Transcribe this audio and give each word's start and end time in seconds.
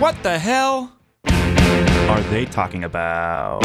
What 0.00 0.20
the 0.24 0.38
hell 0.38 0.92
are 1.24 2.20
they 2.30 2.44
talking 2.46 2.82
about? 2.84 3.64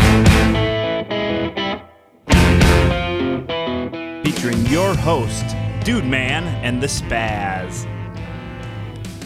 Featuring 4.24 4.64
your 4.68 4.94
host, 4.96 5.44
Dude 5.84 6.06
Man 6.06 6.44
and 6.64 6.84
the 6.84 6.88
Spaz. 6.88 7.86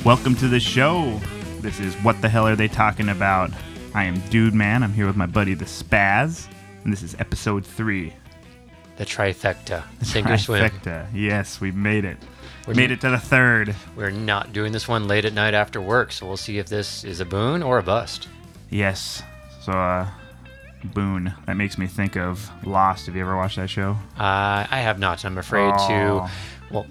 Welcome 0.05 0.33
to 0.35 0.47
the 0.47 0.61
show. 0.61 1.19
This 1.59 1.79
is 1.81 1.93
What 1.95 2.21
the 2.21 2.29
Hell 2.29 2.47
Are 2.47 2.55
They 2.55 2.69
Talking 2.69 3.09
About? 3.09 3.51
I 3.93 4.05
am 4.05 4.19
Dude 4.29 4.53
Man. 4.53 4.81
I'm 4.81 4.93
here 4.93 5.05
with 5.05 5.17
my 5.17 5.27
buddy, 5.27 5.53
the 5.55 5.65
Spaz, 5.65 6.47
and 6.85 6.93
this 6.93 7.03
is 7.03 7.15
episode 7.19 7.65
three. 7.65 8.13
The 8.95 9.05
trifecta. 9.05 9.83
Sink 10.03 10.29
or 10.29 10.37
swim. 10.37 10.63
Trifecta. 10.63 11.07
Yes, 11.13 11.59
we 11.59 11.71
made 11.71 12.05
it. 12.05 12.17
We're 12.67 12.73
made 12.75 12.91
it 12.91 13.01
to 13.01 13.09
the 13.09 13.17
third. 13.19 13.75
We're 13.95 14.09
not 14.09 14.53
doing 14.53 14.71
this 14.71 14.87
one 14.87 15.07
late 15.07 15.25
at 15.25 15.33
night 15.33 15.53
after 15.53 15.81
work, 15.81 16.11
so 16.13 16.25
we'll 16.25 16.37
see 16.37 16.59
if 16.59 16.67
this 16.67 17.03
is 17.03 17.19
a 17.19 17.25
boon 17.25 17.61
or 17.61 17.77
a 17.77 17.83
bust. 17.83 18.27
Yes. 18.69 19.21
So, 19.61 19.71
uh, 19.73 20.07
Boone. 20.85 21.33
That 21.45 21.55
makes 21.55 21.77
me 21.77 21.87
think 21.87 22.17
of 22.17 22.49
Lost. 22.65 23.05
Have 23.05 23.15
you 23.15 23.21
ever 23.21 23.37
watched 23.37 23.55
that 23.55 23.69
show? 23.69 23.91
Uh, 24.19 24.67
I 24.69 24.79
have 24.81 24.99
not. 24.99 25.23
I'm 25.23 25.37
afraid 25.37 25.71
Oh. 25.77 25.87
to. 25.87 26.73
Well, 26.73 26.85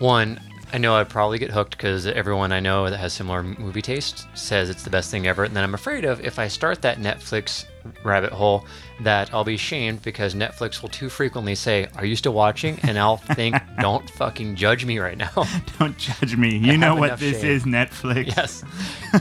one, 0.00 0.40
I 0.72 0.78
know 0.78 0.96
I'd 0.96 1.08
probably 1.08 1.38
get 1.38 1.50
hooked 1.52 1.76
because 1.76 2.06
everyone 2.08 2.50
I 2.50 2.58
know 2.58 2.90
that 2.90 2.96
has 2.98 3.12
similar 3.12 3.42
movie 3.44 3.82
taste 3.82 4.26
says 4.34 4.68
it's 4.68 4.82
the 4.82 4.90
best 4.90 5.12
thing 5.12 5.28
ever. 5.28 5.44
And 5.44 5.54
then 5.54 5.62
I'm 5.62 5.74
afraid 5.74 6.04
of 6.04 6.20
if 6.24 6.40
I 6.40 6.48
start 6.48 6.82
that 6.82 6.98
Netflix 6.98 7.66
rabbit 8.02 8.32
hole, 8.32 8.66
that 9.02 9.32
I'll 9.32 9.44
be 9.44 9.56
shamed 9.56 10.02
because 10.02 10.34
Netflix 10.34 10.82
will 10.82 10.88
too 10.88 11.08
frequently 11.08 11.54
say, 11.54 11.88
"Are 11.96 12.04
you 12.04 12.16
still 12.16 12.32
watching?" 12.32 12.78
And 12.82 12.98
I'll 12.98 13.16
think, 13.36 13.56
"Don't 13.80 14.08
fucking 14.10 14.56
judge 14.56 14.84
me 14.84 14.98
right 14.98 15.16
now." 15.16 15.30
Don't 15.78 15.96
judge 15.98 16.36
me. 16.36 16.56
You 16.56 16.76
know 16.76 16.96
what 16.96 17.18
this 17.18 17.40
shame. 17.40 17.50
is, 17.50 17.64
Netflix. 17.64 18.36
yes, 18.36 18.64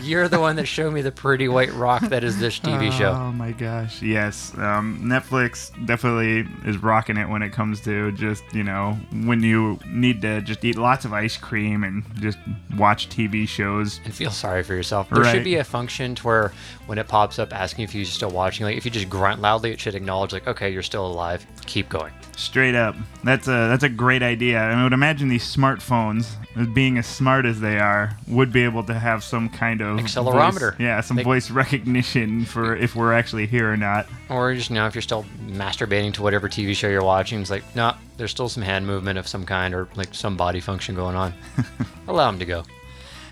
you're 0.03 0.27
the 0.27 0.39
one 0.39 0.55
that 0.57 0.65
showed 0.65 0.93
me 0.93 1.02
the 1.02 1.11
pretty 1.11 1.47
white 1.47 1.73
rock 1.73 2.02
that 2.09 2.23
is 2.23 2.39
this 2.39 2.59
TV 2.59 2.91
show. 2.91 3.09
Oh 3.30 3.31
my 3.31 3.52
gosh. 3.52 4.02
Yes. 4.02 4.53
Um, 4.58 5.02
Netflix 5.03 5.71
definitely 5.86 6.47
is 6.69 6.77
rocking 6.77 7.17
it 7.17 7.27
when 7.30 7.41
it 7.41 7.52
comes 7.52 7.80
to 7.81 8.11
just, 8.14 8.43
you 8.53 8.64
know, 8.64 8.97
when 9.25 9.41
you 9.43 9.80
need 9.88 10.21
to 10.21 10.41
just 10.41 10.64
eat 10.66 10.77
lots 10.77 11.05
of 11.05 11.14
ice 11.14 11.38
cream 11.38 11.83
and 11.83 12.03
just 12.19 12.38
watch 12.77 13.09
TV 13.09 13.47
shows. 13.47 13.99
and 14.05 14.14
feel 14.14 14.31
sorry 14.31 14.64
for 14.64 14.73
yourself. 14.73 15.09
There 15.09 15.23
Right. 15.23 15.31
should 15.36 15.43
be 15.43 15.55
a 15.55 15.64
function 15.64 16.16
to 16.16 16.23
where 16.27 16.52
when 16.88 16.97
it 16.97 17.08
pops 17.08 17.39
up 17.39 17.53
asking 17.53 17.83
if 17.83 17.93
you're 17.95 18.05
still 18.05 18.31
watching, 18.31 18.66
like 18.66 18.77
if 18.77 18.86
you 18.86 18.91
just 18.91 19.09
grunt 19.09 19.41
loudly, 19.41 19.69
it 19.72 19.80
should 19.80 19.95
acknowledge 19.95 20.34
like, 20.34 20.48
okay, 20.48 20.70
you're 20.72 20.84
still 20.84 21.06
alive. 21.08 21.45
Keep 21.66 21.89
going. 21.89 22.12
Straight 22.38 22.75
up. 22.75 22.95
That's 23.23 23.48
a 23.48 23.67
that's 23.70 23.84
a 23.84 23.89
great 23.89 24.23
idea. 24.23 24.59
I 24.59 24.81
would 24.84 24.94
imagine 24.94 25.28
these 25.28 25.44
smartphones, 25.44 26.28
being 26.73 26.98
as 26.98 27.06
smart 27.06 27.45
as 27.45 27.59
they 27.59 27.78
are, 27.80 28.16
would 28.28 28.52
be 28.53 28.64
able 28.64 28.84
to 28.86 28.94
have 28.94 29.23
some 29.23 29.50
kind 29.50 29.81
of 29.81 30.00
Accelerometer. 30.00 30.72
voice- 30.72 30.80
yeah, 30.80 31.02
some 31.02 31.17
They- 31.17 31.23
voice 31.23 31.52
recognition 31.52 32.45
for 32.45 32.76
if 32.76 32.95
we're 32.95 33.14
actually 33.14 33.45
here 33.48 33.72
or 33.72 33.78
not. 33.78 34.08
Or 34.30 34.53
just 34.53 34.70
you 34.70 34.76
know, 34.76 34.88
if 34.88 34.95
you're 34.95 35.02
still 35.02 35.26
masturbating 35.48 36.14
to 36.14 36.22
whatever 36.22 36.48
TV 36.48 36.73
show 36.76 36.88
you're 36.88 37.04
watching, 37.04 37.42
it's 37.42 37.50
like, 37.50 37.64
no, 37.76 37.94
there's 38.17 38.31
still 38.31 38.48
some 38.50 38.64
hand 38.64 38.88
movement 38.88 39.20
of 39.20 39.28
some 39.28 39.45
kind 39.45 39.73
or 39.73 39.88
like 39.95 40.14
some 40.14 40.38
body 40.38 40.59
function 40.61 40.95
going 40.95 41.16
on. 41.16 41.33
Allow 42.08 42.31
them 42.31 42.39
to 42.39 42.45
go. 42.45 42.64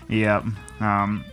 Yep. 0.08 0.44
Um, 0.80 1.24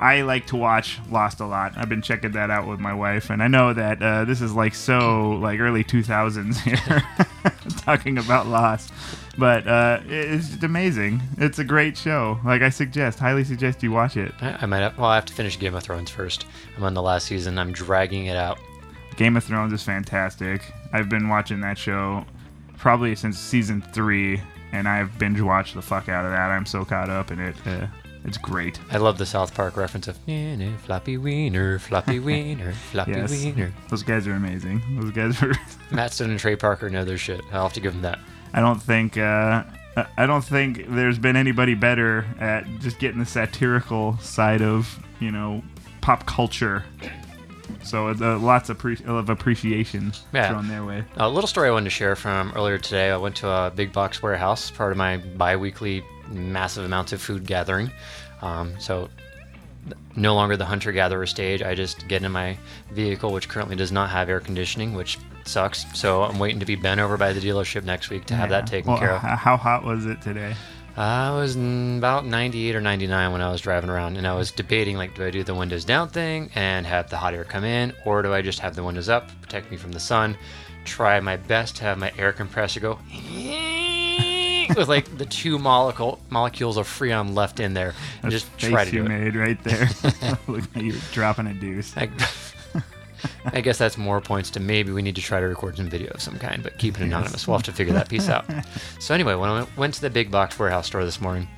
I 0.00 0.22
like 0.22 0.46
to 0.46 0.56
watch 0.56 0.98
Lost 1.10 1.40
a 1.40 1.46
lot. 1.46 1.74
I've 1.76 1.90
been 1.90 2.00
checking 2.00 2.32
that 2.32 2.48
out 2.48 2.66
with 2.66 2.80
my 2.80 2.94
wife, 2.94 3.28
and 3.28 3.42
I 3.42 3.48
know 3.48 3.74
that 3.74 4.02
uh, 4.02 4.24
this 4.24 4.40
is 4.40 4.54
like 4.54 4.74
so 4.74 5.32
like 5.32 5.60
early 5.60 5.84
2000s 5.84 6.56
here, 6.62 7.02
talking 7.84 8.16
about 8.16 8.46
Lost. 8.46 8.92
But 9.36 9.66
uh, 9.66 10.00
it's 10.06 10.48
just 10.48 10.62
amazing. 10.64 11.20
It's 11.36 11.58
a 11.58 11.64
great 11.64 11.98
show. 11.98 12.40
Like 12.46 12.62
I 12.62 12.70
suggest, 12.70 13.18
highly 13.18 13.44
suggest 13.44 13.82
you 13.82 13.92
watch 13.92 14.16
it. 14.16 14.32
I, 14.40 14.60
I 14.62 14.66
might 14.66 14.78
have, 14.78 14.96
well, 14.96 15.10
I 15.10 15.16
have 15.16 15.26
to 15.26 15.34
finish 15.34 15.58
Game 15.58 15.74
of 15.74 15.82
Thrones 15.82 16.10
first. 16.10 16.46
I'm 16.78 16.82
on 16.82 16.94
the 16.94 17.02
last 17.02 17.26
season. 17.26 17.58
I'm 17.58 17.72
dragging 17.72 18.26
it 18.26 18.36
out. 18.36 18.58
Game 19.16 19.36
of 19.36 19.44
Thrones 19.44 19.74
is 19.74 19.82
fantastic. 19.82 20.62
I've 20.94 21.10
been 21.10 21.28
watching 21.28 21.60
that 21.60 21.76
show 21.76 22.24
probably 22.78 23.14
since 23.14 23.38
season 23.38 23.82
three, 23.92 24.40
and 24.72 24.88
I've 24.88 25.18
binge 25.18 25.42
watched 25.42 25.74
the 25.74 25.82
fuck 25.82 26.08
out 26.08 26.24
of 26.24 26.30
that. 26.30 26.50
I'm 26.50 26.64
so 26.64 26.86
caught 26.86 27.10
up 27.10 27.30
in 27.30 27.38
it. 27.38 27.54
Uh, 27.66 27.86
it's 28.24 28.38
great. 28.38 28.78
I 28.90 28.98
love 28.98 29.18
the 29.18 29.26
South 29.26 29.54
Park 29.54 29.76
reference 29.76 30.08
of 30.08 30.18
"Yeah, 30.26 30.54
yeah, 30.54 30.76
floppy 30.78 31.16
wiener, 31.16 31.78
floppy 31.78 32.18
wiener, 32.20 32.72
floppy 32.72 33.12
Yes, 33.12 33.30
wiener. 33.30 33.72
those 33.88 34.02
guys 34.02 34.26
are 34.26 34.32
amazing. 34.34 34.82
Those 35.00 35.10
guys 35.12 35.42
are. 35.42 35.52
Matt 35.90 36.12
Stone 36.12 36.30
and 36.30 36.38
Trey 36.40 36.56
Parker 36.56 36.90
know 36.90 37.04
their 37.04 37.18
shit. 37.18 37.40
I'll 37.52 37.62
have 37.64 37.72
to 37.74 37.80
give 37.80 37.92
them 37.92 38.02
that. 38.02 38.18
I 38.52 38.60
don't 38.60 38.80
think 38.82 39.16
uh, 39.16 39.64
I 40.16 40.26
don't 40.26 40.44
think 40.44 40.86
there's 40.88 41.18
been 41.18 41.36
anybody 41.36 41.74
better 41.74 42.26
at 42.38 42.64
just 42.80 42.98
getting 42.98 43.18
the 43.20 43.26
satirical 43.26 44.16
side 44.18 44.62
of 44.62 44.98
you 45.20 45.30
know 45.30 45.62
pop 46.00 46.26
culture. 46.26 46.84
So 47.82 48.08
uh, 48.08 48.38
lots 48.38 48.68
of, 48.68 48.78
pre- 48.78 48.98
of 49.06 49.28
appreciation 49.30 50.12
Yeah. 50.32 50.50
thrown 50.50 50.68
their 50.68 50.84
way. 50.84 51.04
A 51.16 51.28
little 51.28 51.48
story 51.48 51.68
I 51.68 51.72
wanted 51.72 51.84
to 51.84 51.90
share 51.90 52.16
from 52.16 52.52
earlier 52.54 52.78
today. 52.78 53.10
I 53.10 53.16
went 53.16 53.36
to 53.36 53.48
a 53.48 53.72
big 53.74 53.92
box 53.92 54.22
warehouse, 54.22 54.70
part 54.70 54.92
of 54.92 54.98
my 54.98 55.18
bi-weekly 55.18 56.04
massive 56.30 56.84
amounts 56.84 57.12
of 57.12 57.20
food 57.20 57.46
gathering. 57.46 57.90
Um, 58.42 58.74
so 58.78 59.08
no 60.14 60.34
longer 60.34 60.56
the 60.56 60.64
hunter-gatherer 60.64 61.26
stage. 61.26 61.62
I 61.62 61.74
just 61.74 62.06
get 62.08 62.22
in 62.22 62.32
my 62.32 62.56
vehicle, 62.92 63.32
which 63.32 63.48
currently 63.48 63.76
does 63.76 63.92
not 63.92 64.10
have 64.10 64.28
air 64.28 64.40
conditioning, 64.40 64.94
which 64.94 65.18
sucks. 65.44 65.86
So 65.98 66.22
I'm 66.22 66.38
waiting 66.38 66.60
to 66.60 66.66
be 66.66 66.76
bent 66.76 67.00
over 67.00 67.16
by 67.16 67.32
the 67.32 67.40
dealership 67.40 67.84
next 67.84 68.10
week 68.10 68.26
to 68.26 68.34
have 68.34 68.50
that 68.50 68.66
taken 68.66 68.90
Well, 68.92 69.00
care 69.00 69.12
of. 69.12 69.22
How 69.22 69.56
hot 69.56 69.84
was 69.84 70.06
it 70.06 70.20
today? 70.22 70.54
I 70.96 71.30
was 71.30 71.56
about 71.56 72.26
98 72.26 72.76
or 72.76 72.80
99 72.80 73.32
when 73.32 73.40
I 73.40 73.50
was 73.50 73.60
driving 73.60 73.88
around, 73.90 74.16
and 74.16 74.26
I 74.26 74.34
was 74.34 74.50
debating 74.50 74.96
like, 74.96 75.14
do 75.14 75.24
I 75.24 75.30
do 75.30 75.42
the 75.42 75.54
windows 75.54 75.84
down 75.84 76.08
thing 76.08 76.50
and 76.54 76.86
have 76.86 77.08
the 77.08 77.16
hot 77.16 77.32
air 77.32 77.44
come 77.44 77.64
in, 77.64 77.92
or 78.04 78.22
do 78.22 78.34
I 78.34 78.42
just 78.42 78.58
have 78.58 78.74
the 78.76 78.82
windows 78.84 79.08
up, 79.08 79.30
protect 79.40 79.70
me 79.70 79.76
from 79.76 79.92
the 79.92 80.00
sun? 80.00 80.36
Try 80.84 81.20
my 81.20 81.36
best 81.36 81.76
to 81.76 81.84
have 81.84 81.98
my 81.98 82.12
air 82.18 82.32
compressor 82.32 82.80
go 82.80 82.98
with 84.76 84.88
like 84.88 85.16
the 85.18 85.26
two 85.26 85.58
molecule 85.58 86.20
molecules 86.30 86.76
of 86.76 86.86
freon 86.86 87.34
left 87.34 87.60
in 87.60 87.72
there, 87.74 87.94
and 88.22 88.30
That's 88.32 88.44
just 88.44 88.58
try 88.58 88.84
to 88.84 88.90
you 88.96 89.04
do 89.04 89.06
it. 89.06 89.08
made 89.08 89.36
right 89.36 89.62
there. 89.64 89.88
Look 90.48 90.74
like 90.74 90.84
you're 90.84 90.96
dropping 91.12 91.46
a 91.46 91.54
deuce. 91.54 91.96
I, 91.96 92.08
I 93.46 93.60
guess 93.60 93.78
that's 93.78 93.96
more 93.98 94.20
points 94.20 94.50
to 94.50 94.60
maybe 94.60 94.92
we 94.92 95.02
need 95.02 95.16
to 95.16 95.22
try 95.22 95.40
to 95.40 95.46
record 95.46 95.76
some 95.76 95.88
video 95.88 96.10
of 96.12 96.22
some 96.22 96.38
kind, 96.38 96.62
but 96.62 96.78
keep 96.78 96.96
it 97.00 97.02
anonymous. 97.02 97.46
We'll 97.46 97.56
have 97.56 97.64
to 97.64 97.72
figure 97.72 97.92
that 97.94 98.08
piece 98.08 98.28
out. 98.28 98.44
So 99.00 99.14
anyway, 99.14 99.34
when 99.34 99.50
I 99.50 99.66
went- 99.76 99.94
to 99.94 100.00
the 100.00 100.10
big 100.10 100.30
box 100.30 100.58
warehouse 100.58 100.86
store 100.86 101.04
this 101.04 101.20
morning, 101.20 101.48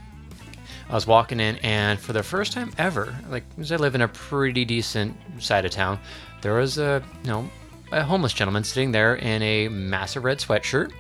I 0.89 0.95
was 0.95 1.07
walking 1.07 1.41
in, 1.41 1.57
and 1.57 1.99
for 1.99 2.13
the 2.13 2.23
first 2.23 2.53
time 2.53 2.73
ever, 2.79 3.15
like 3.31 3.45
because 3.57 3.73
I 3.73 3.77
live 3.77 3.95
in 3.95 4.01
a 4.03 4.09
pretty 4.09 4.65
decent 4.65 5.17
side 5.39 5.65
of 5.65 5.71
town, 5.71 5.99
there 6.43 6.55
was 6.55 6.79
a 6.79 7.03
you 7.25 7.31
know 7.31 7.51
a 7.93 8.03
homeless 8.03 8.33
gentleman 8.33 8.65
sitting 8.65 8.91
there 8.93 9.17
in 9.17 9.43
a 9.43 9.69
massive 9.69 10.25
red 10.25 10.39
sweatshirt, 10.39 10.93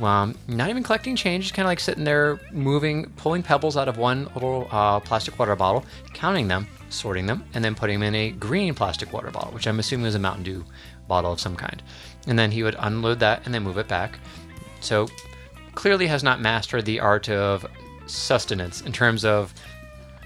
um, 0.00 0.34
not 0.48 0.68
even 0.68 0.82
collecting 0.82 1.16
change, 1.16 1.44
just 1.44 1.54
kind 1.54 1.64
of 1.66 1.70
like 1.70 1.80
sitting 1.80 2.04
there, 2.04 2.38
moving, 2.52 3.06
pulling 3.16 3.42
pebbles 3.42 3.76
out 3.76 3.88
of 3.88 3.96
one 3.96 4.28
little 4.34 4.68
uh, 4.70 5.00
plastic 5.00 5.38
water 5.38 5.56
bottle, 5.56 5.84
counting 6.12 6.48
them, 6.48 6.66
sorting 6.94 7.26
them, 7.26 7.44
and 7.54 7.64
then 7.64 7.74
putting 7.74 8.00
them 8.00 8.14
in 8.14 8.14
a 8.14 8.30
green 8.30 8.74
plastic 8.74 9.12
water 9.12 9.30
bottle, 9.30 9.52
which 9.52 9.66
I'm 9.66 9.78
assuming 9.78 10.06
is 10.06 10.14
a 10.14 10.18
Mountain 10.18 10.44
Dew 10.44 10.64
bottle 11.08 11.32
of 11.32 11.40
some 11.40 11.56
kind. 11.56 11.82
And 12.26 12.38
then 12.38 12.50
he 12.50 12.62
would 12.62 12.76
unload 12.78 13.20
that 13.20 13.42
and 13.44 13.54
then 13.54 13.62
move 13.62 13.78
it 13.78 13.88
back. 13.88 14.18
So 14.80 15.08
clearly 15.74 16.06
has 16.06 16.22
not 16.22 16.40
mastered 16.40 16.84
the 16.84 17.00
art 17.00 17.28
of 17.28 17.66
sustenance 18.06 18.82
in 18.82 18.92
terms 18.92 19.24
of 19.24 19.54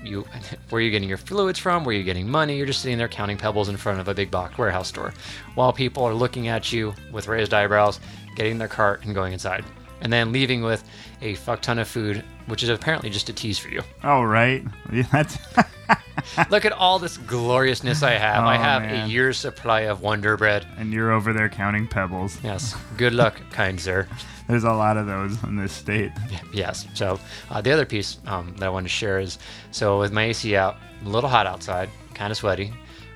you 0.02 0.26
where 0.70 0.80
you're 0.80 0.90
getting 0.90 1.08
your 1.08 1.18
fluids 1.18 1.58
from, 1.58 1.84
where 1.84 1.94
you're 1.94 2.04
getting 2.04 2.28
money. 2.28 2.56
You're 2.56 2.66
just 2.66 2.82
sitting 2.82 2.98
there 2.98 3.08
counting 3.08 3.36
pebbles 3.36 3.68
in 3.68 3.76
front 3.76 4.00
of 4.00 4.08
a 4.08 4.14
big 4.14 4.30
box 4.30 4.56
warehouse 4.58 4.88
store, 4.88 5.12
while 5.54 5.72
people 5.72 6.04
are 6.04 6.14
looking 6.14 6.48
at 6.48 6.72
you 6.72 6.94
with 7.12 7.28
raised 7.28 7.54
eyebrows, 7.54 8.00
getting 8.36 8.58
their 8.58 8.68
cart 8.68 9.04
and 9.04 9.14
going 9.14 9.32
inside, 9.32 9.64
and 10.00 10.12
then 10.12 10.32
leaving 10.32 10.62
with 10.62 10.84
a 11.22 11.34
fuck 11.36 11.60
ton 11.62 11.78
of 11.78 11.88
food, 11.88 12.24
which 12.46 12.62
is 12.62 12.68
apparently 12.68 13.10
just 13.10 13.28
a 13.28 13.32
tease 13.32 13.58
for 13.58 13.68
you. 13.68 13.82
Oh 14.04 14.22
right, 14.22 14.64
that's 15.12 15.38
Look 16.50 16.64
at 16.64 16.72
all 16.72 16.98
this 16.98 17.16
gloriousness 17.16 18.02
I 18.02 18.12
have. 18.12 18.44
I 18.44 18.56
Oh, 18.56 18.60
have 18.60 18.82
man. 18.82 19.04
a 19.04 19.08
year's 19.08 19.36
supply 19.38 19.82
of 19.82 20.00
Wonder 20.00 20.36
Bread. 20.36 20.66
and 20.76 20.92
you're 20.92 21.12
over 21.12 21.32
there 21.32 21.48
counting 21.48 21.86
pebbles. 21.86 22.38
Yes. 22.42 22.74
Good 22.96 23.12
luck, 23.14 23.40
kind 23.50 23.80
sir. 23.80 24.06
There's 24.48 24.64
a 24.64 24.72
lot 24.72 24.96
of 24.96 25.06
those 25.06 25.42
in 25.44 25.56
this 25.56 25.72
state. 25.72 26.12
Yes. 26.52 26.86
So 26.94 27.20
uh, 27.50 27.60
the 27.60 27.70
other 27.72 27.84
piece 27.84 28.18
um, 28.26 28.54
that 28.58 28.66
I 28.66 28.70
wanted 28.70 28.84
to 28.88 28.94
share 28.94 29.20
is 29.20 29.38
so 29.70 29.98
with 29.98 30.12
my 30.12 30.24
AC 30.24 30.56
out, 30.56 30.76
a 31.04 31.08
little 31.08 31.28
hot 31.30 31.46
outside, 31.46 31.88
kind 32.14 32.30
of 32.30 32.36
sweaty. 32.36 32.72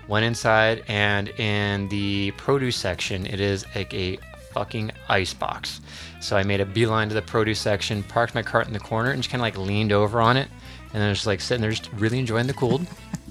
Went 0.08 0.24
inside, 0.24 0.84
and 0.88 1.28
in 1.40 1.88
the 1.88 2.32
produce 2.32 2.76
section, 2.76 3.24
it 3.26 3.40
is 3.40 3.64
like 3.74 3.94
a 3.94 4.18
fucking 4.52 4.90
ice 5.08 5.32
box. 5.32 5.80
So 6.20 6.36
I 6.36 6.42
made 6.42 6.60
a 6.60 6.66
beeline 6.66 7.08
to 7.08 7.14
the 7.14 7.22
produce 7.22 7.58
section, 7.60 8.02
parked 8.02 8.34
my 8.34 8.42
cart 8.42 8.66
in 8.66 8.72
the 8.74 8.80
corner, 8.80 9.10
and 9.10 9.22
just 9.22 9.30
kind 9.30 9.40
of 9.40 9.44
like 9.44 9.56
leaned 9.56 9.92
over 9.92 10.20
on 10.20 10.36
it, 10.36 10.48
and 10.92 11.02
then 11.02 11.14
just 11.14 11.26
like 11.26 11.40
sitting 11.40 11.62
there, 11.62 11.70
just 11.70 11.90
really 11.92 12.18
enjoying 12.18 12.46
the 12.46 12.54
cooled, 12.54 12.86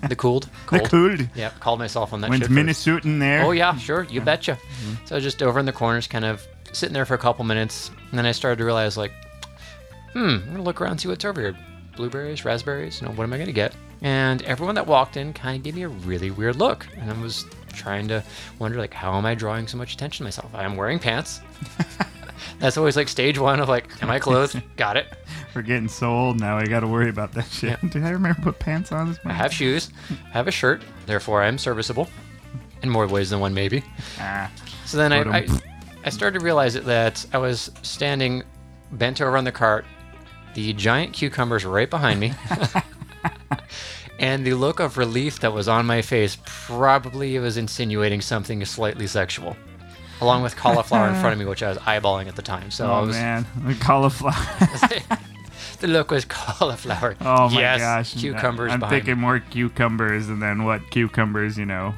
the 0.08 0.16
cooled, 0.16 0.50
The 0.72 0.80
cooled. 0.80 1.28
Yep, 1.36 1.60
called 1.60 1.80
myself 1.80 2.14
on 2.14 2.22
that. 2.22 2.30
When's 2.30 2.42
shit 2.42 2.48
first. 2.48 2.56
Minnesota 2.56 3.08
there? 3.20 3.44
Oh 3.44 3.52
yeah, 3.52 3.76
sure, 3.78 4.04
you 4.06 4.22
betcha. 4.22 4.58
So 5.06 5.16
I 5.16 5.18
was 5.18 5.24
just 5.24 5.42
over 5.44 5.60
in 5.60 5.66
the 5.66 5.72
corners, 5.74 6.08
kind 6.08 6.26
of 6.26 6.46
sitting 6.74 6.94
there 6.94 7.06
for 7.06 7.14
a 7.14 7.18
couple 7.20 7.44
minutes, 7.46 7.90
and 8.10 8.18
then 8.18 8.26
I 8.26 8.32
started 8.32 8.58
to 8.58 8.66
realize, 8.66 8.98
like, 8.98 9.12
hmm, 10.14 10.20
I'm 10.20 10.46
gonna 10.52 10.64
look 10.64 10.82
around 10.82 10.92
and 10.92 11.02
see 11.02 11.08
what's 11.08 11.26
over 11.26 11.40
here. 11.42 11.58
Blueberries, 11.96 12.46
raspberries. 12.46 13.02
You 13.02 13.08
know, 13.08 13.14
what 13.14 13.24
am 13.24 13.34
I 13.34 13.38
gonna 13.38 13.52
get? 13.52 13.76
and 14.04 14.42
everyone 14.44 14.74
that 14.74 14.88
walked 14.88 15.16
in 15.16 15.32
kind 15.32 15.58
of 15.58 15.64
gave 15.64 15.76
me 15.76 15.84
a 15.84 15.88
really 15.88 16.32
weird 16.32 16.56
look, 16.56 16.88
and 16.98 17.12
I 17.12 17.22
was 17.22 17.46
trying 17.72 18.08
to 18.08 18.24
wonder 18.58 18.80
like, 18.80 18.96
how 18.96 19.16
am 19.16 19.28
I 19.28 19.36
drawing 19.36 19.68
so 19.68 19.78
much 19.78 19.94
attention 19.94 20.24
to 20.24 20.28
myself? 20.28 20.50
I'm 20.56 20.76
wearing 20.76 20.98
pants. 20.98 21.40
That's 22.60 22.78
always 22.78 22.96
like 22.96 23.08
stage 23.08 23.38
one 23.38 23.60
of 23.60 23.70
like, 23.70 23.88
am 24.04 24.10
I 24.10 24.20
clothed? 24.20 24.62
Got 24.78 24.98
it. 24.98 25.08
We're 25.56 25.62
getting 25.62 25.88
so 25.88 26.10
old 26.10 26.40
now. 26.40 26.58
I 26.58 26.66
got 26.66 26.82
to 26.82 26.88
worry 26.88 27.10
about 27.10 27.34
that 27.34 27.46
shit. 27.48 27.80
Did 27.90 28.04
I 28.04 28.10
remember 28.12 28.38
to 28.40 28.42
put 28.44 28.60
pants 28.60 28.92
on 28.92 29.10
this 29.10 29.20
I 29.26 29.34
have 29.34 29.54
shoes, 29.54 29.92
I 30.10 30.38
have 30.38 30.48
a 30.48 30.52
shirt, 30.52 30.82
therefore 31.06 31.42
I 31.42 31.48
am 31.48 31.58
serviceable, 31.58 32.08
in 32.84 32.90
more 32.90 33.08
ways 33.08 33.30
than 33.30 33.40
one 33.40 33.54
maybe. 33.54 33.84
Ah, 34.20 34.50
So 34.86 34.98
then 34.98 35.12
I, 35.12 35.40
I, 35.40 35.48
I 36.06 36.10
started 36.10 36.40
to 36.40 36.46
realize 36.46 36.74
that 36.76 37.26
I 37.34 37.38
was 37.38 37.72
standing 37.82 38.44
bent 38.94 39.22
over 39.22 39.36
on 39.38 39.44
the 39.44 39.52
cart, 39.52 39.86
the 40.54 40.74
giant 40.74 41.14
cucumbers 41.14 41.66
right 41.66 41.90
behind 41.90 42.20
me, 42.20 42.34
and 44.20 44.46
the 44.46 44.54
look 44.54 44.80
of 44.80 44.98
relief 44.98 45.40
that 45.40 45.52
was 45.54 45.68
on 45.68 45.86
my 45.86 46.02
face 46.02 46.38
probably 46.46 47.38
was 47.40 47.58
insinuating 47.58 48.22
something 48.22 48.64
slightly 48.66 49.08
sexual, 49.08 49.56
along 50.22 50.44
with 50.44 50.56
cauliflower 50.56 51.10
in 51.10 51.16
front 51.16 51.34
of 51.34 51.40
me, 51.40 51.46
which 51.50 51.64
I 51.64 51.70
was 51.70 51.78
eyeballing 51.80 52.28
at 52.28 52.36
the 52.36 52.42
time. 52.42 52.72
So 52.72 52.90
oh 52.90 53.08
was, 53.08 53.16
man, 53.16 53.46
the 53.66 53.76
cauliflower. 53.76 54.34
the 55.80 55.88
look 55.88 56.12
was 56.12 56.26
cauliflower. 56.26 57.18
oh 57.22 57.50
my 57.50 57.60
yes, 57.60 57.80
gosh, 57.80 58.22
cucumbers 58.22 58.72
I'm 58.72 58.82
thinking 58.82 59.18
more 59.18 59.40
cucumbers, 59.40 60.30
and 60.30 60.42
then 60.42 60.64
what 60.64 60.90
cucumbers? 60.92 61.58
You 61.58 61.66
know, 61.66 61.94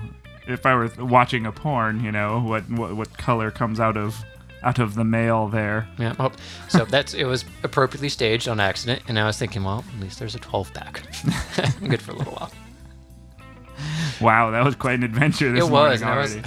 if 0.48 0.66
I 0.66 0.74
were 0.74 0.90
watching 0.98 1.46
a 1.46 1.52
porn, 1.52 2.04
you 2.04 2.12
know, 2.12 2.40
what 2.42 2.70
what, 2.70 2.96
what 2.96 3.18
color 3.18 3.52
comes 3.52 3.80
out 3.80 3.98
of 3.98 4.24
out 4.64 4.80
of 4.80 4.96
the 4.96 5.04
male 5.04 5.48
there? 5.48 5.88
Yeah. 6.00 6.16
Well, 6.18 6.32
so 6.70 6.86
that's 6.86 7.14
it 7.14 7.26
was 7.26 7.46
appropriately 7.64 8.10
staged 8.10 8.48
on 8.48 8.60
accident, 8.60 9.04
and 9.08 9.20
I 9.20 9.26
was 9.26 9.38
thinking, 9.38 9.64
well, 9.64 9.84
at 9.96 10.02
least 10.02 10.20
there's 10.20 10.36
a 10.36 10.40
12 10.40 10.74
pack. 10.74 11.04
Good 11.88 12.02
for 12.02 12.12
a 12.12 12.16
little 12.16 12.34
while. 12.34 12.52
Wow, 14.22 14.52
that 14.52 14.64
was 14.64 14.76
quite 14.76 14.94
an 14.94 15.04
adventure. 15.04 15.52
This 15.52 15.62
it 15.62 15.64
was. 15.64 15.72
morning 15.72 16.02
and 16.02 16.06
I 16.06 16.16
already. 16.16 16.42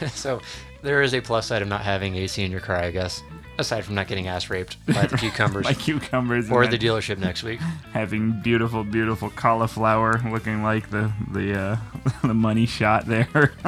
was 0.00 0.12
so 0.12 0.40
there 0.88 1.02
is 1.02 1.12
a 1.12 1.20
plus 1.20 1.46
side 1.46 1.60
of 1.60 1.68
not 1.68 1.82
having 1.82 2.16
AC 2.16 2.42
in 2.42 2.50
your 2.50 2.62
car, 2.62 2.76
I 2.76 2.90
guess. 2.90 3.22
Aside 3.58 3.84
from 3.84 3.94
not 3.94 4.08
getting 4.08 4.26
ass 4.26 4.48
raped 4.48 4.78
by 4.86 5.04
the 5.04 5.16
cucumbers 5.18 5.66
like 5.66 5.78
cucumbers, 5.78 6.50
or 6.50 6.66
the 6.66 6.78
dealership 6.78 7.18
next 7.18 7.42
week. 7.42 7.60
having 7.92 8.40
beautiful, 8.40 8.84
beautiful 8.84 9.28
cauliflower 9.30 10.18
looking 10.30 10.62
like 10.62 10.88
the 10.88 11.12
the 11.32 11.58
uh, 11.58 11.76
the 12.26 12.32
money 12.34 12.66
shot 12.66 13.04
there. 13.06 13.52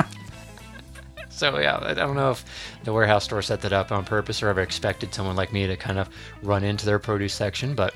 So 1.28 1.58
yeah, 1.58 1.78
I 1.80 1.94
don't 1.94 2.16
know 2.16 2.32
if 2.32 2.44
the 2.84 2.92
warehouse 2.92 3.24
store 3.24 3.40
set 3.40 3.62
that 3.62 3.72
up 3.72 3.90
on 3.90 4.04
purpose 4.04 4.42
or 4.42 4.48
ever 4.48 4.60
expected 4.60 5.14
someone 5.14 5.36
like 5.36 5.54
me 5.54 5.66
to 5.66 5.74
kind 5.74 5.98
of 5.98 6.10
run 6.42 6.64
into 6.64 6.84
their 6.84 6.98
produce 6.98 7.32
section, 7.32 7.74
but 7.74 7.94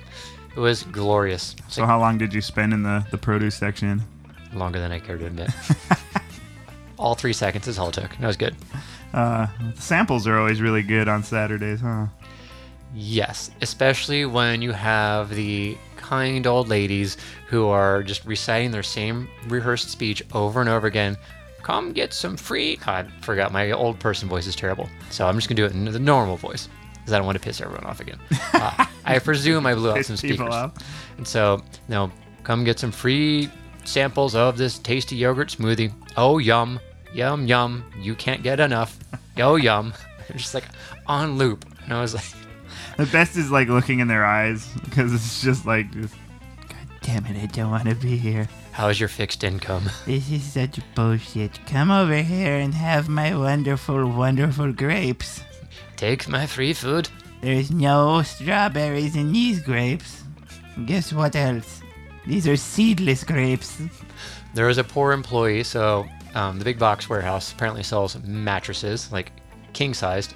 it 0.56 0.61
was 0.61 0.85
glorious. 0.85 1.55
So 1.69 1.85
how 1.85 2.00
long 2.00 2.17
did 2.17 2.32
you 2.32 2.41
spend 2.41 2.73
in 2.73 2.82
the 2.82 3.06
the 3.11 3.19
produce 3.19 3.55
section? 3.55 4.03
longer 4.55 4.81
than 4.81 4.93
I 4.93 4.99
care 4.99 5.19
to 5.19 5.26
admit. 5.26 5.50
All 6.97 7.15
three 7.15 7.35
seconds 7.35 7.69
is 7.69 7.79
all 7.79 7.88
it 7.88 7.94
took. 7.94 8.17
That 8.17 8.26
was 8.26 8.37
good. 8.38 8.55
Uh, 9.14 9.46
samples 9.76 10.26
are 10.26 10.38
always 10.38 10.61
really 10.61 10.82
good 10.82 11.06
on 11.06 11.22
Saturdays, 11.22 11.81
huh? 11.81 12.06
Yes, 12.93 13.50
especially 13.61 14.26
when 14.26 14.61
you 14.61 14.72
have 14.72 15.31
the 15.31 15.78
kind 15.96 16.46
old 16.49 16.69
ladies 16.69 17.16
who 17.49 17.69
are 17.69 18.02
just 18.02 18.25
reciting 18.25 18.72
their 18.72 18.82
same 18.82 19.28
rehearsed 19.46 19.88
speech 19.88 20.22
over 20.32 20.61
and 20.61 20.69
over 20.69 20.88
again. 20.88 21.16
Come 21.62 21.93
get 21.93 22.12
some 22.12 22.37
free. 22.37 22.76
God, 22.76 23.11
forgot 23.22 23.52
my 23.52 23.70
old 23.70 24.00
person 24.00 24.28
voice 24.28 24.49
is 24.49 24.56
terrible, 24.56 24.88
so 25.11 25.28
I'm 25.28 25.37
just 25.37 25.49
gonna 25.49 25.56
do 25.56 25.64
it 25.64 25.72
in 25.72 25.84
the 25.84 25.99
normal 25.99 26.37
voice 26.37 26.69
because 26.93 27.12
I 27.12 27.16
don't 27.19 27.26
want 27.26 27.37
to 27.38 27.44
piss 27.44 27.61
everyone 27.61 27.84
off 27.84 28.00
again. 28.00 28.19
Uh, 28.55 28.87
I 29.05 29.19
presume 29.19 29.66
I 29.66 29.75
blew 29.75 29.90
out 29.90 30.05
some 30.06 30.16
speakers, 30.16 30.55
and 31.19 31.26
so 31.26 31.62
no, 31.88 32.11
come 32.44 32.64
get 32.64 32.78
some 32.78 32.93
free 32.93 33.50
samples 33.84 34.34
of 34.34 34.56
this 34.56 34.78
tasty 34.78 35.16
yogurt 35.16 35.49
smoothie. 35.49 35.93
Oh 36.16 36.38
yum, 36.38 36.78
yum 37.14 37.46
yum. 37.46 37.84
You 37.99 38.14
can't 38.14 38.43
get 38.43 38.61
enough. 38.61 38.99
Oh 39.38 39.56
yum. 39.56 39.94
just 40.37 40.55
like 40.55 40.64
on 41.06 41.38
loop, 41.38 41.64
and 41.84 41.93
I 41.93 42.00
was 42.00 42.14
like. 42.14 42.25
The 42.96 43.06
best 43.06 43.37
is 43.37 43.50
like 43.50 43.69
looking 43.69 43.99
in 43.99 44.06
their 44.06 44.25
eyes 44.25 44.69
because 44.84 45.12
it's 45.12 45.43
just 45.43 45.66
like, 45.66 45.90
just, 45.90 46.14
God 46.69 46.88
damn 47.02 47.26
it, 47.26 47.43
I 47.43 47.46
don't 47.46 47.70
want 47.70 47.88
to 47.88 47.94
be 47.96 48.16
here. 48.16 48.49
How's 48.70 49.00
your 49.00 49.08
fixed 49.08 49.43
income? 49.43 49.90
This 50.06 50.31
is 50.31 50.44
such 50.44 50.78
bullshit. 50.94 51.58
Come 51.66 51.90
over 51.90 52.16
here 52.22 52.56
and 52.56 52.72
have 52.72 53.08
my 53.08 53.37
wonderful, 53.37 54.08
wonderful 54.08 54.72
grapes. 54.72 55.43
Take 55.96 56.28
my 56.28 56.46
free 56.46 56.72
food. 56.72 57.08
There's 57.40 57.70
no 57.72 58.22
strawberries 58.22 59.16
in 59.16 59.32
these 59.32 59.61
grapes. 59.61 60.22
Guess 60.87 61.12
what 61.12 61.34
else? 61.34 61.82
These 62.26 62.46
are 62.46 62.56
seedless 62.56 63.25
grapes. 63.25 63.81
There 64.55 64.66
was 64.66 64.78
a 64.78 64.84
poor 64.84 65.12
employee, 65.12 65.64
so 65.64 66.06
um, 66.34 66.58
the 66.58 66.64
big 66.64 66.78
box 66.78 67.08
warehouse 67.08 67.52
apparently 67.52 67.82
sells 67.82 68.16
mattresses, 68.22 69.10
like 69.12 69.32
king 69.72 69.94
sized. 69.94 70.34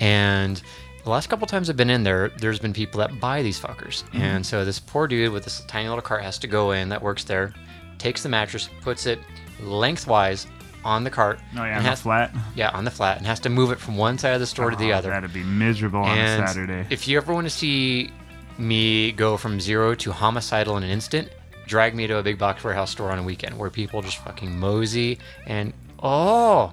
and 0.00 0.62
the 1.04 1.10
last 1.10 1.28
couple 1.28 1.46
times 1.46 1.70
I've 1.70 1.76
been 1.76 1.90
in 1.90 2.02
there, 2.04 2.28
there's 2.38 2.58
been 2.58 2.72
people 2.72 2.98
that 3.00 3.18
buy 3.20 3.42
these 3.42 3.58
fuckers. 3.58 4.04
And 4.14 4.44
so 4.44 4.64
this 4.64 4.78
poor 4.78 5.06
dude 5.08 5.32
with 5.32 5.44
this 5.44 5.60
tiny 5.66 5.88
little 5.88 6.02
cart 6.02 6.22
has 6.22 6.38
to 6.40 6.46
go 6.46 6.72
in 6.72 6.88
that 6.90 7.02
works 7.02 7.24
there, 7.24 7.54
takes 7.98 8.22
the 8.22 8.28
mattress, 8.28 8.68
puts 8.82 9.06
it 9.06 9.18
lengthwise 9.60 10.46
on 10.84 11.02
the 11.04 11.10
cart. 11.10 11.40
Oh 11.54 11.64
yeah, 11.64 11.78
and 11.78 11.86
on 11.86 11.92
the 11.92 11.96
flat. 11.96 12.34
Yeah, 12.54 12.70
on 12.70 12.84
the 12.84 12.90
flat, 12.90 13.18
and 13.18 13.26
has 13.26 13.40
to 13.40 13.48
move 13.48 13.72
it 13.72 13.78
from 13.80 13.96
one 13.96 14.18
side 14.18 14.34
of 14.34 14.40
the 14.40 14.46
store 14.46 14.70
to 14.70 14.76
the 14.76 14.92
Oh, 14.92 14.96
other. 14.96 15.10
That'd 15.10 15.32
be 15.32 15.42
miserable 15.44 16.00
on 16.00 16.16
And 16.16 16.44
a 16.44 16.46
Saturday. 16.46 16.86
If 16.90 17.08
you 17.08 17.16
ever 17.16 17.32
want 17.32 17.46
to 17.46 17.50
see 17.50 18.10
me 18.58 19.12
go 19.12 19.36
from 19.36 19.60
zero 19.60 19.94
to 19.96 20.12
homicidal 20.12 20.76
in 20.76 20.82
an 20.84 20.90
instant, 20.90 21.30
drag 21.68 21.94
me 21.94 22.06
to 22.06 22.16
a 22.16 22.22
big 22.22 22.38
box 22.38 22.64
warehouse 22.64 22.90
store 22.90 23.12
on 23.12 23.18
a 23.18 23.22
weekend 23.22 23.56
where 23.58 23.70
people 23.70 24.02
just 24.02 24.16
fucking 24.18 24.58
mosey 24.58 25.18
and 25.46 25.72
oh, 26.02 26.72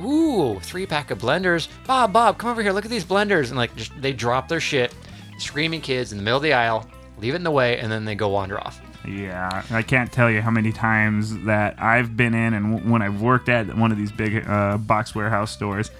ooh, 0.00 0.58
three 0.60 0.86
pack 0.86 1.10
of 1.10 1.18
blenders. 1.18 1.68
Bob, 1.86 2.12
Bob, 2.12 2.38
come 2.38 2.50
over 2.50 2.62
here. 2.62 2.72
Look 2.72 2.84
at 2.84 2.90
these 2.90 3.04
blenders. 3.04 3.48
And 3.48 3.56
like, 3.56 3.74
just 3.76 3.92
they 4.00 4.12
drop 4.12 4.48
their 4.48 4.60
shit, 4.60 4.94
screaming 5.38 5.80
kids 5.80 6.12
in 6.12 6.18
the 6.18 6.24
middle 6.24 6.38
of 6.38 6.42
the 6.42 6.52
aisle, 6.52 6.88
leave 7.18 7.34
it 7.34 7.36
in 7.36 7.44
the 7.44 7.50
way, 7.50 7.78
and 7.78 7.90
then 7.90 8.04
they 8.04 8.14
go 8.14 8.28
wander 8.28 8.58
off. 8.58 8.80
Yeah, 9.06 9.64
I 9.70 9.82
can't 9.82 10.12
tell 10.12 10.30
you 10.30 10.40
how 10.40 10.52
many 10.52 10.70
times 10.70 11.36
that 11.44 11.82
I've 11.82 12.16
been 12.16 12.34
in, 12.34 12.54
and 12.54 12.76
w- 12.76 12.92
when 12.92 13.02
I've 13.02 13.20
worked 13.20 13.48
at 13.48 13.76
one 13.76 13.90
of 13.90 13.98
these 13.98 14.12
big 14.12 14.46
uh, 14.48 14.78
box 14.78 15.12
warehouse 15.12 15.50
stores, 15.50 15.90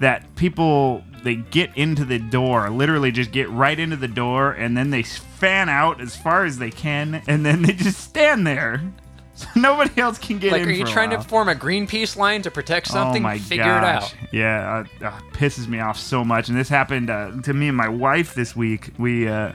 that 0.00 0.34
people 0.36 1.02
they 1.22 1.36
get 1.36 1.76
into 1.76 2.04
the 2.04 2.18
door, 2.18 2.68
literally 2.70 3.12
just 3.12 3.30
get 3.32 3.48
right 3.50 3.78
into 3.78 3.96
the 3.96 4.08
door, 4.08 4.52
and 4.52 4.76
then 4.76 4.90
they 4.90 5.02
fan 5.02 5.68
out 5.68 6.00
as 6.00 6.16
far 6.16 6.44
as 6.44 6.58
they 6.58 6.70
can, 6.70 7.22
and 7.26 7.44
then 7.44 7.62
they 7.62 7.72
just 7.72 8.00
stand 8.00 8.46
there, 8.46 8.82
so 9.34 9.46
nobody 9.56 10.00
else 10.00 10.18
can 10.18 10.38
get 10.38 10.52
Like, 10.52 10.62
in. 10.62 10.68
Like, 10.68 10.74
are 10.74 10.78
you 10.78 10.86
trying 10.86 11.10
to 11.10 11.20
form 11.20 11.48
a 11.48 11.54
Greenpeace 11.54 12.16
line 12.16 12.42
to 12.42 12.50
protect 12.50 12.88
something? 12.88 13.22
Oh 13.22 13.28
my 13.28 13.38
Figure 13.38 13.64
gosh. 13.64 14.12
it 14.12 14.18
out. 14.22 14.32
Yeah, 14.32 14.84
uh, 15.02 15.06
uh, 15.06 15.20
pisses 15.32 15.66
me 15.68 15.80
off 15.80 15.98
so 15.98 16.24
much. 16.24 16.48
And 16.48 16.58
this 16.58 16.68
happened 16.68 17.10
uh, 17.10 17.32
to 17.42 17.54
me 17.54 17.68
and 17.68 17.76
my 17.76 17.88
wife 17.88 18.34
this 18.34 18.54
week. 18.54 18.90
We 18.98 19.28
uh, 19.28 19.52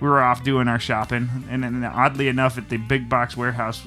we 0.00 0.08
were 0.08 0.22
off 0.22 0.42
doing 0.44 0.66
our 0.68 0.78
shopping, 0.78 1.28
and, 1.50 1.64
and 1.64 1.84
oddly 1.84 2.28
enough, 2.28 2.56
at 2.56 2.68
the 2.68 2.78
big 2.78 3.08
box 3.08 3.36
warehouse. 3.36 3.82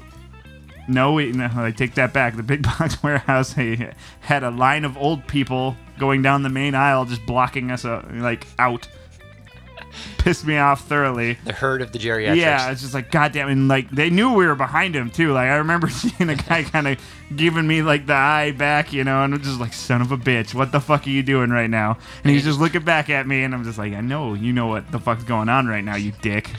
No, 0.88 1.14
we, 1.14 1.32
no, 1.32 1.50
I 1.56 1.72
take 1.72 1.96
that 1.96 2.14
back. 2.14 2.36
The 2.36 2.44
big 2.44 2.64
box 2.80 3.02
warehouse 3.02 3.54
they 3.54 3.94
had 4.22 4.44
a 4.44 4.52
line 4.52 4.86
of 4.86 4.98
old 4.98 5.28
people 5.28 5.76
going 6.00 6.22
down 6.22 6.44
the 6.44 6.50
main 6.50 6.76
aisle, 6.76 7.06
just 7.06 7.26
blocking 7.26 7.72
us 7.72 7.86
uh, 7.86 8.08
like 8.14 8.48
out. 8.60 8.88
Pissed 10.18 10.46
me 10.46 10.58
off 10.58 10.88
thoroughly. 10.88 11.38
The 11.46 11.54
herd 11.54 11.82
of 11.82 11.92
the 11.92 12.00
geriatrics. 12.00 12.38
Yeah, 12.38 12.72
it's 12.72 12.82
just 12.82 12.94
like 12.94 13.12
goddamn, 13.12 13.50
and 13.50 13.68
like 13.68 13.90
they 13.92 14.10
knew 14.10 14.34
we 14.34 14.48
were 14.48 14.56
behind 14.56 14.96
him 14.96 15.12
too. 15.12 15.34
Like 15.34 15.50
I 15.50 15.58
remember 15.58 15.90
seeing 15.90 16.30
a 16.30 16.36
guy 16.36 16.64
kind 16.64 16.88
of 16.88 16.98
giving 17.36 17.68
me 17.68 17.82
like 17.82 18.08
the 18.08 18.14
eye 18.14 18.52
back, 18.52 18.92
you 18.92 19.04
know, 19.04 19.24
and 19.24 19.34
I'm 19.34 19.42
just 19.42 19.60
like, 19.60 19.74
son 19.74 20.02
of 20.02 20.12
a 20.12 20.18
bitch, 20.18 20.54
what 20.54 20.72
the 20.72 20.80
fuck 20.80 21.06
are 21.06 21.12
you 21.12 21.24
doing 21.24 21.50
right 21.50 21.70
now? 21.70 21.98
And 22.24 22.34
he's 22.34 22.44
just 22.44 22.60
looking 22.60 22.84
back 22.84 23.10
at 23.10 23.28
me, 23.28 23.44
and 23.44 23.54
I'm 23.54 23.64
just 23.64 23.78
like, 23.78 23.94
I 23.94 24.02
know, 24.02 24.34
you 24.34 24.52
know 24.52 24.68
what 24.68 24.92
the 24.92 25.00
fuck's 25.00 25.24
going 25.24 25.50
on 25.50 25.68
right 25.68 25.84
now, 25.84 25.96
you 25.96 26.12
dick. 26.22 26.50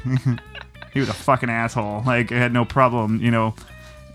he 0.93 1.01
was 1.01 1.09
a 1.09 1.15
fucking 1.15 1.51
asshole. 1.51 2.03
Like 2.07 2.31
I 2.31 2.37
had 2.37 2.53
no 2.53 2.65
problem, 2.65 3.21
you 3.21 3.31
know, 3.31 3.55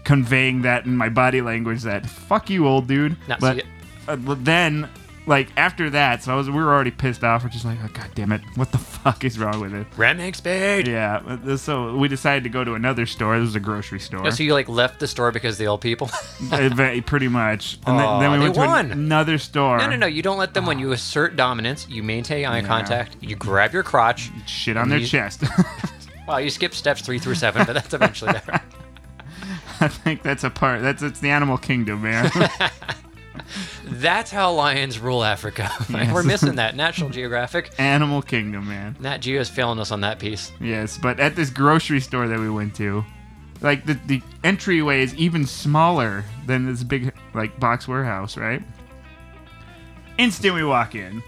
conveying 0.09 0.63
that 0.63 0.85
in 0.87 0.97
my 0.97 1.07
body 1.07 1.39
language 1.39 1.83
that 1.83 2.03
fuck 2.03 2.49
you, 2.49 2.67
old 2.67 2.87
dude. 2.87 3.15
No, 3.27 3.35
but 3.39 3.63
uh, 4.07 4.15
but 4.15 4.43
then. 4.43 4.89
Like 5.27 5.49
after 5.57 5.91
that, 5.91 6.23
so 6.23 6.33
I 6.33 6.35
was 6.35 6.49
we 6.49 6.55
were 6.55 6.73
already 6.73 6.89
pissed 6.89 7.23
off. 7.23 7.43
We're 7.43 7.51
just 7.51 7.63
like, 7.63 7.77
oh, 7.83 7.89
god 7.93 8.09
damn 8.15 8.31
it, 8.31 8.41
what 8.55 8.71
the 8.71 8.77
fuck 9.03 9.23
is 9.23 9.37
wrong 9.37 9.59
with 9.61 9.75
it? 9.75 9.85
Redneck 9.91 10.35
Spade. 10.35 10.87
Yeah, 10.87 11.17
uh, 11.45 11.55
so 11.55 11.95
we 11.95 12.07
decided 12.07 12.43
to 12.45 12.49
go 12.49 12.63
to 12.63 12.73
another 12.73 13.05
store. 13.05 13.37
This 13.37 13.45
was 13.45 13.55
a 13.55 13.59
grocery 13.59 13.99
store. 13.99 14.25
Oh, 14.25 14.31
so 14.31 14.41
you 14.41 14.53
like 14.55 14.67
left 14.67 14.99
the 14.99 15.07
store 15.07 15.31
because 15.31 15.53
of 15.55 15.59
the 15.59 15.67
old 15.67 15.81
people? 15.81 16.09
Pretty 16.49 17.27
much. 17.27 17.77
And 17.85 17.99
then, 17.99 18.19
then 18.21 18.31
we 18.31 18.39
went 18.39 18.55
to 18.55 18.59
won. 18.61 18.91
another 18.91 19.37
store. 19.37 19.77
No, 19.77 19.87
no, 19.87 19.97
no. 19.97 20.07
You 20.07 20.23
don't 20.23 20.39
let 20.39 20.55
them 20.55 20.65
when 20.65 20.79
you 20.79 20.93
assert 20.93 21.35
dominance. 21.35 21.87
You 21.87 22.01
maintain 22.01 22.45
eye 22.47 22.61
Yeah. 22.61 22.65
contact. 22.67 23.17
You 23.21 23.35
grab 23.35 23.71
your 23.71 23.83
crotch. 23.83 24.31
Shit 24.47 24.77
on 24.77 24.89
their 24.89 24.97
you- 24.99 25.05
chest. 25.05 25.43
Well, 26.27 26.39
you 26.41 26.49
skip 26.51 26.75
steps 26.75 27.01
three 27.01 27.17
through 27.17 27.35
seven, 27.35 27.65
but 27.65 27.73
that's 27.73 27.91
eventually 27.93 28.33
there. 28.33 28.61
I 29.81 29.88
think 29.88 30.24
that's 30.24 30.43
a 30.43 30.50
part. 30.50 30.81
That's 30.81 31.01
it's 31.01 31.19
the 31.19 31.29
animal 31.29 31.57
kingdom, 31.57 32.01
man. 32.01 32.31
That's 33.86 34.31
how 34.31 34.51
lions 34.53 35.00
rule 35.00 35.24
Africa. 35.24 35.69
We're 35.89 36.24
missing 36.24 36.55
that. 36.55 36.75
National 36.75 37.09
Geographic. 37.09 37.71
Animal 37.77 38.21
Kingdom, 38.21 38.67
man. 38.67 38.95
Nat 39.00 39.19
Geo 39.19 39.41
is 39.41 39.50
failing 39.50 39.79
us 39.79 39.91
on 39.91 40.01
that 40.01 40.19
piece. 40.19 40.51
Yes, 40.59 40.98
but 40.98 41.19
at 41.19 41.36
this 41.36 41.50
grocery 41.50 42.00
store 42.00 42.27
that 42.27 42.39
we 42.39 42.50
went 42.50 42.75
to, 42.75 43.03
like 43.62 43.86
the 43.86 44.00
the 44.07 44.21
entryway 44.43 45.01
is 45.01 45.15
even 45.15 45.45
smaller 45.45 46.24
than 46.45 46.65
this 46.65 46.83
big 46.83 47.13
like 47.33 47.59
box 47.59 47.88
warehouse, 47.88 48.38
right? 48.38 48.62
Instant 50.17 50.53
we 50.55 50.63
walk 50.63 50.95
in. 50.95 51.24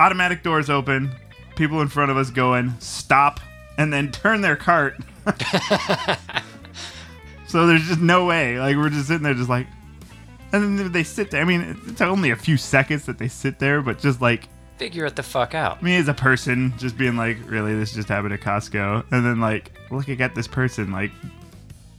Automatic 0.00 0.42
doors 0.42 0.68
open. 0.68 1.14
People 1.56 1.80
in 1.80 1.88
front 1.88 2.10
of 2.10 2.16
us 2.16 2.30
going, 2.30 2.74
stop, 2.80 3.38
and 3.78 3.92
then 3.92 4.10
turn 4.10 4.40
their 4.40 4.56
cart. 4.56 4.96
So 7.54 7.68
there's 7.68 7.86
just 7.86 8.00
no 8.00 8.24
way. 8.26 8.58
Like 8.58 8.74
we're 8.76 8.90
just 8.90 9.06
sitting 9.06 9.22
there 9.22 9.32
just 9.34 9.48
like 9.48 9.68
and 10.52 10.76
then 10.76 10.90
they 10.92 11.04
sit 11.04 11.30
there. 11.30 11.40
I 11.40 11.44
mean, 11.44 11.80
it's 11.86 12.00
only 12.00 12.30
a 12.30 12.36
few 12.36 12.56
seconds 12.56 13.06
that 13.06 13.16
they 13.18 13.28
sit 13.28 13.60
there, 13.60 13.80
but 13.80 14.00
just 14.00 14.20
like 14.20 14.48
Figure 14.76 15.06
it 15.06 15.14
the 15.14 15.22
fuck 15.22 15.54
out. 15.54 15.84
me 15.84 15.94
as 15.96 16.08
a 16.08 16.14
person 16.14 16.74
just 16.78 16.98
being 16.98 17.16
like 17.16 17.36
really 17.46 17.76
this 17.76 17.92
just 17.94 18.08
happened 18.08 18.34
at 18.34 18.40
costco 18.40 19.04
and 19.12 19.24
then 19.24 19.38
like 19.40 19.70
looking 19.92 20.20
at 20.20 20.34
this 20.34 20.48
person 20.48 20.90
like 20.90 21.12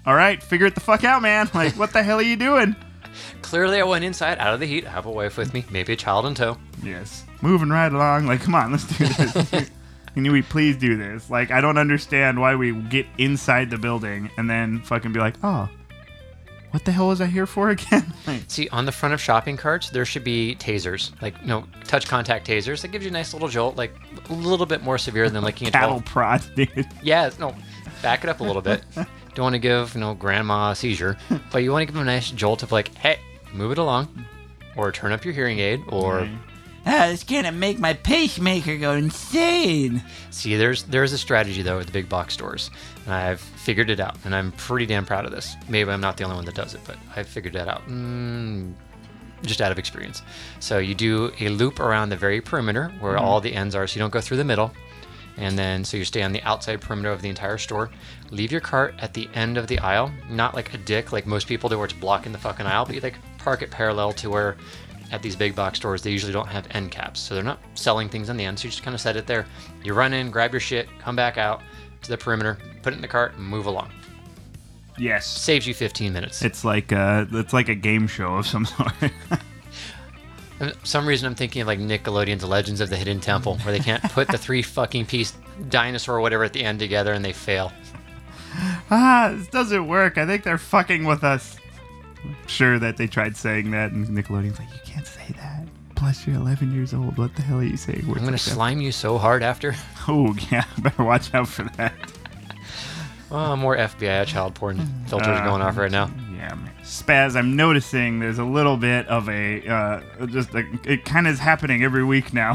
all 0.05 0.13
right 0.13 0.43
figure 0.43 0.67
it 0.67 0.75
the 0.75 0.81
fuck 0.81 1.05
out 1.05 1.21
man 1.21 1.50
like 1.53 1.71
what 1.79 1.93
the 1.93 2.03
hell 2.03 2.17
are 2.19 2.21
you 2.21 2.35
doing 2.35 2.75
Clearly, 3.41 3.79
I 3.79 3.83
went 3.85 4.03
inside 4.03 4.39
out 4.39 4.53
of 4.53 4.59
the 4.59 4.65
heat. 4.65 4.85
I 4.85 4.89
have 4.89 5.05
a 5.05 5.12
wife 5.12 5.38
with 5.38 5.53
me, 5.53 5.63
maybe 5.71 5.93
a 5.93 5.95
child 5.95 6.25
in 6.25 6.35
tow. 6.35 6.57
yes 6.83 7.24
moving 7.41 7.69
right 7.69 7.93
along 7.93 8.25
like 8.27 8.41
come 8.41 8.55
on 8.55 8.74
let's 8.74 8.85
do 8.97 9.05
this 9.07 9.69
can 10.24 10.31
we 10.31 10.41
please 10.41 10.75
do 10.77 10.98
this 10.98 11.29
like 11.29 11.51
i 11.51 11.62
don't 11.62 11.77
understand 11.77 12.39
why 12.39 12.55
we 12.55 12.74
get 12.74 13.05
inside 13.17 13.69
the 13.69 13.77
building 13.77 14.29
and 14.38 14.50
then 14.50 14.81
fucking 14.81 15.12
be 15.12 15.19
like 15.19 15.36
oh 15.43 15.69
what 16.72 16.84
the 16.84 16.91
hell 16.91 17.07
was 17.07 17.22
i 17.22 17.25
here 17.25 17.45
for 17.45 17.69
again 17.72 18.13
like, 18.27 18.41
See, 18.48 18.69
on 18.69 18.86
the 18.86 18.91
front 18.91 19.13
of 19.13 19.22
shopping 19.22 19.57
carts, 19.57 19.89
there 19.89 20.05
should 20.05 20.24
be 20.24 20.55
tasers, 20.60 21.12
like 21.22 21.39
you 21.41 21.48
know, 21.48 21.65
touch 21.86 22.07
contact 22.07 22.48
tasers. 22.48 22.81
That 22.81 22.89
gives 22.89 23.03
you 23.03 23.10
a 23.10 23.13
nice 23.13 23.34
little 23.34 23.48
jolt, 23.48 23.75
like 23.75 23.93
a 24.29 24.34
little 24.34 24.65
bit 24.65 24.81
more 24.81 24.98
severe 24.98 25.29
than 25.29 25.43
licking 25.43 25.67
a 25.67 25.72
cattle 25.72 26.01
12. 26.01 26.05
prod 26.05 26.41
dude 26.55 26.88
Yeah, 27.03 27.29
no, 27.39 27.55
back 28.01 28.24
it 28.24 28.29
up 28.29 28.39
a 28.39 28.43
little 28.43 28.62
bit. 28.62 28.84
Don't 28.95 29.43
want 29.43 29.53
to 29.53 29.60
give 29.60 29.93
you 29.93 30.00
know 30.00 30.13
grandma 30.13 30.72
a 30.72 30.75
seizure, 30.75 31.17
but 31.51 31.60
you 31.60 31.72
want 31.72 31.81
to 31.81 31.86
give 31.86 31.95
them 31.95 32.03
a 32.03 32.05
nice 32.05 32.31
jolt 32.31 32.63
of 32.63 32.72
like, 32.72 32.93
hey, 32.95 33.19
move 33.53 33.72
it 33.74 33.77
along, 33.77 34.25
or 34.77 34.91
turn 34.91 35.12
up 35.12 35.25
your 35.25 35.34
hearing 35.34 35.60
aid, 35.60 35.81
or 35.89 36.29
Ah, 36.87 37.07
it's 37.07 37.23
gonna 37.23 37.51
make 37.51 37.79
my 37.79 37.93
pacemaker 37.93 38.77
go 38.77 38.91
insane. 38.91 40.03
see, 40.29 40.55
there's 40.55 40.83
there's 40.83 41.13
a 41.13 41.17
strategy 41.17 41.63
though 41.63 41.79
at 41.79 41.87
the 41.87 41.91
big 41.91 42.07
box 42.07 42.35
stores, 42.35 42.69
and 43.05 43.13
I've 43.13 43.39
figured 43.39 43.89
it 43.89 43.99
out, 43.99 44.17
and 44.23 44.35
I'm 44.35 44.51
pretty 44.51 44.85
damn 44.85 45.05
proud 45.05 45.25
of 45.25 45.31
this. 45.31 45.55
Maybe 45.67 45.89
I'm 45.89 46.01
not 46.01 46.17
the 46.17 46.23
only 46.25 46.35
one 46.35 46.45
that 46.45 46.55
does 46.55 46.75
it, 46.75 46.81
but 46.85 46.97
I've 47.15 47.27
figured 47.27 47.53
that 47.53 47.67
out. 47.67 47.87
Mm, 47.87 48.73
just 49.41 49.61
out 49.61 49.71
of 49.71 49.79
experience. 49.79 50.21
So 50.59 50.77
you 50.77 50.93
do 50.93 51.31
a 51.39 51.49
loop 51.49 51.79
around 51.79 52.09
the 52.09 52.17
very 52.17 52.39
perimeter 52.39 52.91
where 52.99 53.17
all 53.17 53.41
the 53.41 53.53
ends 53.53 53.73
are, 53.75 53.87
so 53.87 53.95
you 53.95 53.99
don't 53.99 54.13
go 54.13 54.21
through 54.21 54.37
the 54.37 54.43
middle. 54.43 54.71
And 55.37 55.59
then, 55.59 55.83
so 55.83 55.97
you 55.97 56.05
stay 56.05 56.23
on 56.23 56.31
the 56.31 56.41
outside 56.43 56.79
perimeter 56.79 57.11
of 57.11 57.21
the 57.21 57.27
entire 57.27 57.57
store. 57.57 57.91
Leave 58.31 58.53
your 58.53 58.61
cart 58.61 58.95
at 58.99 59.13
the 59.13 59.27
end 59.33 59.57
of 59.57 59.67
the 59.67 59.79
aisle, 59.79 60.09
not 60.29 60.55
like 60.55 60.73
a 60.73 60.77
dick 60.77 61.11
like 61.11 61.25
most 61.25 61.45
people 61.45 61.67
do, 61.67 61.77
where 61.77 61.85
it's 61.85 61.93
blocking 61.93 62.31
the 62.31 62.37
fucking 62.37 62.65
aisle, 62.65 62.85
but 62.85 62.95
you 62.95 63.01
like 63.01 63.15
park 63.37 63.61
it 63.61 63.69
parallel 63.69 64.13
to 64.13 64.29
where 64.29 64.55
at 65.12 65.21
these 65.21 65.35
big 65.35 65.55
box 65.55 65.77
stores 65.77 66.01
they 66.01 66.12
usually 66.12 66.33
don't 66.33 66.47
have 66.47 66.67
end 66.71 66.91
caps, 66.91 67.19
so 67.19 67.35
they're 67.35 67.43
not 67.43 67.59
selling 67.75 68.09
things 68.09 68.29
on 68.29 68.38
the 68.38 68.43
end. 68.45 68.59
So 68.59 68.65
you 68.65 68.71
just 68.71 68.83
kind 68.83 68.95
of 68.95 69.01
set 69.01 69.15
it 69.15 69.27
there. 69.27 69.45
You 69.83 69.93
run 69.93 70.13
in, 70.13 70.31
grab 70.31 70.51
your 70.51 70.59
shit, 70.59 70.88
come 71.00 71.15
back 71.15 71.38
out 71.38 71.62
to 72.03 72.09
the 72.09 72.17
perimeter, 72.17 72.57
put 72.83 72.93
it 72.93 72.97
in 72.97 73.01
the 73.01 73.07
cart, 73.07 73.33
and 73.35 73.45
move 73.45 73.65
along. 73.65 73.91
yes 74.97 75.25
Saves 75.27 75.67
you 75.67 75.74
15 75.74 76.13
minutes. 76.13 76.41
it's 76.41 76.63
like 76.65 76.91
uh 76.93 77.25
it's 77.31 77.53
like 77.53 77.69
a 77.69 77.75
game 77.75 78.07
show 78.07 78.35
of 78.35 78.47
some 78.47 78.65
sort 78.77 78.91
For 80.57 80.71
some 80.83 81.05
reason, 81.05 81.27
I'm 81.27 81.35
thinking 81.35 81.62
of 81.62 81.67
like 81.67 81.79
Nickelodeon's 81.79 82.43
Legends 82.45 82.79
of 82.79 82.89
the 82.89 82.95
Hidden 82.95 83.19
Temple, 83.19 83.57
where 83.57 83.74
they 83.77 83.83
can't 83.83 84.01
put 84.13 84.29
the 84.29 84.38
three 84.38 84.62
fucking 84.62 85.05
piece 85.05 85.33
dinosaur 85.67 86.15
or 86.15 86.21
whatever 86.21 86.45
at 86.45 86.53
the 86.53 86.63
end 86.63 86.79
together 86.79 87.12
and 87.12 87.25
they 87.25 87.33
fail. 87.33 87.74
ah, 88.89 89.33
this 89.35 89.47
doesn't 89.47 89.85
work. 89.85 90.17
I 90.17 90.25
think 90.25 90.43
they're 90.43 90.57
fucking 90.57 91.03
with 91.03 91.25
us. 91.25 91.57
Sure 92.48 92.79
that 92.79 92.98
they 92.98 93.08
tried 93.08 93.36
saying 93.38 93.72
that, 93.72 93.91
and 93.91 94.08
Nickelodeon's 94.08 94.60
like, 94.60 94.72
you 94.74 94.79
can't 94.86 95.08
say 95.08 95.34
that. 95.38 95.65
Plus, 95.96 96.27
you're 96.27 96.36
11 96.36 96.74
years 96.74 96.94
old. 96.94 97.17
What 97.17 97.36
the 97.36 97.41
hell 97.41 97.60
are 97.60 97.63
you 97.63 97.77
saying? 97.77 98.03
I'm 98.08 98.25
gonna 98.25 98.38
slime 98.38 98.82
you 98.82 98.91
so 98.91 99.17
hard 99.17 99.44
after. 99.44 99.75
Oh 100.08 100.36
yeah, 100.51 100.65
better 100.82 101.03
watch 101.03 101.34
out 101.34 101.48
for 101.48 101.63
that. 101.77 101.94
Oh, 103.32 103.55
more 103.55 103.75
FBI 103.75 104.27
child 104.27 104.53
porn 104.53 104.77
filters 105.08 105.41
going 105.41 105.63
off 105.63 105.77
right 105.77 105.91
now. 105.91 106.12
Yeah, 106.38 106.53
man. 106.53 106.72
Spaz, 106.84 107.36
I'm 107.36 107.55
noticing 107.55 108.20
there's 108.20 108.38
a 108.38 108.44
little 108.46 108.77
bit 108.77 109.08
of 109.08 109.27
a 109.27 109.67
uh, 109.67 110.27
just 110.27 110.53
like 110.53 110.67
it 110.86 111.05
kind 111.05 111.25
of 111.25 111.34
is 111.34 111.39
happening 111.39 111.84
every 111.84 112.03
week 112.03 112.34
now. 112.34 112.53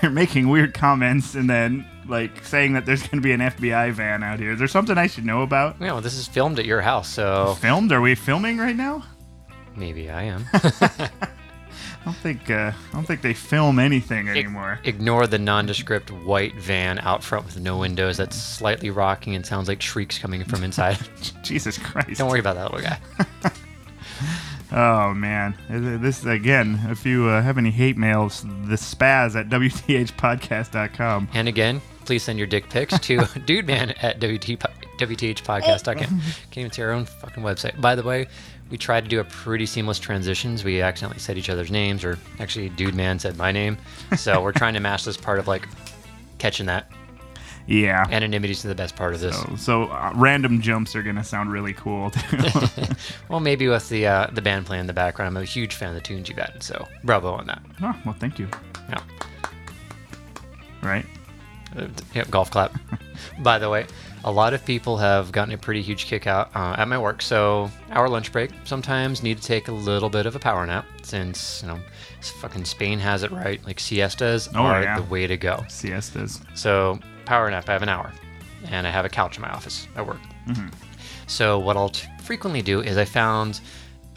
They're 0.00 0.10
making 0.10 0.48
weird 0.48 0.72
comments 0.72 1.34
and 1.34 1.50
then 1.50 1.86
like 2.08 2.44
saying 2.44 2.72
that 2.74 2.86
there's 2.86 3.02
going 3.02 3.20
to 3.20 3.20
be 3.20 3.32
an 3.32 3.40
FBI 3.40 3.92
van 3.92 4.22
out 4.22 4.38
here. 4.38 4.52
Is 4.52 4.58
there 4.58 4.68
something 4.68 4.96
I 4.96 5.06
should 5.06 5.24
know 5.24 5.42
about? 5.42 5.80
You 5.80 5.86
know, 5.86 6.00
this 6.00 6.14
is 6.14 6.26
filmed 6.28 6.58
at 6.58 6.64
your 6.66 6.80
house, 6.80 7.08
so 7.08 7.56
Filmed? 7.60 7.92
Are 7.92 8.00
we 8.00 8.14
filming 8.14 8.58
right 8.58 8.76
now? 8.76 9.04
maybe 9.76 10.08
I 10.10 10.22
am. 10.22 10.46
I 10.54 11.10
don't 12.04 12.16
think 12.16 12.50
uh, 12.50 12.72
I 12.72 12.92
don't 12.92 13.04
think 13.06 13.20
they 13.20 13.34
film 13.34 13.78
anything 13.78 14.28
anymore. 14.28 14.78
Ignore 14.84 15.26
the 15.26 15.38
nondescript 15.38 16.10
white 16.10 16.54
van 16.54 16.98
out 17.00 17.22
front 17.22 17.44
with 17.44 17.58
no 17.60 17.78
windows 17.78 18.16
that's 18.16 18.36
slightly 18.36 18.90
rocking 18.90 19.34
and 19.34 19.44
sounds 19.44 19.68
like 19.68 19.82
shrieks 19.82 20.18
coming 20.18 20.44
from 20.44 20.62
inside. 20.62 20.98
Jesus 21.42 21.76
Christ! 21.78 22.18
Don't 22.18 22.30
worry 22.30 22.40
about 22.40 22.54
that 22.54 22.72
little 22.72 22.88
guy. 22.88 23.52
Oh 24.72 25.14
man, 25.14 25.56
this 25.68 26.24
again. 26.24 26.80
If 26.88 27.06
you 27.06 27.28
uh, 27.28 27.40
have 27.40 27.56
any 27.56 27.70
hate 27.70 27.96
mails, 27.96 28.42
the 28.42 28.74
spaz 28.74 29.36
at 29.36 29.48
wthpodcast.com. 29.48 31.28
And 31.34 31.48
again, 31.48 31.80
please 32.06 32.22
send 32.22 32.38
your 32.38 32.46
dick 32.46 32.68
pics 32.70 32.98
to 33.00 33.18
dudeman 33.46 33.94
at 34.02 34.18
WT, 34.20 34.58
WTHpodcast.com. 34.98 35.96
Can't 35.96 36.56
even 36.56 36.72
see 36.72 36.82
our 36.82 36.92
own 36.92 37.04
fucking 37.04 37.42
website. 37.42 37.80
By 37.80 37.94
the 37.94 38.02
way, 38.02 38.26
we 38.70 38.78
tried 38.78 39.04
to 39.04 39.10
do 39.10 39.20
a 39.20 39.24
pretty 39.24 39.66
seamless 39.66 39.98
transitions. 39.98 40.64
We 40.64 40.80
accidentally 40.80 41.20
said 41.20 41.36
each 41.38 41.50
other's 41.50 41.70
names, 41.70 42.04
or 42.04 42.18
actually, 42.40 42.68
Dude 42.70 42.94
Man 42.94 43.18
said 43.18 43.36
my 43.36 43.52
name. 43.52 43.76
So 44.16 44.42
we're 44.42 44.52
trying 44.52 44.74
to 44.74 44.80
match 44.80 45.04
this 45.04 45.16
part 45.16 45.38
of 45.38 45.46
like 45.48 45.68
catching 46.38 46.66
that. 46.66 46.90
Yeah. 47.68 48.06
Anonymity 48.10 48.52
is 48.52 48.62
the 48.62 48.74
best 48.76 48.94
part 48.94 49.12
of 49.12 49.20
this. 49.20 49.36
So, 49.36 49.56
so 49.56 49.82
uh, 49.84 50.12
random 50.14 50.60
jumps 50.62 50.94
are 50.94 51.02
gonna 51.02 51.24
sound 51.24 51.50
really 51.50 51.72
cool 51.72 52.10
too. 52.10 52.36
Well, 53.28 53.40
maybe 53.40 53.66
with 53.66 53.88
the 53.88 54.06
uh, 54.06 54.28
the 54.32 54.40
band 54.42 54.66
playing 54.66 54.82
in 54.82 54.86
the 54.86 54.92
background, 54.92 55.36
I'm 55.36 55.42
a 55.42 55.44
huge 55.44 55.74
fan 55.74 55.88
of 55.88 55.96
the 55.96 56.00
tunes 56.00 56.28
you've 56.28 56.38
added. 56.38 56.62
So 56.62 56.86
bravo 57.02 57.32
on 57.32 57.46
that. 57.46 57.60
oh, 57.82 57.96
well, 58.04 58.14
thank 58.18 58.38
you. 58.38 58.48
Yeah. 58.88 59.02
Right. 60.80 61.04
Yeah, 62.14 62.24
golf 62.30 62.50
clap. 62.50 62.72
By 63.40 63.58
the 63.58 63.68
way, 63.70 63.86
a 64.24 64.30
lot 64.32 64.54
of 64.54 64.64
people 64.64 64.96
have 64.98 65.30
gotten 65.32 65.54
a 65.54 65.58
pretty 65.58 65.82
huge 65.82 66.06
kick 66.06 66.26
out 66.26 66.50
uh, 66.54 66.74
at 66.78 66.88
my 66.88 66.98
work. 66.98 67.22
So 67.22 67.70
our 67.90 68.08
lunch 68.08 68.32
break 68.32 68.50
sometimes 68.64 69.22
need 69.22 69.38
to 69.38 69.42
take 69.42 69.68
a 69.68 69.72
little 69.72 70.08
bit 70.10 70.26
of 70.26 70.34
a 70.36 70.38
power 70.38 70.66
nap 70.66 70.86
since 71.02 71.62
you 71.62 71.68
know 71.68 71.78
fucking 72.40 72.64
Spain 72.64 72.98
has 72.98 73.22
it 73.22 73.30
right. 73.30 73.64
Like 73.66 73.78
siestas 73.78 74.48
Oh, 74.54 74.62
are 74.62 74.82
yeah. 74.82 74.96
the 75.00 75.02
way 75.04 75.26
to 75.26 75.36
go. 75.36 75.64
Siestas. 75.68 76.40
So 76.54 76.98
power 77.24 77.50
nap, 77.50 77.68
I 77.68 77.72
have 77.72 77.82
an 77.82 77.88
hour, 77.88 78.12
and 78.70 78.86
I 78.86 78.90
have 78.90 79.04
a 79.04 79.08
couch 79.08 79.36
in 79.36 79.42
my 79.42 79.50
office 79.50 79.86
at 79.96 80.06
work. 80.06 80.18
So 81.26 81.58
what 81.58 81.76
I'll 81.76 81.88
t- 81.90 82.06
frequently 82.22 82.62
do 82.62 82.80
is 82.80 82.96
I 82.96 83.04
found 83.04 83.60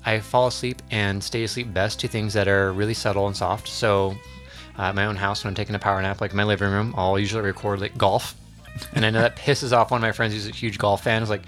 I 0.05 0.19
fall 0.19 0.47
asleep 0.47 0.81
and 0.91 1.23
stay 1.23 1.43
asleep 1.43 1.73
best 1.73 1.99
to 2.01 2.07
things 2.07 2.33
that 2.33 2.47
are 2.47 2.71
really 2.71 2.93
subtle 2.93 3.27
and 3.27 3.35
soft. 3.35 3.67
So 3.67 4.15
Uh, 4.79 4.83
at 4.83 4.95
my 4.95 5.05
own 5.05 5.17
house, 5.17 5.43
when 5.43 5.51
I'm 5.51 5.55
taking 5.55 5.75
a 5.75 5.79
power 5.79 6.01
nap, 6.01 6.21
like 6.21 6.31
in 6.31 6.37
my 6.37 6.45
living 6.45 6.71
room, 6.71 6.93
I'll 6.95 7.19
usually 7.19 7.43
record 7.43 7.81
like 7.81 7.97
golf, 7.97 8.33
and 8.93 9.03
I 9.05 9.09
know 9.09 9.19
that 9.19 9.35
pisses 9.35 9.73
off 9.73 9.91
one 9.91 9.97
of 9.97 10.01
my 10.01 10.13
friends 10.13 10.33
who's 10.33 10.47
a 10.47 10.51
huge 10.51 10.77
golf 10.77 11.03
fan. 11.03 11.21
Is 11.21 11.29
like, 11.29 11.43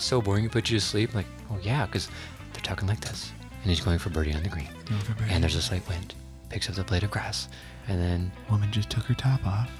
so 0.00 0.20
boring, 0.20 0.42
you 0.42 0.50
put 0.50 0.68
you 0.68 0.76
to 0.80 0.84
sleep. 0.84 1.10
I'm 1.10 1.18
like, 1.18 1.26
oh 1.48 1.58
yeah, 1.62 1.86
because 1.86 2.08
they're 2.52 2.62
talking 2.62 2.88
like 2.88 3.00
this, 3.00 3.30
and 3.62 3.70
he's 3.70 3.80
going 3.80 3.98
for 4.00 4.10
birdie 4.10 4.34
on 4.34 4.42
the 4.42 4.48
green, 4.48 4.68
and 5.28 5.44
there's 5.44 5.54
a 5.54 5.62
slight 5.62 5.88
wind, 5.88 6.14
picks 6.48 6.68
up 6.68 6.74
the 6.74 6.82
blade 6.82 7.04
of 7.04 7.10
grass, 7.12 7.46
and 7.86 8.00
then 8.00 8.32
Woman 8.50 8.72
just 8.72 8.90
took 8.90 9.04
her 9.04 9.14
top 9.14 9.46
off. 9.46 9.70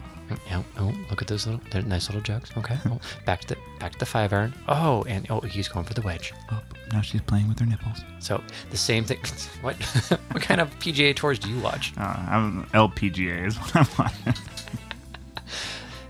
Yeah. 0.49 0.63
Oh, 0.79 0.93
look 1.11 1.23
at 1.23 1.29
those 1.29 1.47
little, 1.47 1.61
they're 1.71 1.83
nice 1.83 2.09
little 2.09 2.23
jugs. 2.23 2.51
Okay. 2.57 2.77
Oh, 2.87 3.01
back 3.25 3.41
to 3.43 3.49
the 3.49 3.57
back 3.79 3.93
to 3.93 3.99
the 3.99 4.07
five 4.07 4.33
iron. 4.33 4.55
Oh, 4.69 5.05
and 5.05 5.27
oh, 5.31 5.41
he's 5.41 5.69
going 5.69 5.85
for 5.85 5.95
the 5.95 6.03
wedge. 6.03 6.33
Oh, 6.51 6.61
now 6.93 7.01
she's 7.01 7.21
playing 7.21 7.49
with 7.49 7.59
her 7.59 7.67
nipples. 7.67 7.99
So 8.19 8.43
the 8.71 8.77
same 8.77 9.05
thing. 9.05 9.19
What? 9.63 9.77
what 10.31 10.43
kind 10.43 10.61
of 10.61 10.71
PGA 10.79 11.15
tours 11.15 11.39
do 11.39 11.51
you 11.51 11.61
watch? 11.61 11.93
Uh, 11.97 12.17
I'm 12.29 12.65
LPGA 12.67 13.47
is 13.47 13.57
what 13.57 13.77
I'm 13.77 13.87
watching. 13.99 14.35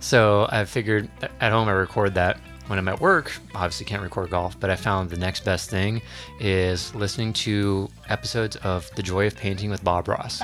So 0.06 0.46
I 0.52 0.64
figured 0.66 1.10
at 1.40 1.50
home 1.50 1.68
I 1.68 1.72
record 1.72 2.14
that. 2.14 2.38
When 2.68 2.78
I'm 2.78 2.86
at 2.86 3.00
work, 3.00 3.36
obviously 3.56 3.86
can't 3.86 4.02
record 4.02 4.30
golf, 4.30 4.58
but 4.58 4.70
I 4.70 4.76
found 4.76 5.10
the 5.10 5.16
next 5.16 5.44
best 5.44 5.68
thing 5.68 6.00
is 6.38 6.94
listening 6.94 7.32
to 7.34 7.88
episodes 8.08 8.54
of 8.56 8.88
The 8.94 9.02
Joy 9.02 9.26
of 9.26 9.36
Painting 9.36 9.68
with 9.68 9.82
Bob 9.82 10.06
Ross. 10.06 10.42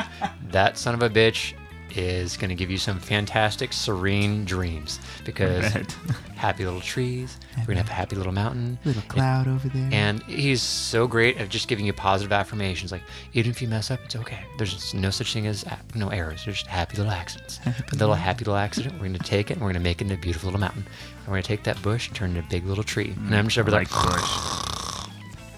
that 0.50 0.78
son 0.78 0.94
of 0.94 1.02
a 1.02 1.10
bitch 1.10 1.54
is 1.96 2.36
going 2.36 2.48
to 2.48 2.54
give 2.54 2.70
you 2.70 2.78
some 2.78 2.98
fantastic, 2.98 3.72
serene 3.72 4.44
dreams 4.44 4.98
because 5.24 5.72
happy 6.36 6.64
little 6.64 6.80
trees. 6.80 7.38
We're 7.58 7.66
going 7.66 7.76
to 7.76 7.82
have 7.82 7.90
a 7.90 7.94
happy 7.94 8.16
little 8.16 8.32
mountain. 8.32 8.78
Little 8.84 9.02
cloud 9.02 9.48
over 9.48 9.68
there. 9.68 9.88
And 9.92 10.22
he's 10.24 10.62
so 10.62 11.06
great 11.06 11.38
at 11.38 11.48
just 11.48 11.68
giving 11.68 11.86
you 11.86 11.92
positive 11.92 12.32
affirmations. 12.32 12.92
Like, 12.92 13.02
even 13.32 13.50
if 13.50 13.62
you 13.62 13.68
mess 13.68 13.90
up, 13.90 14.00
it's 14.04 14.16
okay. 14.16 14.40
There's 14.58 14.94
no 14.94 15.10
such 15.10 15.32
thing 15.32 15.46
as 15.46 15.64
no 15.94 16.08
errors. 16.08 16.44
There's 16.44 16.58
just 16.58 16.66
happy 16.66 16.96
little 16.96 17.12
accidents. 17.12 17.60
a 17.66 17.96
little 17.96 18.14
happy 18.14 18.44
little 18.44 18.56
accident. 18.56 18.94
We're 18.94 19.08
going 19.08 19.14
to 19.14 19.18
take 19.20 19.50
it 19.50 19.54
and 19.54 19.60
we're 19.62 19.72
going 19.72 19.74
to 19.74 19.80
make 19.80 20.00
it 20.00 20.04
into 20.04 20.14
a 20.14 20.18
beautiful 20.18 20.48
little 20.48 20.60
mountain. 20.60 20.84
And 20.84 21.26
we're 21.26 21.34
going 21.34 21.42
to 21.42 21.48
take 21.48 21.64
that 21.64 21.80
bush 21.82 22.08
and 22.08 22.16
turn 22.16 22.30
it 22.30 22.36
into 22.36 22.46
a 22.46 22.50
big 22.50 22.66
little 22.66 22.84
tree. 22.84 23.14
And 23.16 23.34
I'm 23.34 23.46
just 23.46 23.58
over 23.58 23.70
like 23.70 23.90
like 23.94 24.12
Bush. 24.14 24.62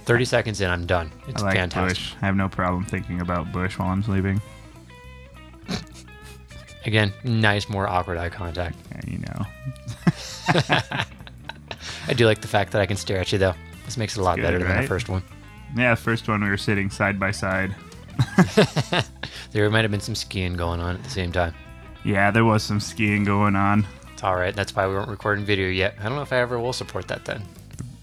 30 0.05 0.25
seconds 0.26 0.61
in, 0.61 0.71
I'm 0.71 0.87
done. 0.87 1.11
It's 1.29 1.43
I 1.43 1.47
like 1.47 1.57
fantastic. 1.57 1.97
Bush. 1.97 2.14
I 2.21 2.26
have 2.26 2.37
no 2.37 2.49
problem 2.49 2.85
thinking 2.85 3.21
about 3.21 3.53
Bush 3.53 3.79
while 3.79 3.88
I'm 3.88 4.03
sleeping. 4.03 4.41
Again, 6.87 7.12
nice, 7.25 7.69
more 7.69 7.88
awkward 7.88 8.19
eye 8.19 8.29
contact. 8.29 8.76
Yeah, 8.93 9.00
you 9.07 9.19
know. 9.19 9.47
I 12.09 12.12
do 12.14 12.26
like 12.26 12.41
the 12.41 12.49
fact 12.49 12.73
that 12.73 12.83
I 12.83 12.87
can 12.87 12.97
stare 12.97 13.19
at 13.21 13.33
you, 13.33 13.38
though. 13.38 13.55
This 13.85 13.97
makes 13.97 14.17
it 14.17 14.21
a 14.21 14.23
lot 14.23 14.37
good, 14.37 14.43
better 14.43 14.59
than 14.59 14.83
the 14.83 14.88
first 14.88 15.09
one. 15.09 15.23
Yeah, 15.76 15.95
first 15.95 16.29
one 16.29 16.43
we 16.43 16.49
were 16.49 16.57
sitting 16.57 16.91
side 16.91 17.19
by 17.19 17.31
side. 17.31 17.75
There 19.55 19.71
might 19.71 19.83
have 19.83 19.93
been 19.93 20.00
some 20.00 20.17
skiing 20.17 20.55
going 20.55 20.81
on 20.81 20.97
at 20.97 21.05
the 21.05 21.11
same 21.11 21.31
time. 21.31 21.55
Yeah, 22.05 22.33
there 22.33 22.45
was 22.45 22.64
some 22.64 22.81
skiing 22.81 23.23
going 23.23 23.55
on. 23.55 23.87
It's 24.12 24.25
all 24.25 24.35
right. 24.35 24.55
That's 24.55 24.75
why 24.75 24.88
we 24.88 24.95
weren't 24.95 25.09
recording 25.09 25.45
video 25.45 25.69
yet. 25.69 25.95
I 26.00 26.03
don't 26.03 26.17
know 26.17 26.23
if 26.23 26.33
I 26.33 26.38
ever 26.38 26.59
will 26.59 26.73
support 26.73 27.07
that 27.07 27.25
then. 27.25 27.41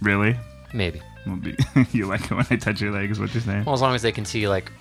Really? 0.01 0.37
Maybe. 0.73 1.01
You 1.91 2.07
like 2.07 2.23
it 2.23 2.31
when 2.31 2.47
I 2.49 2.55
touch 2.55 2.79
your 2.79 2.91
legs? 2.91 3.19
What 3.19 3.33
you're 3.33 3.43
saying? 3.43 3.65
Well, 3.65 3.75
as 3.75 3.81
long 3.81 3.93
as 3.93 4.01
they 4.01 4.13
can 4.13 4.23
see, 4.23 4.47
like, 4.47 4.71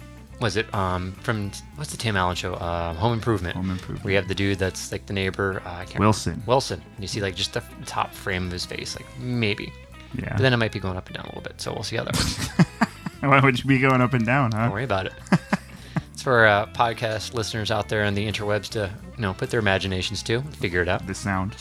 was 0.41 0.57
it 0.57 0.73
um 0.75 1.13
from 1.23 1.51
what's 1.77 1.91
the 1.91 1.97
Tim 1.97 2.17
Allen 2.17 2.37
show? 2.37 2.55
Um, 2.57 2.97
Home 2.97 3.13
Improvement. 3.13 3.57
Home 3.57 3.71
Improvement. 3.71 4.05
We 4.05 4.15
have 4.15 4.29
the 4.29 4.35
dude 4.35 4.59
that's 4.59 4.91
like 4.93 5.07
the 5.07 5.13
neighbor. 5.13 5.63
Uh, 5.65 5.85
Wilson. 5.99 6.33
Remember. 6.33 6.49
Wilson. 6.49 6.83
And 6.95 7.03
you 7.03 7.09
see 7.09 7.21
like 7.21 7.35
just 7.35 7.53
the 7.53 7.63
top 7.87 8.15
frame 8.15 8.47
of 8.47 8.53
his 8.53 8.65
face, 8.65 8.97
like 8.97 9.07
maybe. 9.19 9.73
Yeah. 10.15 10.31
But 10.31 10.43
then 10.43 10.53
it 10.53 10.57
might 10.57 10.73
be 10.73 10.81
going 10.81 10.97
up 10.97 11.07
and 11.07 11.17
down 11.17 11.27
a 11.27 11.29
little 11.29 11.43
bit, 11.43 11.61
so 11.61 11.73
we'll 11.73 11.85
see 11.85 11.97
how 11.97 12.05
that 12.05 12.17
works. 12.17 12.49
Why 13.21 13.41
would 13.41 13.59
you 13.59 13.65
be 13.67 13.79
going 13.79 14.01
up 14.01 14.15
and 14.15 14.25
down, 14.25 14.53
huh? 14.53 14.63
Don't 14.63 14.73
worry 14.73 14.85
about 14.85 15.07
it. 15.07 15.13
it's 16.13 16.23
for 16.23 16.47
uh, 16.47 16.67
podcast 16.67 17.35
listeners 17.35 17.71
out 17.71 17.89
there 17.89 18.05
on 18.05 18.15
the 18.15 18.27
interwebs 18.27 18.69
to 18.71 18.91
you 19.17 19.23
know 19.23 19.35
put 19.35 19.51
their 19.51 19.61
imaginations 19.61 20.23
to 20.25 20.41
figure 20.43 20.83
it 20.83 20.89
out. 20.89 21.07
The 21.07 21.15
sound. 21.15 21.57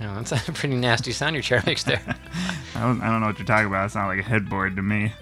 Know, 0.00 0.14
that's 0.14 0.32
a 0.32 0.52
pretty 0.52 0.76
nasty 0.76 1.12
sound 1.12 1.34
your 1.34 1.42
chair 1.42 1.62
makes 1.66 1.84
there. 1.84 2.00
I 2.74 2.80
don't, 2.80 3.02
I 3.02 3.08
don't 3.10 3.20
know 3.20 3.26
what 3.26 3.38
you're 3.38 3.46
talking 3.46 3.66
about. 3.66 3.86
It 3.86 3.92
sounds 3.92 4.08
like 4.08 4.24
a 4.24 4.28
headboard 4.28 4.76
to 4.76 4.82
me. 4.82 5.12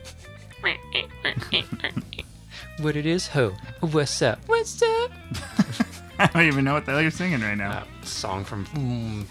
what 2.80 2.96
it 2.96 3.06
is, 3.06 3.28
ho? 3.28 3.54
What's 3.80 4.20
up? 4.22 4.40
What's 4.46 4.82
up? 4.82 5.10
I 6.18 6.26
don't 6.26 6.46
even 6.46 6.64
know 6.64 6.74
what 6.74 6.84
the 6.84 6.92
hell 6.92 7.02
you're 7.02 7.10
singing 7.10 7.40
right 7.40 7.56
now. 7.56 7.70
uh, 7.70 7.84
song 8.02 8.44
from 8.44 8.66
mm, 8.66 9.24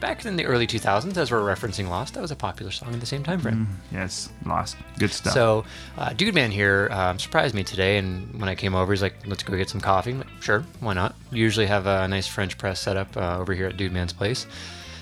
back 0.00 0.24
in 0.24 0.36
the 0.36 0.44
early 0.44 0.66
2000s, 0.66 1.16
as 1.16 1.30
we're 1.30 1.40
referencing 1.40 1.88
Lost. 1.88 2.14
That 2.14 2.20
was 2.20 2.30
a 2.30 2.36
popular 2.36 2.70
song 2.70 2.92
in 2.92 3.00
the 3.00 3.06
same 3.06 3.22
time 3.22 3.40
frame. 3.40 3.68
Yes, 3.90 4.28
lost. 4.44 4.76
Good 4.98 5.10
stuff. 5.10 5.32
So, 5.32 5.64
uh, 5.96 6.12
Dude 6.12 6.34
Man 6.34 6.50
here 6.50 6.88
um, 6.90 7.18
surprised 7.18 7.54
me 7.54 7.64
today, 7.64 7.98
and 7.98 8.38
when 8.38 8.48
I 8.48 8.54
came 8.54 8.74
over, 8.74 8.92
he's 8.92 9.02
like, 9.02 9.26
"Let's 9.26 9.42
go 9.42 9.56
get 9.56 9.70
some 9.70 9.80
coffee." 9.80 10.14
Like, 10.14 10.26
sure, 10.40 10.64
why 10.80 10.94
not? 10.94 11.14
Usually 11.30 11.66
have 11.66 11.86
a 11.86 12.06
nice 12.08 12.26
French 12.26 12.58
press 12.58 12.80
set 12.80 12.96
up 12.96 13.16
uh, 13.16 13.38
over 13.38 13.54
here 13.54 13.66
at 13.66 13.76
Dude 13.76 13.92
Man's 13.92 14.12
place. 14.12 14.46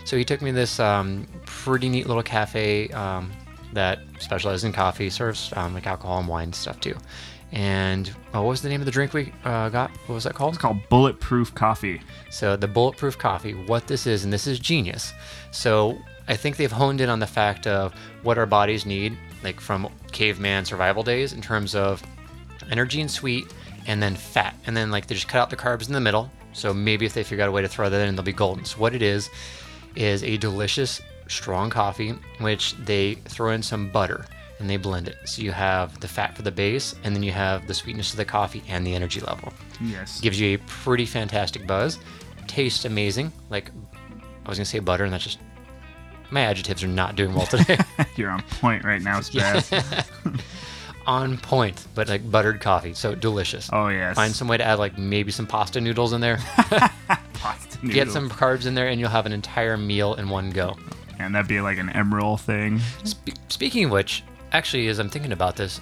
So 0.04 0.16
he 0.16 0.24
took 0.24 0.40
me 0.40 0.50
to 0.50 0.56
this 0.56 0.80
um, 0.80 1.26
pretty 1.44 1.88
neat 1.88 2.06
little 2.06 2.22
cafe 2.22 2.88
um, 2.90 3.30
that 3.72 4.00
specializes 4.18 4.64
in 4.64 4.72
coffee, 4.72 5.10
serves 5.10 5.52
um, 5.56 5.74
like 5.74 5.86
alcohol 5.86 6.18
and 6.18 6.28
wine 6.28 6.52
stuff 6.52 6.80
too. 6.80 6.96
And 7.50 8.10
oh, 8.34 8.42
what 8.42 8.50
was 8.50 8.62
the 8.62 8.68
name 8.68 8.80
of 8.80 8.84
the 8.84 8.92
drink 8.92 9.14
we 9.14 9.32
uh, 9.44 9.70
got? 9.70 9.90
What 10.06 10.14
was 10.14 10.24
that 10.24 10.34
called? 10.34 10.54
it's 10.54 10.60
called 10.60 10.86
bulletproof 10.90 11.54
coffee. 11.54 12.00
So 12.30 12.56
the 12.56 12.68
bulletproof 12.68 13.16
coffee, 13.16 13.54
what 13.54 13.86
this 13.86 14.06
is, 14.06 14.24
and 14.24 14.32
this 14.32 14.46
is 14.46 14.58
genius. 14.58 15.12
So 15.50 15.98
I 16.28 16.36
think 16.36 16.56
they've 16.56 16.70
honed 16.70 17.00
in 17.00 17.08
on 17.08 17.20
the 17.20 17.26
fact 17.26 17.66
of 17.66 17.94
what 18.22 18.36
our 18.36 18.46
bodies 18.46 18.84
need, 18.84 19.16
like 19.42 19.60
from 19.60 19.88
caveman 20.12 20.66
survival 20.66 21.02
days, 21.02 21.32
in 21.32 21.40
terms 21.40 21.74
of 21.74 22.02
energy 22.70 23.00
and 23.00 23.10
sweet, 23.10 23.46
and 23.86 24.02
then 24.02 24.14
fat, 24.14 24.54
and 24.66 24.76
then 24.76 24.90
like 24.90 25.06
they 25.06 25.14
just 25.14 25.28
cut 25.28 25.38
out 25.38 25.48
the 25.48 25.56
carbs 25.56 25.86
in 25.86 25.94
the 25.94 26.00
middle. 26.00 26.30
So 26.52 26.74
maybe 26.74 27.06
if 27.06 27.14
they 27.14 27.22
figure 27.22 27.44
out 27.44 27.48
a 27.48 27.52
way 27.52 27.62
to 27.62 27.68
throw 27.68 27.88
that 27.88 28.06
in, 28.06 28.14
they'll 28.14 28.24
be 28.24 28.32
golden. 28.32 28.66
So 28.66 28.78
what 28.78 28.94
it 28.94 29.00
is, 29.00 29.30
is 29.96 30.22
a 30.22 30.36
delicious 30.36 31.00
strong 31.28 31.70
coffee, 31.70 32.14
which 32.40 32.74
they 32.76 33.14
throw 33.26 33.52
in 33.52 33.62
some 33.62 33.90
butter 33.90 34.24
and 34.60 34.68
they 34.68 34.76
blend 34.76 35.06
it. 35.06 35.16
So 35.24 35.42
you 35.42 35.52
have 35.52 36.00
the 36.00 36.08
fat 36.08 36.34
for 36.34 36.42
the 36.42 36.50
base, 36.50 36.94
and 37.04 37.14
then 37.14 37.22
you 37.22 37.30
have 37.30 37.68
the 37.68 37.74
sweetness 37.74 38.10
of 38.10 38.16
the 38.16 38.24
coffee 38.24 38.62
and 38.68 38.84
the 38.84 38.92
energy 38.94 39.20
level 39.20 39.52
Yes. 39.80 40.20
gives 40.20 40.40
you 40.40 40.56
a 40.56 40.58
pretty 40.66 41.06
fantastic 41.06 41.64
buzz. 41.66 41.98
Tastes 42.48 42.84
amazing. 42.84 43.30
Like 43.50 43.70
I 44.44 44.48
was 44.48 44.58
gonna 44.58 44.64
say 44.64 44.80
butter, 44.80 45.04
and 45.04 45.12
that's 45.12 45.22
just 45.22 45.38
my 46.30 46.40
adjectives 46.40 46.82
are 46.82 46.88
not 46.88 47.14
doing 47.14 47.34
well 47.34 47.46
today. 47.46 47.78
You're 48.16 48.30
on 48.30 48.42
point 48.42 48.84
right 48.84 49.00
now, 49.00 49.20
Spaz. 49.20 50.04
On 51.06 51.38
point, 51.38 51.86
but 51.94 52.06
like 52.08 52.30
buttered 52.30 52.60
coffee, 52.60 52.92
so 52.92 53.14
delicious. 53.14 53.70
Oh 53.72 53.88
yes. 53.88 54.14
Find 54.16 54.34
some 54.34 54.46
way 54.46 54.58
to 54.58 54.64
add 54.64 54.78
like 54.78 54.98
maybe 54.98 55.30
some 55.32 55.46
pasta 55.46 55.80
noodles 55.80 56.12
in 56.12 56.20
there. 56.20 56.36
Pasta 57.32 57.78
noodles. 57.82 57.94
Get 57.94 58.10
some 58.10 58.28
carbs 58.28 58.66
in 58.66 58.74
there, 58.74 58.88
and 58.88 59.00
you'll 59.00 59.08
have 59.08 59.24
an 59.24 59.32
entire 59.32 59.78
meal 59.78 60.14
in 60.16 60.28
one 60.28 60.50
go. 60.50 60.76
And 61.18 61.34
that'd 61.34 61.48
be 61.48 61.60
like 61.60 61.78
an 61.78 61.90
emerald 61.90 62.40
thing. 62.40 62.80
Spe- 63.04 63.30
speaking 63.48 63.84
of 63.84 63.90
which, 63.90 64.22
actually, 64.52 64.88
as 64.88 64.98
I'm 64.98 65.08
thinking 65.08 65.32
about 65.32 65.56
this, 65.56 65.80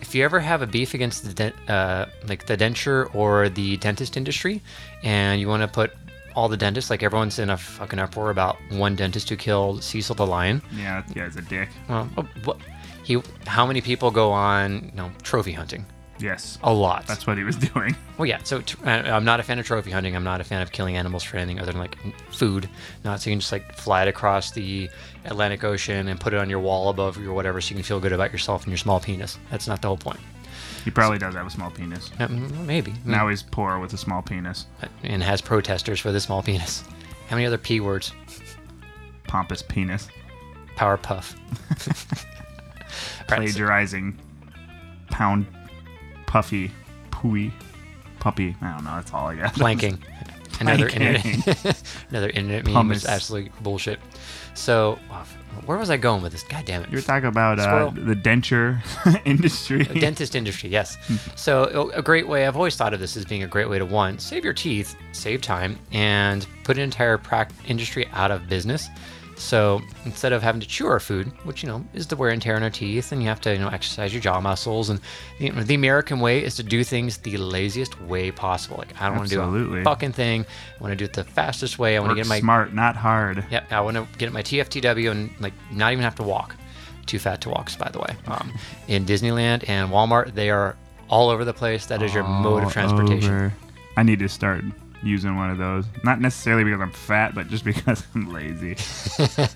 if 0.00 0.14
you 0.14 0.24
ever 0.24 0.40
have 0.40 0.62
a 0.62 0.66
beef 0.66 0.94
against 0.94 1.24
the 1.24 1.34
dent, 1.34 1.54
uh, 1.68 2.06
like 2.26 2.46
the 2.46 2.56
denture 2.56 3.14
or 3.14 3.48
the 3.48 3.76
dentist 3.76 4.16
industry, 4.16 4.62
and 5.02 5.40
you 5.40 5.48
want 5.48 5.62
to 5.62 5.68
put 5.68 5.92
all 6.34 6.48
the 6.48 6.56
dentists, 6.56 6.90
like 6.90 7.02
everyone's 7.02 7.38
in 7.38 7.50
a 7.50 7.56
fucking 7.56 7.98
uproar 7.98 8.30
about 8.30 8.56
one 8.70 8.96
dentist 8.96 9.28
who 9.28 9.36
killed 9.36 9.82
Cecil 9.82 10.14
the 10.14 10.26
lion. 10.26 10.62
Yeah, 10.74 11.02
that 11.02 11.14
guy's 11.14 11.36
a 11.36 11.42
dick. 11.42 11.68
Well, 11.88 12.08
oh, 12.16 12.28
what, 12.44 12.58
he, 13.04 13.20
how 13.46 13.66
many 13.66 13.80
people 13.80 14.10
go 14.10 14.30
on, 14.30 14.84
you 14.86 14.96
know, 14.96 15.10
trophy 15.22 15.52
hunting? 15.52 15.84
Yes. 16.20 16.58
A 16.62 16.72
lot. 16.72 17.06
That's 17.06 17.26
what 17.26 17.38
he 17.38 17.44
was 17.44 17.56
doing. 17.74 17.96
Well, 18.18 18.26
yeah. 18.26 18.38
So 18.44 18.60
tr- 18.60 18.76
I- 18.86 19.10
I'm 19.10 19.24
not 19.24 19.40
a 19.40 19.42
fan 19.42 19.58
of 19.58 19.66
trophy 19.66 19.90
hunting. 19.90 20.14
I'm 20.14 20.24
not 20.24 20.40
a 20.40 20.44
fan 20.44 20.60
of 20.62 20.70
killing 20.72 20.96
animals 20.96 21.22
for 21.24 21.36
anything 21.38 21.58
other 21.60 21.72
than 21.72 21.80
like 21.80 21.96
food. 22.32 22.68
Not 23.04 23.20
so 23.20 23.30
you 23.30 23.34
can 23.34 23.40
just 23.40 23.52
like 23.52 23.74
fly 23.74 24.02
it 24.02 24.08
across 24.08 24.50
the 24.50 24.88
Atlantic 25.24 25.64
Ocean 25.64 26.08
and 26.08 26.20
put 26.20 26.32
it 26.34 26.38
on 26.38 26.48
your 26.50 26.60
wall 26.60 26.90
above 26.90 27.16
your 27.20 27.32
whatever, 27.34 27.60
so 27.60 27.70
you 27.70 27.74
can 27.76 27.84
feel 27.84 28.00
good 28.00 28.12
about 28.12 28.32
yourself 28.32 28.64
and 28.64 28.70
your 28.70 28.78
small 28.78 29.00
penis. 29.00 29.38
That's 29.50 29.66
not 29.66 29.80
the 29.82 29.88
whole 29.88 29.96
point. 29.96 30.20
He 30.84 30.90
probably 30.90 31.18
does 31.18 31.34
have 31.34 31.46
a 31.46 31.50
small 31.50 31.70
penis. 31.70 32.10
Uh, 32.18 32.26
Maybe. 32.28 32.94
Now 33.04 33.28
he's 33.28 33.42
poor 33.42 33.78
with 33.78 33.92
a 33.92 33.98
small 33.98 34.22
penis. 34.22 34.66
And 35.02 35.22
has 35.22 35.40
protesters 35.42 36.00
for 36.00 36.10
the 36.12 36.20
small 36.20 36.42
penis. 36.42 36.84
How 37.28 37.36
many 37.36 37.46
other 37.46 37.58
p 37.58 37.80
words? 37.80 38.12
Pompous 39.28 39.62
penis. 39.62 40.08
Power 40.76 40.96
puff. 40.96 41.36
Plagiarizing. 43.28 44.18
Pound. 45.10 45.46
Puffy. 46.30 46.70
Pooey. 47.10 47.50
Puppy. 48.20 48.54
I 48.62 48.72
don't 48.72 48.84
know. 48.84 48.94
That's 48.94 49.12
all 49.12 49.26
I 49.26 49.34
got. 49.34 49.52
planking. 49.54 49.98
Another 50.60 50.88
internet, 50.88 51.24
another 52.10 52.28
internet 52.28 52.66
meme 52.66 52.74
Hummus. 52.90 53.06
absolutely 53.06 53.50
bullshit. 53.62 53.98
So, 54.52 54.98
uh, 55.10 55.24
where 55.64 55.78
was 55.78 55.88
I 55.88 55.96
going 55.96 56.22
with 56.22 56.32
this? 56.32 56.42
God 56.42 56.66
damn 56.66 56.82
it! 56.82 56.90
You're 56.90 57.00
talking 57.00 57.28
about 57.30 57.58
uh, 57.58 57.88
the 57.94 58.14
denture 58.14 58.78
industry. 59.24 59.84
The 59.84 59.98
dentist 59.98 60.36
industry, 60.36 60.68
yes. 60.68 60.98
so, 61.34 61.90
a 61.94 61.98
a 62.00 62.02
great 62.02 62.28
way, 62.28 62.46
I've 62.46 62.56
always 62.56 62.76
thought 62.76 62.92
of 62.92 63.00
this 63.00 63.16
as 63.16 63.24
being 63.24 63.42
a 63.42 63.46
great 63.46 63.70
way 63.70 63.78
to 63.78 63.86
one, 63.86 64.18
save 64.18 64.44
your 64.44 64.52
teeth, 64.52 64.94
save 65.12 65.40
time, 65.40 65.78
and 65.92 66.46
put 66.64 66.76
an 66.76 66.82
entire 66.82 67.16
prac- 67.16 67.52
industry 67.66 68.06
out 68.12 68.30
of 68.30 68.46
business. 68.46 68.88
So, 69.40 69.80
instead 70.04 70.32
of 70.34 70.42
having 70.42 70.60
to 70.60 70.66
chew 70.68 70.86
our 70.86 71.00
food, 71.00 71.28
which, 71.44 71.62
you 71.62 71.68
know, 71.68 71.82
is 71.94 72.06
the 72.06 72.14
wear 72.14 72.28
and 72.30 72.42
tear 72.42 72.56
on 72.56 72.62
our 72.62 72.68
teeth, 72.70 73.10
and 73.10 73.22
you 73.22 73.28
have 73.28 73.40
to, 73.40 73.52
you 73.54 73.58
know, 73.58 73.68
exercise 73.68 74.12
your 74.12 74.20
jaw 74.20 74.38
muscles, 74.38 74.90
and 74.90 75.00
you 75.38 75.50
know, 75.50 75.62
the 75.62 75.74
American 75.74 76.20
way 76.20 76.44
is 76.44 76.56
to 76.56 76.62
do 76.62 76.84
things 76.84 77.16
the 77.18 77.38
laziest 77.38 78.00
way 78.02 78.30
possible. 78.30 78.76
Like, 78.76 79.00
I 79.00 79.08
don't 79.08 79.16
want 79.16 79.30
to 79.30 79.34
do 79.36 79.40
a 79.76 79.82
fucking 79.82 80.12
thing. 80.12 80.44
I 80.78 80.82
want 80.82 80.92
to 80.92 80.96
do 80.96 81.04
it 81.06 81.14
the 81.14 81.24
fastest 81.24 81.78
way. 81.78 81.96
I 81.96 82.00
want 82.00 82.10
to 82.10 82.16
get 82.16 82.26
my 82.26 82.40
smart, 82.40 82.74
not 82.74 82.96
hard. 82.96 83.44
yeah, 83.50 83.64
I 83.70 83.80
want 83.80 83.96
to 83.96 84.06
get 84.18 84.30
my 84.30 84.42
TFTW 84.42 85.10
and 85.10 85.30
like 85.40 85.54
not 85.72 85.92
even 85.92 86.04
have 86.04 86.16
to 86.16 86.22
walk. 86.22 86.54
Too 87.06 87.18
fat 87.18 87.40
to 87.40 87.48
walk, 87.48 87.76
by 87.78 87.88
the 87.90 87.98
way. 87.98 88.14
Um, 88.26 88.52
in 88.88 89.06
Disneyland 89.06 89.66
and 89.68 89.90
Walmart, 89.90 90.34
they 90.34 90.50
are 90.50 90.76
all 91.08 91.30
over 91.30 91.44
the 91.46 91.54
place. 91.54 91.86
That 91.86 92.02
is 92.02 92.12
your 92.12 92.24
mode 92.24 92.62
of 92.64 92.72
transportation. 92.72 93.34
over. 93.34 93.54
I 93.96 94.02
need 94.02 94.18
to 94.20 94.28
start 94.28 94.62
using 95.02 95.36
one 95.36 95.50
of 95.50 95.58
those. 95.58 95.84
Not 96.04 96.20
necessarily 96.20 96.64
because 96.64 96.80
I'm 96.80 96.92
fat, 96.92 97.34
but 97.34 97.48
just 97.48 97.64
because 97.72 98.04
I'm 98.14 98.32
lazy. 98.32 98.76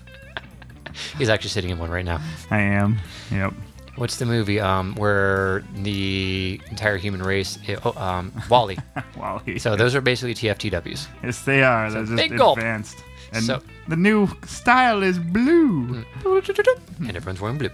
He's 1.17 1.29
actually 1.29 1.49
sitting 1.49 1.69
in 1.71 1.77
one 1.77 1.89
right 1.89 2.05
now. 2.05 2.21
I 2.49 2.59
am. 2.59 2.97
Yep. 3.31 3.53
What's 3.97 4.17
the 4.17 4.25
movie 4.25 4.59
um, 4.59 4.93
where 4.95 5.63
the 5.75 6.59
entire 6.69 6.97
human 6.97 7.21
race? 7.23 7.57
Oh, 7.83 7.93
um, 8.01 8.31
WALL-E. 8.49 8.77
WALL-E. 9.17 9.57
so 9.59 9.75
those 9.75 9.95
are 9.95 10.01
basically 10.01 10.33
TFTWs. 10.33 11.07
yes, 11.23 11.41
they 11.43 11.63
are. 11.63 11.89
They're 11.89 12.03
just 12.03 12.15
big 12.15 12.37
gulp. 12.37 12.57
advanced. 12.57 12.97
And 13.31 13.43
So- 13.43 13.61
the 13.87 13.95
new 13.95 14.27
style 14.45 15.01
is 15.03 15.17
blue. 15.19 16.03
and 16.25 17.15
everyone's 17.15 17.39
wearing 17.41 17.57
blue. 17.57 17.69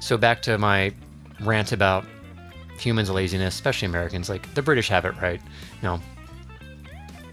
So 0.00 0.16
back 0.16 0.42
to 0.42 0.56
my 0.58 0.92
rant 1.40 1.72
about 1.72 2.04
humans' 2.78 3.10
laziness, 3.10 3.54
especially 3.54 3.86
Americans. 3.86 4.28
Like 4.28 4.52
the 4.54 4.62
British 4.62 4.88
have 4.88 5.04
it 5.04 5.14
right. 5.20 5.40
You 5.40 5.88
know, 5.88 6.00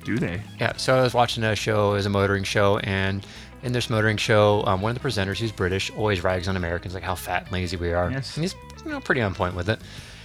Do 0.08 0.18
they? 0.18 0.42
yeah. 0.58 0.72
So 0.78 0.98
I 0.98 1.02
was 1.02 1.14
watching 1.14 1.44
a 1.44 1.54
show, 1.54 1.92
it 1.92 1.96
was 1.96 2.06
a 2.06 2.10
motoring 2.10 2.46
show, 2.46 2.78
and 2.78 3.28
in 3.62 3.74
this 3.74 3.90
motoring 3.90 4.16
show, 4.16 4.64
um, 4.66 4.80
one 4.80 4.96
of 4.96 5.02
the 5.02 5.06
presenters, 5.06 5.38
who's 5.38 5.52
British, 5.52 5.92
always 5.92 6.24
rags 6.24 6.48
on 6.48 6.56
Americans, 6.56 6.94
like 6.94 7.04
how 7.04 7.14
fat 7.14 7.44
and 7.44 7.52
lazy 7.52 7.76
we 7.76 7.92
are. 7.92 8.10
Yes. 8.10 8.34
And 8.38 8.46
he's 8.46 8.56
you 8.86 8.92
know 8.92 9.02
pretty 9.02 9.20
on 9.20 9.36
point 9.36 9.54
with 9.54 9.70
it. 9.70 9.82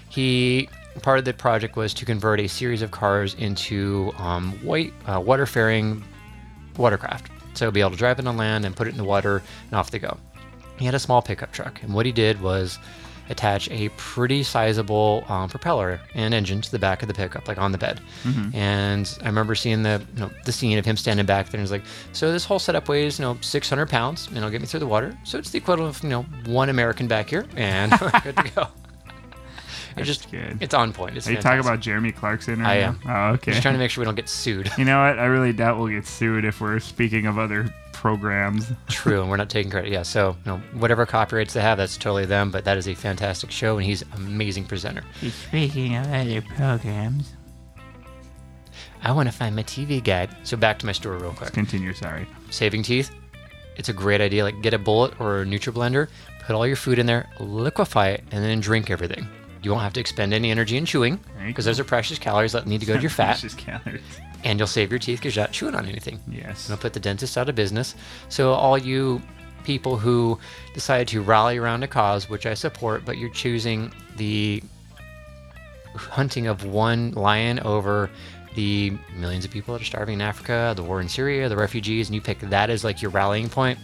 He 0.09 0.68
part 1.01 1.18
of 1.18 1.25
the 1.25 1.35
project 1.35 1.75
was 1.75 1.92
to 1.95 2.05
convert 2.05 2.38
a 2.38 2.47
series 2.47 2.81
of 2.81 2.92
cars 2.92 3.35
into 3.35 4.12
um, 4.18 4.53
white 4.64 4.95
uh, 5.07 5.18
water-faring 5.18 6.05
watercraft. 6.77 7.29
So 7.55 7.64
he'll 7.64 7.73
be 7.73 7.81
able 7.81 7.90
to 7.90 7.97
drive 7.97 8.21
it 8.21 8.27
on 8.29 8.37
land 8.37 8.64
and 8.64 8.77
put 8.77 8.87
it 8.87 8.90
in 8.90 8.99
the 8.99 9.05
water, 9.05 9.42
and 9.64 9.75
off 9.75 9.90
they 9.90 9.99
go. 9.99 10.16
He 10.79 10.85
had 10.85 10.95
a 10.95 11.01
small 11.01 11.23
pickup 11.23 11.51
truck, 11.51 11.83
and 11.83 11.92
what 11.92 12.07
he 12.07 12.12
did 12.12 12.40
was 12.40 12.79
attach 13.31 13.71
a 13.71 13.89
pretty 13.91 14.43
sizable 14.43 15.25
um, 15.29 15.49
propeller 15.49 16.01
and 16.15 16.35
engine 16.35 16.61
to 16.61 16.71
the 16.71 16.79
back 16.79 17.03
of 17.03 17.09
the 17.09 17.15
pickup, 17.15 17.49
like 17.49 17.59
on 17.59 17.73
the 17.73 17.79
bed. 17.79 18.01
And 18.53 19.19
I 19.23 19.27
remember 19.27 19.55
seeing 19.55 19.83
the 19.83 20.05
you 20.15 20.21
know, 20.21 20.31
the 20.45 20.53
scene 20.53 20.79
of 20.79 20.85
him 20.85 20.97
standing 20.97 21.27
back 21.27 21.47
there, 21.51 21.59
and 21.59 21.67
he's 21.67 21.71
like, 21.73 21.85
"So 22.13 22.33
this 22.33 22.45
whole 22.45 22.59
setup 22.59 22.89
weighs 22.89 23.19
you 23.19 23.25
know 23.25 23.39
600 23.41 23.89
pounds, 23.89 24.29
and 24.29 24.37
it'll 24.37 24.51
get 24.51 24.61
me 24.61 24.67
through 24.67 24.81
the 24.81 24.87
water. 24.87 25.17
So 25.25 25.39
it's 25.39 25.51
the 25.51 25.59
equivalent 25.59 25.97
of 25.97 26.03
you 26.03 26.11
know 26.11 26.23
one 26.47 26.69
American 26.69 27.09
back 27.09 27.31
here, 27.31 27.47
and 27.57 27.93
we're 28.01 28.11
good 28.23 28.37
to 28.37 28.51
go." 28.55 28.67
It's 29.95 30.07
just 30.07 30.31
good. 30.31 30.57
it's 30.63 30.73
on 30.73 30.95
point. 30.95 31.19
It's 31.19 31.29
Are 31.29 31.33
you 31.33 31.37
talking 31.43 31.61
about 31.61 31.81
Jeremy 31.81 32.13
Clarkson? 32.13 32.63
I 32.63 32.65
Right 32.65 32.77
am. 32.85 33.01
now? 33.05 33.29
Oh, 33.29 33.33
okay. 33.35 33.51
Just 33.51 33.61
trying 33.61 33.75
to 33.75 33.79
make 33.79 33.91
sure 33.91 34.01
we 34.01 34.07
don't 34.07 34.15
get 34.15 34.27
sued. 34.27 34.71
You 34.79 34.87
know 34.87 34.99
what? 35.03 35.19
I 35.19 35.27
really 35.27 35.53
doubt 35.53 35.77
we'll 35.77 35.89
get 35.89 36.07
sued 36.07 36.47
if 36.47 36.63
we're 36.63 36.79
speaking 36.79 37.27
of 37.27 37.39
other 37.39 37.69
programs. 38.03 38.73
True, 38.88 39.21
and 39.21 39.31
we're 39.31 39.37
not 39.37 39.49
taking 39.49 39.71
credit. 39.71 39.93
Yeah, 39.93 40.03
so 40.03 40.37
you 40.45 40.51
know, 40.51 40.59
whatever 40.75 41.07
copyrights 41.07 41.55
they 41.55 41.61
have, 41.61 41.79
that's 41.79 41.97
totally 41.97 42.27
them. 42.27 42.51
But 42.51 42.65
that 42.65 42.77
is 42.77 42.88
a 42.88 42.95
fantastic 42.95 43.53
show, 43.53 43.79
and 43.79 43.87
he's 43.87 44.03
an 44.03 44.09
amazing 44.17 44.65
presenter. 44.65 45.05
Speaking 45.49 45.95
of 45.95 46.12
other 46.12 46.43
programs, 46.43 47.33
I 49.03 49.12
want 49.12 49.29
to 49.29 49.33
find 49.35 49.55
my 49.55 49.62
TV 49.62 50.03
guide. 50.03 50.31
So 50.43 50.57
back 50.57 50.81
to 50.81 50.87
my 50.87 50.91
story 50.93 51.19
real 51.19 51.31
quick. 51.33 51.53
Continue. 51.53 51.93
Sorry. 51.95 52.27
Saving 52.51 52.83
teeth, 52.83 53.12
it's 53.77 53.88
a 53.88 53.93
great 53.93 54.21
idea. 54.21 54.43
Like 54.43 54.61
get 54.62 54.75
a 54.75 54.79
bullet 54.79 55.19
or 55.21 55.43
a 55.43 55.45
NutriBlender, 55.45 56.09
put 56.45 56.57
all 56.57 56.67
your 56.67 56.77
food 56.77 56.99
in 56.99 57.07
there, 57.07 57.31
liquefy 57.38 58.09
it, 58.09 58.25
and 58.33 58.45
then 58.45 58.59
drink 58.59 58.91
everything. 58.91 59.29
You 59.62 59.71
won't 59.71 59.85
have 59.85 59.93
to 59.93 60.01
expend 60.01 60.35
any 60.35 60.51
energy 60.51 60.77
in 60.77 60.85
chewing 60.85 61.21
because 61.47 61.67
those 61.67 61.79
are 61.79 61.85
precious 61.85 62.19
calories 62.19 62.51
that 62.51 62.67
need 62.67 62.81
to 62.81 62.87
go 62.87 62.97
to 62.97 63.01
your 63.01 63.11
fat, 63.21 63.38
Precious 63.38 63.55
calories. 63.55 64.03
And 64.44 64.59
you'll 64.59 64.66
save 64.66 64.90
your 64.90 64.98
teeth 64.98 65.18
because 65.18 65.37
you're 65.37 65.44
not 65.44 65.52
chewing 65.52 65.74
on 65.74 65.87
anything. 65.87 66.20
Yes. 66.28 66.68
It'll 66.68 66.81
put 66.81 66.92
the 66.92 67.00
dentist 67.00 67.38
out 67.38 67.48
of 67.48 67.55
business. 67.55 67.94
So 68.28 68.52
all 68.52 68.76
you 68.76 69.22
people 69.64 69.96
who 69.96 70.38
decided 70.74 71.09
to 71.09 71.22
rally 71.22 71.59
around 71.59 71.83
a 71.83 71.88
cause, 71.88 72.28
which 72.28 72.46
I 72.46 72.55
support, 72.55 73.05
but 73.05 73.18
you're 73.18 73.31
choosing 73.31 73.92
the 74.16 74.62
hunting 75.94 76.46
of 76.46 76.64
one 76.64 77.12
lion 77.12 77.61
over 77.61 78.11
the 78.55 78.92
millions 79.16 79.44
of 79.44 79.50
people 79.50 79.72
that 79.74 79.83
are 79.83 79.87
starving 79.87 80.14
in 80.14 80.20
Africa, 80.20 80.72
the 80.76 80.83
war 80.83 81.00
in 81.00 81.09
Syria, 81.09 81.48
the 81.48 81.57
refugees, 81.57 82.09
and 82.09 82.14
you 82.14 82.20
pick 82.20 82.40
that 82.40 82.70
as 82.70 82.85
like 82.85 83.00
your 83.00 83.11
rallying 83.11 83.48
point, 83.48 83.78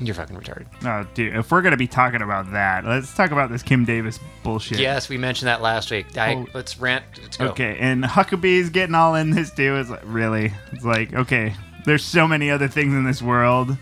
you're 0.00 0.14
fucking 0.14 0.36
retarded. 0.36 0.66
Oh, 0.84 1.06
dude. 1.14 1.34
If 1.36 1.50
we're 1.50 1.62
gonna 1.62 1.76
be 1.76 1.86
talking 1.86 2.22
about 2.22 2.52
that, 2.52 2.84
let's 2.84 3.14
talk 3.14 3.30
about 3.30 3.50
this 3.50 3.62
Kim 3.62 3.84
Davis 3.84 4.18
bullshit. 4.42 4.78
Yes, 4.78 5.08
we 5.08 5.16
mentioned 5.18 5.48
that 5.48 5.62
last 5.62 5.90
week. 5.90 6.16
I, 6.16 6.34
Oh. 6.34 6.46
Let's 6.52 6.78
rant. 6.78 7.04
Let's 7.22 7.36
go. 7.36 7.46
Okay, 7.48 7.76
and 7.80 8.04
Huckabee's 8.04 8.70
getting 8.70 8.94
all 8.94 9.14
in 9.14 9.30
this 9.30 9.50
too. 9.50 9.76
It's 9.76 9.90
like, 9.90 10.02
really? 10.04 10.52
It's 10.72 10.84
like, 10.84 11.14
okay, 11.14 11.54
there's 11.84 12.04
so 12.04 12.26
many 12.28 12.50
other 12.50 12.68
things 12.68 12.92
in 12.94 13.04
this 13.04 13.22
world 13.22 13.76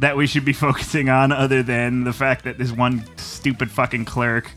that 0.00 0.16
we 0.16 0.26
should 0.26 0.44
be 0.44 0.52
focusing 0.54 1.08
on 1.08 1.32
other 1.32 1.62
than 1.62 2.04
the 2.04 2.12
fact 2.12 2.44
that 2.44 2.58
this 2.58 2.70
one 2.72 3.04
stupid 3.16 3.70
fucking 3.70 4.04
clerk 4.04 4.50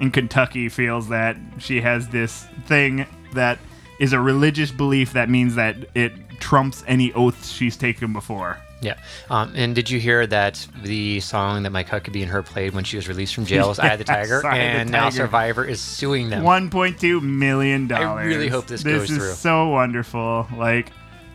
in 0.00 0.10
Kentucky 0.10 0.68
feels 0.68 1.08
that 1.10 1.36
she 1.58 1.80
has 1.80 2.08
this 2.08 2.44
thing 2.66 3.06
that 3.34 3.58
is 4.00 4.12
a 4.12 4.18
religious 4.18 4.72
belief 4.72 5.12
that 5.12 5.28
means 5.30 5.54
that 5.54 5.76
it 5.94 6.12
trumps 6.40 6.82
any 6.88 7.12
oaths 7.12 7.48
she's 7.52 7.76
taken 7.76 8.12
before. 8.12 8.58
Yeah. 8.82 8.98
Um, 9.30 9.52
and 9.56 9.74
did 9.74 9.88
you 9.88 9.98
hear 10.00 10.26
that 10.26 10.66
the 10.82 11.20
song 11.20 11.62
that 11.62 11.70
Mike 11.70 11.88
Huckabee 11.88 12.20
and 12.22 12.30
her 12.30 12.42
played 12.42 12.74
when 12.74 12.84
she 12.84 12.96
was 12.96 13.08
released 13.08 13.34
from 13.34 13.46
jail 13.46 13.68
was 13.68 13.78
"Eye 13.78 13.92
of 13.92 13.98
the 13.98 14.04
Tiger"? 14.12 14.36
Of 14.36 14.42
the 14.42 14.48
and 14.50 14.90
now 14.90 15.04
Tiger. 15.04 15.16
Survivor 15.16 15.64
is 15.64 15.80
suing 15.80 16.28
them. 16.30 16.42
One 16.42 16.68
point 16.68 16.98
two 17.00 17.20
million 17.20 17.86
dollars. 17.86 18.20
I 18.20 18.24
really 18.24 18.48
hope 18.48 18.66
this 18.66 18.82
This 18.82 19.08
goes 19.08 19.10
is 19.10 19.38
so 19.38 19.68
wonderful. 19.68 20.46
Like, 20.56 20.90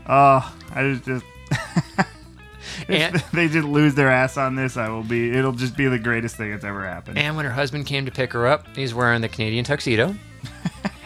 oh, 0.07 0.53
I 0.75 0.99
just. 1.03 1.25
And- 2.89 3.15
if 3.15 3.31
they 3.31 3.47
just 3.47 3.67
lose 3.67 3.95
their 3.95 4.09
ass 4.09 4.37
on 4.37 4.55
this, 4.55 4.77
I 4.77 4.89
will 4.89 5.03
be. 5.03 5.31
It'll 5.31 5.51
just 5.51 5.75
be 5.75 5.87
the 5.87 5.97
greatest 5.99 6.35
thing 6.35 6.51
that's 6.51 6.63
ever 6.63 6.85
happened. 6.85 7.17
And 7.17 7.35
when 7.35 7.45
her 7.45 7.51
husband 7.51 7.85
came 7.85 8.05
to 8.05 8.11
pick 8.11 8.33
her 8.33 8.45
up, 8.47 8.67
he's 8.75 8.93
wearing 8.93 9.21
the 9.21 9.29
Canadian 9.29 9.65
tuxedo, 9.65 10.15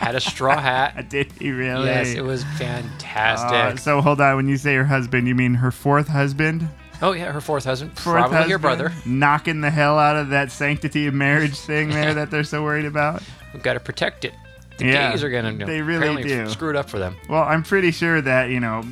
had 0.02 0.16
a 0.16 0.20
straw 0.20 0.60
hat. 0.60 1.10
Did 1.10 1.32
he 1.34 1.52
really? 1.52 1.86
Yes, 1.88 2.14
it 2.14 2.24
was 2.24 2.44
Uh, 2.44 2.48
fantastic. 2.58 3.80
so 3.80 4.02
hold 4.02 4.20
on. 4.22 4.36
When 4.36 4.48
you 4.48 4.58
say 4.58 4.76
her 4.76 4.86
husband, 4.86 5.28
you 5.28 5.36
mean 5.36 5.54
her 5.56 5.72
fourth 5.72 6.08
husband? 6.08 6.68
oh 7.04 7.14
yeah, 7.14 7.32
her 7.32 7.42
fourth 7.42 7.66
husband, 7.66 7.98
Fourth 7.98 8.16
probably 8.16 8.36
husband? 8.38 8.50
your 8.52 8.60
brother. 8.60 8.92
Knocking 9.06 9.62
the 9.62 9.72
hell 9.72 9.98
out 9.98 10.16
of 10.18 10.30
that 10.30 10.52
sanctity 10.52 11.08
of 11.08 11.14
marriage 11.16 11.58
thing 11.68 11.90
there 11.90 12.14
that 12.14 12.30
they're 12.30 12.44
so 12.44 12.64
worried 12.64 12.86
about. 12.86 13.24
We've 13.54 13.64
got 13.64 13.74
to 13.74 13.80
protect 13.80 14.24
it. 14.26 14.34
The 14.78 14.86
Yeah, 14.86 15.12
gays 15.12 15.24
are 15.24 15.30
gonna. 15.30 15.52
You 15.52 15.58
know, 15.60 15.66
they 15.66 15.82
really 15.82 16.24
do. 16.24 16.48
Screw 16.50 16.70
it 16.70 16.76
up 16.76 16.90
for 16.90 16.98
them. 17.00 17.16
Well, 17.30 17.44
I'm 17.44 17.62
pretty 17.64 17.92
sure 17.92 18.22
that, 18.22 18.50
you 18.50 18.60
know, 18.60 18.84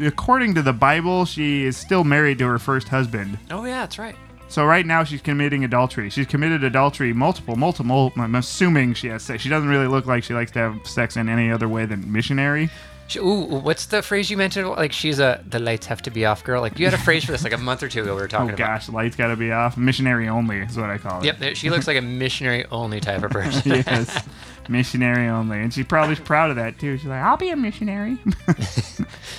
according 0.00 0.54
to 0.56 0.62
the 0.62 0.72
Bible, 0.72 1.24
she 1.24 1.64
is 1.64 1.76
still 1.76 2.04
married 2.04 2.38
to 2.38 2.46
her 2.46 2.58
first 2.58 2.88
husband. 2.88 3.38
Oh 3.50 3.64
yeah, 3.64 3.80
that's 3.80 3.98
right. 3.98 4.16
So 4.52 4.66
right 4.66 4.84
now 4.84 5.02
she's 5.02 5.22
committing 5.22 5.64
adultery. 5.64 6.10
She's 6.10 6.26
committed 6.26 6.62
adultery 6.62 7.14
multiple, 7.14 7.56
multiple. 7.56 8.12
I'm 8.16 8.34
assuming 8.34 8.92
she 8.92 9.08
has 9.08 9.22
sex. 9.22 9.42
She 9.42 9.48
doesn't 9.48 9.66
really 9.66 9.86
look 9.86 10.04
like 10.04 10.24
she 10.24 10.34
likes 10.34 10.50
to 10.50 10.58
have 10.58 10.86
sex 10.86 11.16
in 11.16 11.30
any 11.30 11.50
other 11.50 11.70
way 11.70 11.86
than 11.86 12.12
missionary. 12.12 12.68
She, 13.08 13.18
ooh, 13.18 13.44
what's 13.44 13.86
the 13.86 14.00
phrase 14.00 14.30
you 14.30 14.36
mentioned? 14.38 14.68
Like 14.70 14.92
she's 14.92 15.18
a 15.18 15.42
the 15.46 15.58
lights 15.58 15.86
have 15.86 16.00
to 16.02 16.10
be 16.10 16.24
off 16.24 16.42
girl. 16.44 16.62
Like 16.62 16.78
you 16.78 16.86
had 16.86 16.94
a 16.94 16.98
phrase 16.98 17.24
for 17.24 17.32
this 17.32 17.44
like 17.44 17.52
a 17.52 17.58
month 17.58 17.82
or 17.82 17.88
two 17.88 18.02
ago. 18.02 18.14
We 18.14 18.20
were 18.22 18.24
oh, 18.24 18.28
talking 18.28 18.50
Oh 18.50 18.54
about. 18.54 18.66
gosh, 18.66 18.88
lights 18.88 19.16
got 19.16 19.28
to 19.28 19.36
be 19.36 19.52
off. 19.52 19.76
Missionary 19.76 20.28
only 20.28 20.60
is 20.60 20.76
what 20.76 20.88
I 20.88 20.96
call 20.98 21.20
it. 21.20 21.26
Yep, 21.40 21.56
she 21.56 21.68
looks 21.68 21.86
like 21.86 21.98
a 21.98 22.02
missionary 22.02 22.64
only 22.70 23.00
type 23.00 23.22
of 23.22 23.30
person. 23.32 23.70
yes, 23.70 24.26
missionary 24.68 25.28
only, 25.28 25.58
and 25.60 25.74
she's 25.74 25.84
probably 25.86 26.16
proud 26.16 26.50
of 26.50 26.56
that 26.56 26.78
too. 26.78 26.96
She's 26.96 27.06
like, 27.06 27.20
I'll 27.22 27.36
be 27.36 27.50
a 27.50 27.56
missionary. 27.56 28.16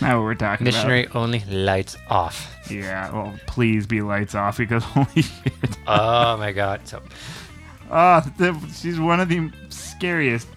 Not 0.02 0.18
what 0.18 0.24
we're 0.24 0.36
talking 0.36 0.66
missionary 0.66 1.08
only 1.16 1.40
lights 1.50 1.98
off. 2.10 2.56
Yeah. 2.70 3.12
Well, 3.12 3.34
please 3.48 3.88
be 3.88 4.02
lights 4.02 4.36
off 4.36 4.58
because 4.58 4.84
holy 4.84 5.22
shit. 5.24 5.54
Oh 5.88 6.38
my 6.38 6.52
god. 6.52 6.88
So 6.88 7.02
Oh, 7.96 8.22
the, 8.38 8.60
she's 8.74 9.00
one 9.00 9.20
of 9.20 9.30
the 9.30 9.52
scariest, 9.70 10.48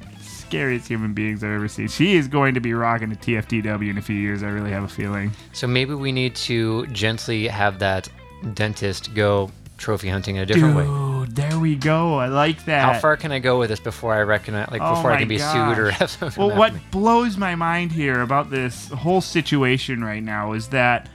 scariest 0.46 0.87
human 0.88 1.12
beings 1.12 1.42
I've 1.42 1.50
ever 1.50 1.68
seen. 1.68 1.88
She 1.88 2.16
is 2.16 2.28
going 2.28 2.54
to 2.54 2.61
be 2.61 2.72
rocking 2.72 3.11
a 3.12 3.16
TFTW 3.16 3.90
in 3.90 3.98
a 3.98 4.02
few 4.02 4.16
years. 4.16 4.42
I 4.42 4.48
really 4.48 4.70
have 4.70 4.85
a 4.85 4.88
feeling. 4.88 5.32
so 5.52 5.66
maybe 5.66 5.94
we 5.94 6.12
need 6.12 6.35
to 6.37 6.87
gently 6.88 7.48
have 7.48 7.78
that 7.80 8.09
dentist 8.54 9.14
go 9.14 9.50
trophy 9.78 10.09
hunting 10.09 10.37
in 10.37 10.42
a 10.42 10.46
different 10.46 10.76
way. 10.76 10.85
Dude, 10.85 11.37
there 11.37 11.59
we 11.59 11.74
go. 11.74 12.14
I 12.18 12.28
like 12.28 12.64
that. 12.66 12.94
How 12.94 13.00
far 13.00 13.16
can 13.16 13.32
I 13.32 13.40
go 13.40 13.59
with 13.59 13.70
this 13.70 13.80
before 13.80 14.14
I 14.14 14.22
recognize, 14.22 14.70
like 14.70 14.80
Oh 14.82 14.94
before 14.94 15.11
I 15.11 15.18
can 15.18 15.28
be 15.28 15.38
sued 15.38 15.78
or 15.78 15.90
have 16.00 16.11
something 16.11 16.46
Well, 16.46 16.56
what 16.56 16.72
blows 16.90 17.37
my 17.37 17.54
mind 17.56 17.92
here 17.92 18.22
about 18.22 18.50
this 18.50 18.88
whole 18.88 19.20
situation 19.20 20.02
right 20.04 20.22
now 20.22 20.52
is 20.52 20.68
that 20.68 21.09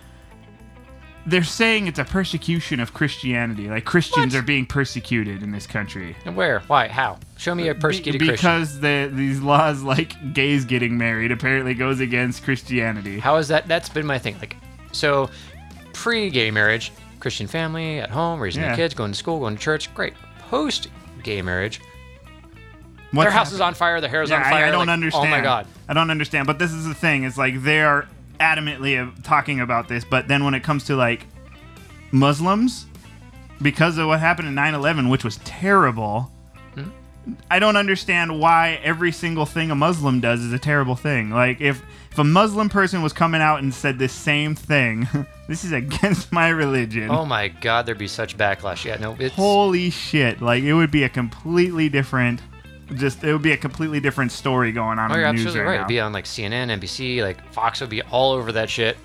they're 1.26 1.44
saying 1.44 1.88
it's 1.88 2.00
a 2.00 2.04
persecution 2.04 2.80
of 2.80 2.94
Christianity. 2.94 3.70
Like 3.70 3.86
Christians 3.86 4.34
What? 4.34 4.40
are 4.40 4.46
being 4.46 4.66
persecuted 4.66 5.44
in 5.44 5.52
this 5.52 5.68
country. 5.68 6.16
And 6.26 6.36
Where? 6.36 6.62
Why? 6.62 6.88
How? 6.88 7.20
Show 7.38 7.54
me 7.56 7.68
a 7.68 7.76
persecuted 7.76 8.20
Be- 8.20 8.28
Christian. 8.28 8.60
because 8.62 8.80
the, 8.80 9.12
these 9.14 9.40
laws, 9.42 9.84
like 9.84 10.34
gays 10.34 10.66
getting 10.66 10.98
married, 10.98 11.32
apparently 11.32 11.74
goes 11.74 12.00
against 12.00 12.44
Christianity. 12.44 13.20
How 13.20 13.36
is 13.38 13.48
that? 13.50 13.68
That's 13.68 13.90
been 13.90 14.06
my 14.06 14.18
thing. 14.20 14.38
Like, 14.40 14.56
so 14.92 15.30
pre-gay 15.94 16.50
marriage, 16.52 16.92
Christian 17.20 17.48
family 17.48 18.00
at 18.00 18.10
home, 18.10 18.40
raising 18.40 18.62
Yeah. 18.64 18.70
their 18.70 18.78
kids, 18.78 18.94
going 18.94 19.12
to 19.12 19.18
school, 19.18 19.40
going 19.40 19.56
to 19.58 19.62
church, 19.62 19.94
great. 19.94 20.14
Post-gay 20.50 21.42
marriage, 21.42 21.82
What's 23.12 23.26
their 23.26 23.32
house 23.32 23.48
hap- 23.48 23.54
is 23.56 23.62
on 23.62 23.74
fire, 23.74 24.00
their 24.02 24.10
hair 24.10 24.22
is 24.24 24.30
Yeah, 24.30 24.38
on 24.38 24.44
fire. 24.44 24.66
I, 24.66 24.68
I 24.70 24.72
don't 24.72 24.80
like, 24.88 24.90
understand. 24.90 25.28
Oh 25.28 25.30
my 25.30 25.42
god. 25.42 25.68
I 25.90 25.94
don't 25.94 26.10
understand. 26.10 26.48
But 26.48 26.60
this 26.60 26.72
is 26.72 26.86
the 26.86 26.94
thing. 26.94 27.26
It's 27.26 27.38
like 27.38 27.62
they 27.62 27.82
are 27.82 28.08
adamantly 28.42 29.24
talking 29.24 29.60
about 29.62 29.88
this, 29.88 30.04
but 30.04 30.28
then 30.28 30.44
when 30.44 30.54
it 30.54 30.64
comes 30.64 30.84
to 30.86 30.96
like 30.96 31.28
Muslims, 32.12 32.88
because 33.62 33.98
of 33.98 34.08
what 34.08 34.20
happened 34.20 34.48
in 34.48 34.56
9/11, 34.56 35.10
which 35.10 35.24
was 35.24 35.38
terrible. 35.38 36.32
Hmm? 36.74 36.90
I 37.50 37.60
don't 37.60 37.78
understand 37.78 38.40
why 38.40 38.80
every 38.84 39.12
single 39.12 39.46
thing 39.46 39.70
a 39.72 39.76
Muslim 39.76 40.20
does 40.20 40.42
is 40.42 40.52
a 40.52 40.60
terrible 40.60 40.96
thing. 40.96 41.30
Like 41.30 41.62
if 41.62 41.82
if 42.12 42.20
a 42.20 42.24
Muslim 42.24 42.68
person 42.68 43.02
was 43.02 43.14
coming 43.14 43.40
out 43.42 43.62
and 43.62 43.74
said 43.74 43.98
this 43.98 44.12
same 44.12 44.56
thing, 44.56 45.08
this 45.48 45.64
is 45.64 45.72
against 45.72 46.32
my 46.32 46.50
religion. 46.50 47.10
Oh 47.10 47.26
my 47.26 47.48
god, 47.48 47.86
there'd 47.86 47.98
be 47.98 48.08
such 48.08 48.38
backlash. 48.38 48.84
Yeah, 48.84 48.98
no, 48.98 49.16
it's 49.20 49.36
Holy 49.36 49.90
shit! 49.92 50.42
Like 50.42 50.64
it 50.64 50.74
would 50.74 50.92
be 50.92 51.04
a 51.04 51.10
completely 51.10 51.88
different, 51.88 52.42
just 52.96 53.24
it 53.24 53.32
would 53.34 53.42
be 53.42 53.52
a 53.52 53.58
completely 53.58 54.00
different 54.00 54.32
story 54.32 54.72
going 54.72 55.00
on 55.00 55.12
Oh, 55.12 55.16
in 55.16 55.20
you're 55.20 55.28
the 55.28 55.34
news 55.34 55.42
absolutely 55.48 55.62
right 55.62 55.68
right. 55.72 55.76
It'd 55.78 55.88
be 55.88 56.00
on 56.00 56.14
like 56.14 56.26
CNN, 56.26 56.80
NBC, 56.80 57.22
like 57.22 57.46
Fox 57.52 57.82
would 57.82 57.90
be 57.90 58.02
all 58.04 58.32
over 58.34 58.52
that 58.54 58.70
shit. 58.70 58.98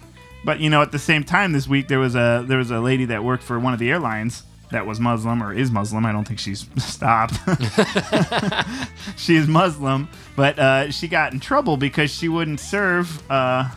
But 0.44 0.60
you 0.60 0.70
know, 0.70 0.82
at 0.82 0.92
the 0.92 0.98
same 0.98 1.24
time, 1.24 1.52
this 1.52 1.66
week 1.66 1.88
there 1.88 1.98
was 1.98 2.14
a 2.14 2.44
there 2.46 2.58
was 2.58 2.70
a 2.70 2.80
lady 2.80 3.04
that 3.06 3.24
worked 3.24 3.42
for 3.42 3.58
one 3.58 3.72
of 3.72 3.78
the 3.78 3.90
airlines 3.90 4.44
that 4.70 4.84
was 4.86 4.98
Muslim 5.00 5.42
or 5.42 5.52
is 5.52 5.70
Muslim. 5.70 6.04
I 6.06 6.12
don't 6.12 6.26
think 6.26 6.40
she's 6.40 6.66
stopped. 6.78 7.34
she 9.16 9.36
is 9.36 9.46
Muslim, 9.48 10.08
but 10.34 10.58
uh, 10.58 10.90
she 10.90 11.08
got 11.08 11.32
in 11.32 11.40
trouble 11.40 11.76
because 11.76 12.10
she 12.10 12.28
wouldn't 12.28 12.60
serve 12.60 13.22
uh, 13.30 13.68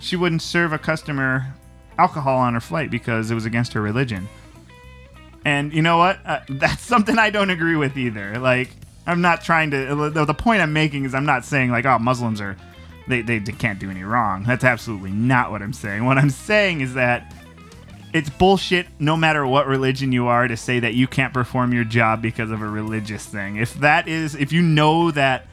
she 0.00 0.16
wouldn't 0.16 0.42
serve 0.42 0.72
a 0.72 0.78
customer 0.78 1.54
alcohol 1.98 2.38
on 2.38 2.54
her 2.54 2.60
flight 2.60 2.90
because 2.90 3.30
it 3.30 3.34
was 3.34 3.44
against 3.44 3.72
her 3.72 3.80
religion. 3.80 4.28
And 5.44 5.72
you 5.72 5.82
know 5.82 5.98
what? 5.98 6.18
Uh, 6.24 6.40
that's 6.48 6.82
something 6.82 7.18
I 7.18 7.30
don't 7.30 7.50
agree 7.50 7.76
with 7.76 7.96
either. 7.96 8.38
Like, 8.38 8.70
I'm 9.08 9.22
not 9.22 9.42
trying 9.42 9.70
to. 9.70 10.10
The, 10.10 10.34
point 10.34 10.60
I'm 10.60 10.72
making 10.72 11.04
is 11.04 11.14
I'm 11.14 11.24
not 11.24 11.44
saying 11.44 11.70
like, 11.70 11.86
oh, 11.86 11.98
Muslims 11.98 12.40
are 12.40 12.56
they 13.08 13.22
they 13.22 13.40
can't 13.40 13.78
do 13.78 13.90
any 13.90 14.04
wrong. 14.04 14.44
That's 14.44 14.64
absolutely 14.64 15.10
not 15.12 15.50
what 15.50 15.62
I'm 15.62 15.72
saying. 15.72 16.04
What 16.04 16.18
I'm 16.18 16.30
saying 16.30 16.82
is 16.82 16.94
that 16.94 17.34
it's 18.12 18.30
bullshit 18.30 18.86
no 18.98 19.16
matter 19.16 19.46
what 19.46 19.66
religion 19.66 20.12
you 20.12 20.26
are 20.26 20.46
to 20.46 20.56
say 20.56 20.80
that 20.80 20.94
you 20.94 21.06
can't 21.06 21.32
perform 21.32 21.72
your 21.72 21.84
job 21.84 22.22
because 22.22 22.50
of 22.50 22.60
a 22.60 22.68
religious 22.68 23.24
thing. 23.24 23.56
If 23.56 23.74
that 23.74 24.08
is 24.08 24.34
if 24.34 24.52
you 24.52 24.62
know 24.62 25.10
that 25.10 25.46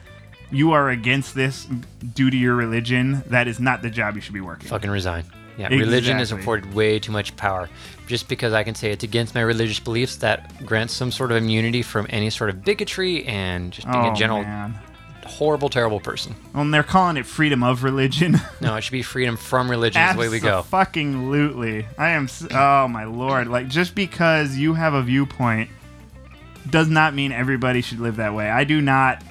you 0.50 0.72
are 0.72 0.90
against 0.90 1.34
this 1.34 1.66
due 2.14 2.30
to 2.30 2.36
your 2.36 2.54
religion, 2.54 3.24
that 3.26 3.48
is 3.48 3.58
not 3.58 3.82
the 3.82 3.90
job 3.90 4.14
you 4.14 4.20
should 4.20 4.34
be 4.34 4.40
working. 4.40 4.68
Fucking 4.68 4.90
resign. 4.90 5.24
Yeah, 5.58 5.68
religion 5.68 6.16
is 6.18 6.30
Exactly. 6.32 6.42
afforded 6.42 6.74
way 6.74 6.98
too 6.98 7.12
much 7.12 7.34
power. 7.36 7.68
Just 8.06 8.28
because 8.28 8.52
I 8.52 8.62
can 8.62 8.74
say 8.74 8.90
it's 8.92 9.04
against 9.04 9.34
my 9.34 9.40
religious 9.40 9.80
beliefs, 9.80 10.16
that 10.16 10.64
grants 10.66 10.92
some 10.94 11.10
sort 11.10 11.30
of 11.32 11.38
immunity 11.38 11.82
from 11.82 12.06
any 12.10 12.30
sort 12.30 12.50
of 12.50 12.62
bigotry 12.64 13.24
and 13.26 13.72
just 13.72 13.90
being 13.90 14.04
Oh, 14.04 14.12
a 14.12 14.14
general 14.14 14.42
man. 14.42 14.78
horrible, 15.24 15.68
terrible 15.68 15.98
person. 15.98 16.36
Well, 16.52 16.62
and 16.62 16.72
they're 16.74 16.82
calling 16.84 17.16
it 17.16 17.26
freedom 17.26 17.62
of 17.64 17.82
religion. 17.84 18.40
No, 18.60 18.76
it 18.76 18.82
should 18.82 18.92
be 18.92 19.02
freedom 19.02 19.36
from 19.36 19.70
religion. 19.70 20.00
Is 20.02 20.12
the 20.14 20.18
way 20.20 20.28
we 20.28 20.38
go. 20.40 20.62
Fucking 20.62 21.30
lootly. 21.30 21.84
I 21.98 22.10
am. 22.10 22.24
s- 22.24 22.46
Oh 22.50 22.86
my 22.88 23.04
lord! 23.04 23.48
Like 23.48 23.68
just 23.68 23.94
because 23.94 24.56
you 24.56 24.74
have 24.74 24.94
a 24.94 25.02
viewpoint 25.02 25.70
does 26.70 26.88
not 26.88 27.14
mean 27.14 27.32
everybody 27.32 27.80
should 27.80 28.00
live 28.00 28.16
that 28.16 28.34
way. 28.34 28.48
I 28.50 28.64
do 28.64 28.80
not 28.80 29.22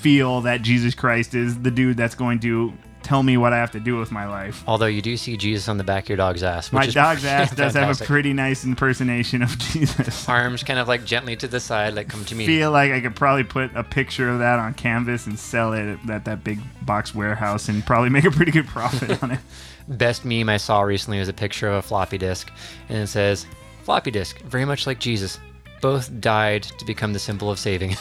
feel 0.00 0.40
that 0.42 0.62
Jesus 0.62 0.94
Christ 0.94 1.34
is 1.34 1.60
the 1.60 1.70
dude 1.70 1.96
that's 1.96 2.14
going 2.14 2.40
to 2.40 2.72
tell 3.10 3.24
me 3.24 3.36
what 3.36 3.52
I 3.52 3.56
have 3.56 3.72
to 3.72 3.80
do 3.80 3.96
with 3.96 4.12
my 4.12 4.24
life. 4.28 4.62
Although 4.68 4.86
you 4.86 5.02
do 5.02 5.16
see 5.16 5.36
Jesus 5.36 5.68
on 5.68 5.78
the 5.78 5.82
back 5.82 6.04
of 6.04 6.10
your 6.10 6.16
dog's 6.16 6.44
ass. 6.44 6.70
Which 6.70 6.78
My 6.78 6.84
is 6.84 6.94
dog's 6.94 7.24
ass 7.36 7.52
does 7.52 7.74
have 7.74 8.00
a 8.00 8.04
pretty 8.04 8.32
nice 8.32 8.64
impersonation 8.64 9.42
of 9.42 9.58
Jesus. 9.72 10.28
arms 10.28 10.62
kind 10.62 10.78
of 10.78 10.86
like 10.86 11.04
gently 11.04 11.34
to 11.34 11.48
the 11.48 11.58
side, 11.58 11.94
like 11.94 12.06
come 12.08 12.24
to 12.26 12.36
me. 12.36 12.46
feel 12.46 12.70
like 12.70 12.92
I 12.92 13.00
could 13.00 13.16
probably 13.16 13.42
put 13.42 13.74
a 13.74 13.82
picture 13.82 14.28
of 14.28 14.38
that 14.38 14.60
on 14.60 14.74
canvas 14.74 15.26
and 15.26 15.36
sell 15.36 15.72
it 15.72 15.98
at 16.08 16.24
that 16.26 16.44
big 16.44 16.60
box 16.82 17.12
warehouse 17.12 17.68
and 17.68 17.84
probably 17.84 18.10
make 18.10 18.24
a 18.24 18.30
pretty 18.30 18.52
good 18.52 18.68
profit 18.68 19.20
on 19.24 19.32
it. 19.32 19.40
Best 19.88 20.24
meme 20.24 20.48
I 20.48 20.58
saw 20.58 20.82
recently 20.82 21.18
was 21.18 21.28
a 21.28 21.32
picture 21.32 21.68
of 21.68 21.74
a 21.74 21.82
floppy 21.82 22.16
disk, 22.16 22.52
and 22.88 22.98
it 22.98 23.08
says, 23.08 23.44
"Floppy 23.82 24.12
disk, 24.12 24.38
very 24.42 24.64
much 24.64 24.86
like 24.86 25.00
Jesus, 25.00 25.40
both 25.80 26.20
died 26.20 26.62
to 26.62 26.84
become 26.84 27.12
the 27.12 27.18
symbol 27.18 27.50
of 27.50 27.58
saving." 27.58 27.96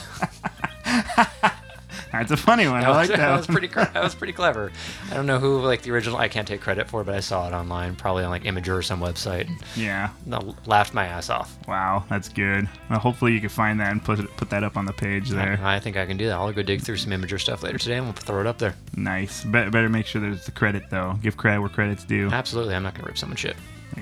That's 2.12 2.32
a 2.32 2.38
funny 2.38 2.68
one. 2.68 2.84
I 2.84 2.90
like 2.90 3.08
that. 3.10 3.18
that 3.18 3.38
was 3.38 3.46
pretty. 3.48 3.68
That 3.68 4.04
was 4.04 4.16
pretty 4.16 4.34
clever. 4.34 4.72
I 5.12 5.14
don't 5.14 5.26
know 5.26 5.38
who 5.40 5.60
like 5.62 5.82
the 5.84 5.92
original. 5.92 6.18
I 6.18 6.28
can't 6.28 6.48
take 6.48 6.62
credit 6.62 6.90
for, 6.90 7.04
but 7.04 7.14
I 7.16 7.20
saw 7.20 7.48
it 7.48 7.54
online, 7.54 7.96
probably 7.96 8.24
on 8.24 8.30
like 8.30 8.44
Imgur 8.44 8.78
or 8.78 8.82
some 8.82 9.00
website. 9.00 9.50
Yeah. 9.76 10.10
I 10.32 10.42
laughed 10.66 10.94
my 10.94 11.06
ass 11.06 11.30
off. 11.30 11.56
Wow, 11.68 12.04
that's 12.10 12.30
good. 12.30 12.68
Well, 12.90 13.00
hopefully 13.00 13.34
you 13.34 13.40
can 13.40 13.50
find 13.50 13.80
that 13.80 13.92
and 13.92 14.04
put 14.04 14.20
it, 14.20 14.36
put 14.38 14.50
that 14.50 14.64
up 14.64 14.76
on 14.78 14.86
the 14.86 14.94
page 14.94 15.30
there. 15.30 15.60
I 15.64 15.80
think 15.80 15.98
I 15.98 16.06
can 16.06 16.18
do 16.18 16.26
that. 16.28 16.34
I'll 16.34 16.52
go 16.52 16.64
dig 16.64 16.82
through 16.82 16.98
some 16.98 17.12
Imgur 17.12 17.40
stuff 17.40 17.62
later 17.64 17.78
today, 17.78 17.98
and 17.98 18.06
we'll 18.06 18.14
throw 18.14 18.42
it 18.42 18.48
up 18.48 18.58
there. 18.58 18.76
Nice. 18.96 19.44
Be- 19.44 19.70
better 19.70 19.90
make 19.90 20.06
sure 20.06 20.22
there's 20.22 20.46
the 20.46 20.52
credit 20.52 20.84
though. 20.90 21.18
Give 21.22 21.38
credit 21.38 21.60
where 21.62 21.70
credit's 21.70 22.04
due. 22.06 22.30
Absolutely, 22.32 22.76
I'm 22.76 22.84
not 22.84 22.96
gonna 22.96 23.06
rip 23.08 23.18
someone's 23.18 23.40
shit. 23.40 23.56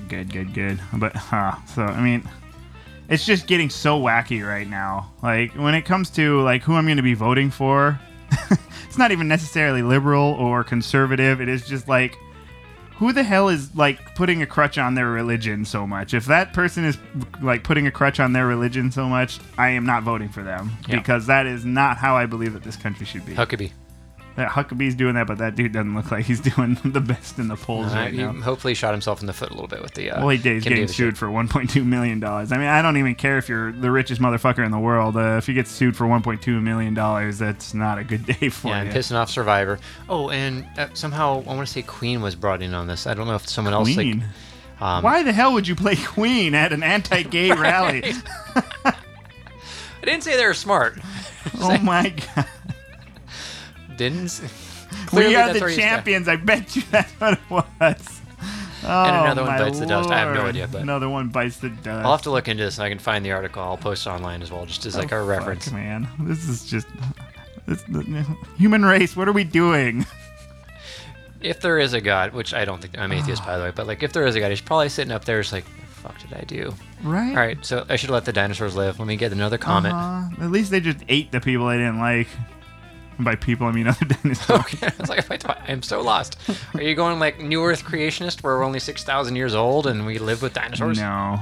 Good, 0.08 0.32
good, 0.32 0.54
good. 0.54 0.80
But 0.94 1.16
uh, 1.34 1.56
so 1.66 1.82
I 1.84 2.02
mean, 2.02 2.28
it's 3.10 3.26
just 3.26 3.48
getting 3.48 3.70
so 3.70 4.00
wacky 4.00 4.46
right 4.46 4.68
now. 4.68 5.12
Like 5.24 5.54
when 5.54 5.76
it 5.76 5.84
comes 5.84 6.10
to 6.12 6.42
like 6.42 6.64
who 6.64 6.74
I'm 6.76 6.86
going 6.86 6.98
to 6.98 7.04
be 7.04 7.14
voting 7.14 7.52
for, 7.52 8.00
it's 8.88 8.98
not 8.98 9.12
even 9.12 9.28
necessarily 9.28 9.82
liberal 9.82 10.34
or 10.34 10.64
conservative. 10.64 11.42
It 11.42 11.50
is 11.50 11.66
just 11.68 11.88
like 11.88 12.18
who 12.96 13.14
the 13.14 13.24
hell 13.24 13.48
is 13.50 13.76
like 13.76 14.16
putting 14.16 14.42
a 14.42 14.46
crutch 14.48 14.78
on 14.80 14.96
their 14.96 15.08
religion 15.08 15.66
so 15.66 15.86
much? 15.86 16.14
If 16.16 16.26
that 16.26 16.52
person 16.54 16.84
is 16.84 16.98
like 17.42 17.64
putting 17.64 17.86
a 17.86 17.92
crutch 17.92 18.20
on 18.20 18.34
their 18.34 18.48
religion 18.48 18.92
so 18.92 19.08
much, 19.08 19.40
I 19.58 19.70
am 19.70 19.86
not 19.86 20.02
voting 20.04 20.30
for 20.30 20.42
them 20.44 20.72
Yeah. 20.88 20.98
because 20.98 21.28
that 21.28 21.46
is 21.46 21.64
not 21.64 21.98
how 21.98 22.16
I 22.18 22.26
believe 22.26 22.54
that 22.54 22.64
this 22.64 22.76
country 22.76 23.06
should 23.06 23.26
be. 23.26 23.34
Huckabee. 23.36 23.72
That 24.38 24.50
Huckabee's 24.52 24.94
doing 24.94 25.16
that, 25.16 25.26
but 25.26 25.40
that 25.40 25.56
dude 25.56 25.74
doesn't 25.74 25.96
look 25.96 26.12
like 26.12 26.24
he's 26.26 26.40
doing 26.56 26.76
the 26.86 27.02
best 27.02 27.40
in 27.40 27.48
the 27.48 27.56
polls 27.56 27.92
Uh, 27.92 27.96
right 27.96 28.14
he 28.14 28.20
now. 28.20 28.34
hopefully 28.34 28.76
shot 28.76 28.92
himself 28.94 29.20
in 29.20 29.26
the 29.26 29.34
foot 29.34 29.50
a 29.50 29.54
little 29.54 29.68
bit 29.68 29.82
with 29.82 29.96
the. 29.96 30.12
Uh, 30.12 30.20
Well, 30.20 30.30
he 30.30 30.38
did. 30.38 30.54
He's 30.54 30.64
getting 30.64 30.88
sued 30.88 31.18
for 31.18 31.28
1.2 31.28 31.84
million 31.84 32.20
dollars. 32.20 32.52
I 32.52 32.58
mean, 32.58 32.68
I 32.68 32.84
don't 32.84 32.98
even 32.98 33.16
care 33.16 33.40
if 33.40 33.50
you're 33.50 33.72
the 33.72 33.90
richest 33.90 34.22
motherfucker 34.22 34.64
in 34.64 34.70
the 34.72 34.78
world. 34.78 35.18
Uh, 35.18 35.38
if 35.40 35.48
you 35.48 35.56
get 35.56 35.68
sued 35.68 35.98
for 35.98 36.06
1.2 36.06 36.62
million 36.62 36.94
dollars, 36.94 37.40
that's 37.40 37.74
not 37.74 37.98
a 37.98 38.04
good 38.04 38.26
day 38.40 38.50
for 38.50 38.68
Yeah, 38.68 38.84
you. 38.84 38.90
and 38.90 38.96
pissing 38.96 39.16
off 39.16 39.32
Survivor. 39.32 39.80
Oh, 40.08 40.30
and 40.30 40.68
uh, 40.78 40.88
somehow 40.94 41.44
I 41.48 41.56
want 41.56 41.68
to 41.68 41.74
say 41.74 41.82
Queen 41.82 42.22
was 42.22 42.36
brought 42.36 42.62
in 42.62 42.76
on 42.76 42.86
this. 42.86 43.08
I 43.08 43.16
don't 43.16 43.26
know 43.28 43.36
if 43.36 43.50
someone 43.50 43.74
else 43.74 43.96
like. 43.98 44.18
Um, 44.80 45.02
Why 45.04 45.24
the 45.24 45.34
hell 45.34 45.54
would 45.54 45.68
you 45.68 45.76
play 45.76 45.96
Queen 45.96 46.54
at 46.54 46.72
an 46.72 46.84
anti-gay 46.84 47.50
rally? 47.56 48.14
I 48.86 48.94
didn't 50.04 50.22
say 50.24 50.38
they 50.38 50.46
were 50.46 50.54
smart. 50.54 51.00
oh 51.60 51.78
my 51.80 52.10
god! 52.36 52.46
Didn't. 53.98 54.42
we 55.14 55.36
are 55.36 55.54
the 55.54 55.60
where 55.60 55.70
he's 55.70 55.78
got- 55.78 55.84
champions. 55.84 56.28
I 56.28 56.36
bet 56.38 56.76
you 56.76 56.84
that's 56.92 57.12
what 57.14 57.34
it 57.34 57.40
was. 57.50 58.22
Oh, 58.84 59.04
another 59.04 59.42
one 59.44 59.52
my 59.52 59.58
bites 59.60 59.80
the 59.80 59.86
dust. 59.88 60.10
I 60.12 60.20
have 60.20 60.34
no 60.36 60.46
idea, 60.46 60.68
but 60.68 60.82
another 60.82 61.10
one 61.10 61.28
bites 61.30 61.58
the 61.58 61.70
dust. 61.70 62.06
I'll 62.06 62.12
have 62.12 62.22
to 62.22 62.32
look 62.32 62.48
into 62.48 62.64
this 62.64 62.78
and 62.78 62.86
I 62.86 62.90
can 62.90 63.00
find 63.00 63.26
the 63.26 63.32
article. 63.32 63.62
I'll 63.62 63.76
post 63.76 64.06
it 64.06 64.10
online 64.10 64.42
as 64.42 64.52
well, 64.52 64.66
just 64.66 64.86
as 64.86 64.96
like 64.96 65.12
Oh, 65.12 65.18
a 65.18 65.24
reference. 65.26 65.66
fuck, 65.66 65.74
man. 65.74 66.08
This 66.20 66.48
is 66.48 66.64
just 66.70 66.88
this, 67.68 67.82
the, 67.84 68.26
human 68.58 68.86
race. 68.86 69.16
What 69.16 69.28
are 69.28 69.34
we 69.34 69.44
doing? 69.44 70.06
If 71.40 71.62
there 71.62 71.78
is 71.78 71.94
a 71.94 72.02
God, 72.02 72.34
which 72.34 72.54
I 72.56 72.66
don't 72.66 72.82
think 72.82 72.98
I'm 72.98 73.12
atheist 73.12 73.46
by 73.46 73.58
the 73.58 73.64
way, 73.66 73.72
but 73.74 73.86
like 73.88 74.02
if 74.02 74.12
there 74.12 74.26
is 74.26 74.36
a 74.36 74.40
God, 74.40 74.50
he's 74.50 74.60
probably 74.60 74.90
sitting 74.90 75.12
up 75.12 75.24
there, 75.26 75.40
just 75.40 75.54
like, 75.54 75.66
the 75.66 75.86
fuck 76.02 76.18
did 76.20 76.34
I 76.34 76.42
do? 76.42 76.74
Right. 77.04 77.30
All 77.30 77.36
right, 77.36 77.64
so 77.64 77.86
I 77.90 77.96
should 77.96 78.10
let 78.10 78.26
the 78.26 78.34
dinosaurs 78.34 78.76
live. 78.76 78.98
Let 78.98 79.08
me 79.08 79.18
get 79.18 79.32
another 79.32 79.60
comment. 79.60 79.94
Uh-huh. 79.94 80.44
At 80.46 80.52
least 80.52 80.72
they 80.72 80.80
just 80.80 80.98
ate 81.08 81.32
the 81.32 81.40
people 81.40 81.68
they 81.68 81.78
didn't 81.78 82.00
like. 82.00 82.28
And 83.18 83.26
by 83.26 83.36
people, 83.36 83.68
I 83.68 83.72
mean 83.72 83.88
other 83.88 84.06
dinosaurs. 84.06 84.60
Okay, 84.62 84.88
I 84.88 84.94
was 85.00 85.10
like, 85.10 85.46
I 85.50 85.72
am 85.72 85.82
so 85.82 86.02
lost. 86.02 86.38
Are 86.74 86.82
you 86.82 86.96
going 86.96 87.20
like 87.20 87.40
New 87.40 87.64
Earth 87.64 87.84
creationist, 87.84 88.44
where 88.44 88.58
we're 88.58 88.64
only 88.64 88.80
six 88.80 89.04
thousand 89.04 89.36
years 89.36 89.54
old 89.54 89.88
and 89.88 90.06
we 90.06 90.20
live 90.20 90.42
with 90.42 90.54
dinosaurs? 90.54 90.98
no. 90.98 91.40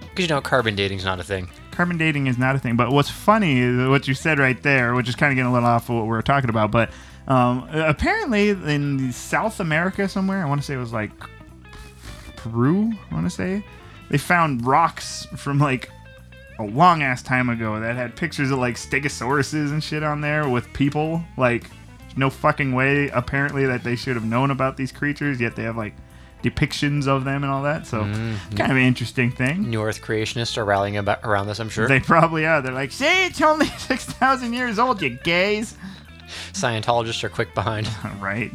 Because 0.00 0.30
you 0.30 0.34
know 0.34 0.40
carbon 0.40 0.74
dating's 0.74 1.04
not 1.04 1.20
a 1.20 1.24
thing. 1.24 1.48
Carbon 1.72 1.98
dating 1.98 2.26
is 2.26 2.38
not 2.38 2.56
a 2.56 2.58
thing. 2.58 2.76
But 2.76 2.90
what's 2.90 3.10
funny 3.10 3.58
is 3.58 3.88
what 3.88 4.08
you 4.08 4.14
said 4.14 4.38
right 4.38 4.60
there, 4.62 4.94
which 4.94 5.08
is 5.08 5.14
kind 5.14 5.30
of 5.30 5.36
getting 5.36 5.50
a 5.50 5.52
little 5.52 5.68
off 5.68 5.90
of 5.90 5.96
what 5.96 6.04
we 6.04 6.08
were 6.08 6.22
talking 6.22 6.48
about. 6.48 6.70
But 6.70 6.90
um, 7.28 7.68
apparently, 7.70 8.48
in 8.48 9.12
South 9.12 9.60
America 9.60 10.08
somewhere, 10.08 10.42
I 10.42 10.48
want 10.48 10.60
to 10.60 10.66
say 10.66 10.74
it 10.74 10.78
was 10.78 10.92
like 10.92 11.10
Peru, 12.36 12.92
I 13.10 13.14
want 13.14 13.26
to 13.26 13.30
say, 13.30 13.64
they 14.08 14.18
found 14.18 14.64
rocks 14.64 15.26
from 15.36 15.58
like 15.58 15.90
a 16.58 16.64
long 16.64 17.02
ass 17.02 17.22
time 17.22 17.48
ago 17.48 17.78
that 17.80 17.96
had 17.96 18.16
pictures 18.16 18.50
of 18.50 18.58
like 18.58 18.76
stegosauruses 18.76 19.70
and 19.72 19.82
shit 19.82 20.02
on 20.02 20.20
there 20.20 20.48
with 20.48 20.72
people. 20.72 21.22
Like, 21.36 21.70
no 22.16 22.30
fucking 22.30 22.72
way, 22.72 23.08
apparently, 23.10 23.66
that 23.66 23.84
they 23.84 23.96
should 23.96 24.16
have 24.16 24.24
known 24.24 24.50
about 24.50 24.76
these 24.76 24.90
creatures, 24.92 25.40
yet 25.40 25.54
they 25.54 25.64
have 25.64 25.76
like 25.76 25.94
depictions 26.42 27.06
of 27.08 27.24
them 27.24 27.42
and 27.44 27.52
all 27.52 27.62
that. 27.64 27.86
So, 27.86 28.00
kind 28.04 28.70
of 28.70 28.76
an 28.76 28.82
interesting 28.84 29.30
thing. 29.30 29.68
New 29.68 29.82
Earth 29.82 30.00
creationists 30.00 30.56
are 30.56 30.64
rallying 30.64 30.96
about 30.96 31.20
around 31.24 31.46
this, 31.46 31.58
I'm 31.58 31.68
sure. 31.68 31.88
They 31.88 32.00
probably 32.00 32.46
are. 32.46 32.62
They're 32.62 32.72
like, 32.72 32.92
see, 32.92 33.26
it's 33.26 33.40
only 33.42 33.66
6,000 33.78 34.52
years 34.52 34.78
old, 34.78 35.02
you 35.02 35.10
gays. 35.10 35.76
Scientologists 36.52 37.22
are 37.22 37.28
quick 37.28 37.54
behind. 37.54 37.88
right. 38.20 38.52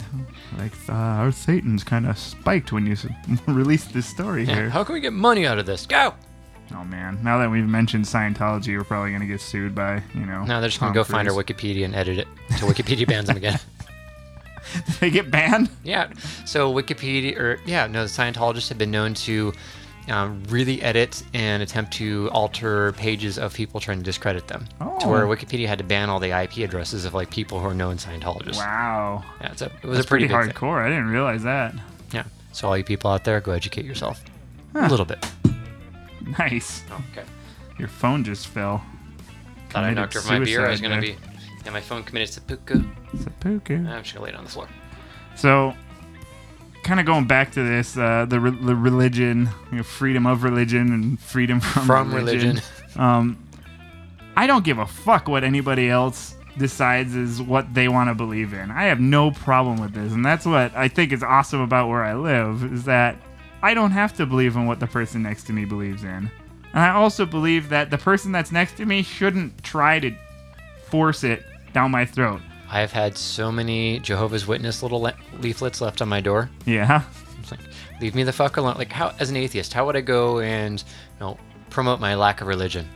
Like, 0.58 0.74
uh, 0.90 0.94
our 0.94 1.32
Satan's 1.32 1.84
kind 1.84 2.06
of 2.08 2.18
spiked 2.18 2.72
when 2.72 2.86
you 2.86 2.96
released 3.48 3.94
this 3.94 4.06
story 4.08 4.44
Yeah, 4.44 4.56
here. 4.56 4.70
How 4.70 4.84
can 4.84 4.94
we 4.94 5.00
get 5.02 5.14
money 5.14 5.46
out 5.46 5.60
of 5.60 5.66
this? 5.66 5.86
Go! 5.86 6.14
Oh, 6.76 6.84
man. 6.84 7.20
Now 7.24 7.38
that 7.40 7.50
we've 7.50 7.68
mentioned 7.68 8.06
Scientology, 8.06 8.78
we're 8.78 8.84
probably 8.84 9.10
going 9.12 9.22
to 9.22 9.28
get 9.28 9.42
sued 9.42 9.74
by, 9.76 10.02
you 10.14 10.26
know. 10.26 10.44
Now 10.44 10.60
they're 10.60 10.70
just 10.70 10.80
gonna 10.80 10.90
Tom 10.90 10.96
go 10.96 11.04
find 11.04 11.28
our 11.28 11.34
Cruise. 11.34 11.46
Wikipedia 11.58 11.86
and 11.86 11.96
edit 11.96 12.18
it 12.18 12.28
until 12.50 12.70
Wikipedia 12.70 13.08
bans 13.08 13.28
them 13.28 13.38
again. 13.38 13.60
they 15.00 15.10
get 15.10 15.30
banned? 15.32 15.70
Yeah. 15.84 16.10
So 16.46 16.74
Wikipedia, 16.74 17.38
or 17.38 17.60
yeah, 17.66 17.88
no, 17.88 18.04
the 18.04 18.10
Scientologists 18.10 18.70
have 18.70 18.78
been 18.78 18.92
known 18.92 19.14
to 19.16 19.52
um, 20.10 20.44
really 20.50 20.82
edit 20.82 21.24
and 21.34 21.62
attempt 21.62 21.94
to 21.94 22.30
alter 22.32 22.94
pages 22.94 23.38
of 23.38 23.54
people 23.54 23.80
trying 23.80 23.98
to 23.98 24.04
discredit 24.04 24.48
them. 24.48 24.68
To 25.02 25.08
where 25.08 25.26
Oh. 25.26 25.30
Wikipedia 25.36 25.68
had 25.68 25.78
to 25.80 25.84
ban 25.84 26.10
all 26.10 26.20
the 26.20 26.32
IP 26.32 26.58
addresses 26.60 27.06
of 27.06 27.14
like 27.14 27.30
people 27.32 27.60
who 27.60 27.68
are 27.68 27.74
known 27.74 27.98
Scientologists. 27.98 28.58
Wow. 28.58 29.24
Yeah, 29.42 29.52
it's 29.52 29.62
a, 29.62 29.66
it 29.66 29.84
was 29.84 29.98
That's 29.98 30.06
a 30.06 30.08
pretty, 30.08 30.28
pretty 30.28 30.48
big 30.48 30.56
thing. 30.58 30.70
hardcore. 30.70 30.82
I 30.86 30.90
didn't 30.90 31.10
realize 31.10 31.44
that. 31.44 31.74
Yeah. 32.14 32.24
So 32.52 32.68
all 32.68 32.78
you 32.78 32.84
people 32.84 33.10
out 33.12 33.24
there, 33.26 33.42
go 33.42 33.52
educate 33.52 33.86
yourself 33.86 34.24
a 34.76 34.88
little 34.88 35.06
bit. 35.06 35.26
Nice. 36.40 36.84
Okay. 37.12 37.26
Your 37.78 37.88
phone 37.88 38.24
just 38.24 38.48
fell. 38.48 38.84
Thought 39.70 39.84
I 39.86 39.94
knocked 39.94 40.16
over 40.16 40.28
my 40.28 40.40
beer. 40.40 40.66
I 40.66 40.72
was 40.72 40.82
gonna 40.82 41.02
be. 41.02 41.16
Yeah, 41.66 41.72
my 41.72 41.82
phone 41.82 42.04
committed 42.04 42.30
seppuku. 42.30 42.84
Seppuku. 43.18 43.76
I'm 43.76 44.04
just 44.04 44.14
gonna 44.14 44.26
lay 44.26 44.32
it 44.32 44.36
on 44.36 44.46
the 44.46 44.50
floor. 44.50 44.68
So, 45.36 45.74
kind 46.84 47.00
of 47.00 47.06
going 47.06 47.26
back 47.26 47.52
to 47.54 47.64
this, 47.64 47.98
uh, 47.98 48.26
the, 48.28 48.40
re- 48.40 48.66
the 48.66 48.76
religion, 48.76 49.50
you 49.72 49.78
know, 49.78 49.84
freedom 49.84 50.26
of 50.26 50.44
religion 50.44 50.94
and 50.94 51.20
freedom 51.20 51.60
from, 51.60 51.86
From 51.86 52.14
religion. 52.14 52.62
Um, 52.98 53.48
I 54.36 54.48
don't 54.48 54.66
give 54.66 54.78
a 54.78 54.86
fuck 54.86 55.30
what 55.30 55.46
anybody 55.46 55.90
else 55.90 56.36
decides 56.58 57.16
is 57.16 57.42
what 57.42 57.74
they 57.74 57.88
want 57.88 58.10
to 58.10 58.16
believe 58.16 58.52
in. 58.52 58.70
I 58.70 58.84
have 58.84 59.00
no 59.00 59.32
problem 59.32 59.80
with 59.80 59.94
this, 59.94 60.12
and 60.12 60.26
that's 60.26 60.46
what 60.46 60.76
I 60.76 60.90
think 60.90 61.14
is 61.14 61.24
awesome 61.24 61.62
about 61.62 61.88
where 61.88 62.04
I 62.04 62.16
live 62.16 62.66
is 62.74 62.84
that 62.84 63.16
I 63.62 63.74
don't 63.74 63.91
have 63.91 64.13
to 64.17 64.26
believe 64.26 64.56
in 64.56 64.65
what 64.65 64.80
the 64.80 64.88
person 64.88 65.24
next 65.24 65.43
to 65.45 65.54
me 65.54 65.65
believes 65.65 66.04
in. 66.04 66.32
And 66.74 66.80
I 66.80 66.91
also 66.91 67.26
believe 67.26 67.69
that 67.69 67.89
the 67.91 67.97
person 67.97 68.32
that's 68.32 68.52
next 68.52 68.78
to 68.78 68.86
me 68.86 69.04
shouldn't 69.04 69.63
try 69.63 70.00
to 70.00 70.15
force 70.88 71.24
it 71.24 71.45
down 71.74 71.91
my 71.91 72.06
throat. 72.06 72.41
I've 72.69 72.91
had 72.91 73.17
so 73.17 73.52
many 73.52 74.00
Jehovah's 74.00 74.47
Witness 74.47 74.82
little 74.82 75.02
le- 75.02 75.15
leaflets 75.39 75.82
left 75.82 76.02
on 76.02 76.08
my 76.08 76.21
door. 76.21 76.50
Yeah. 76.65 77.04
It's 77.39 77.52
like, 77.52 77.60
leave 78.00 78.15
me 78.15 78.24
the 78.24 78.32
fuck 78.32 78.58
alone. 78.58 78.76
Like, 78.78 78.91
how, 78.91 79.13
as 79.19 79.30
an 79.30 79.36
atheist, 79.36 79.74
how 79.74 79.86
would 79.86 79.97
I 79.97 80.02
go 80.02 80.39
and, 80.39 80.80
you 80.80 81.19
know, 81.19 81.38
promote 81.69 82.00
my 82.00 82.15
lack 82.15 82.39
of 82.39 82.47
religion? 82.47 82.88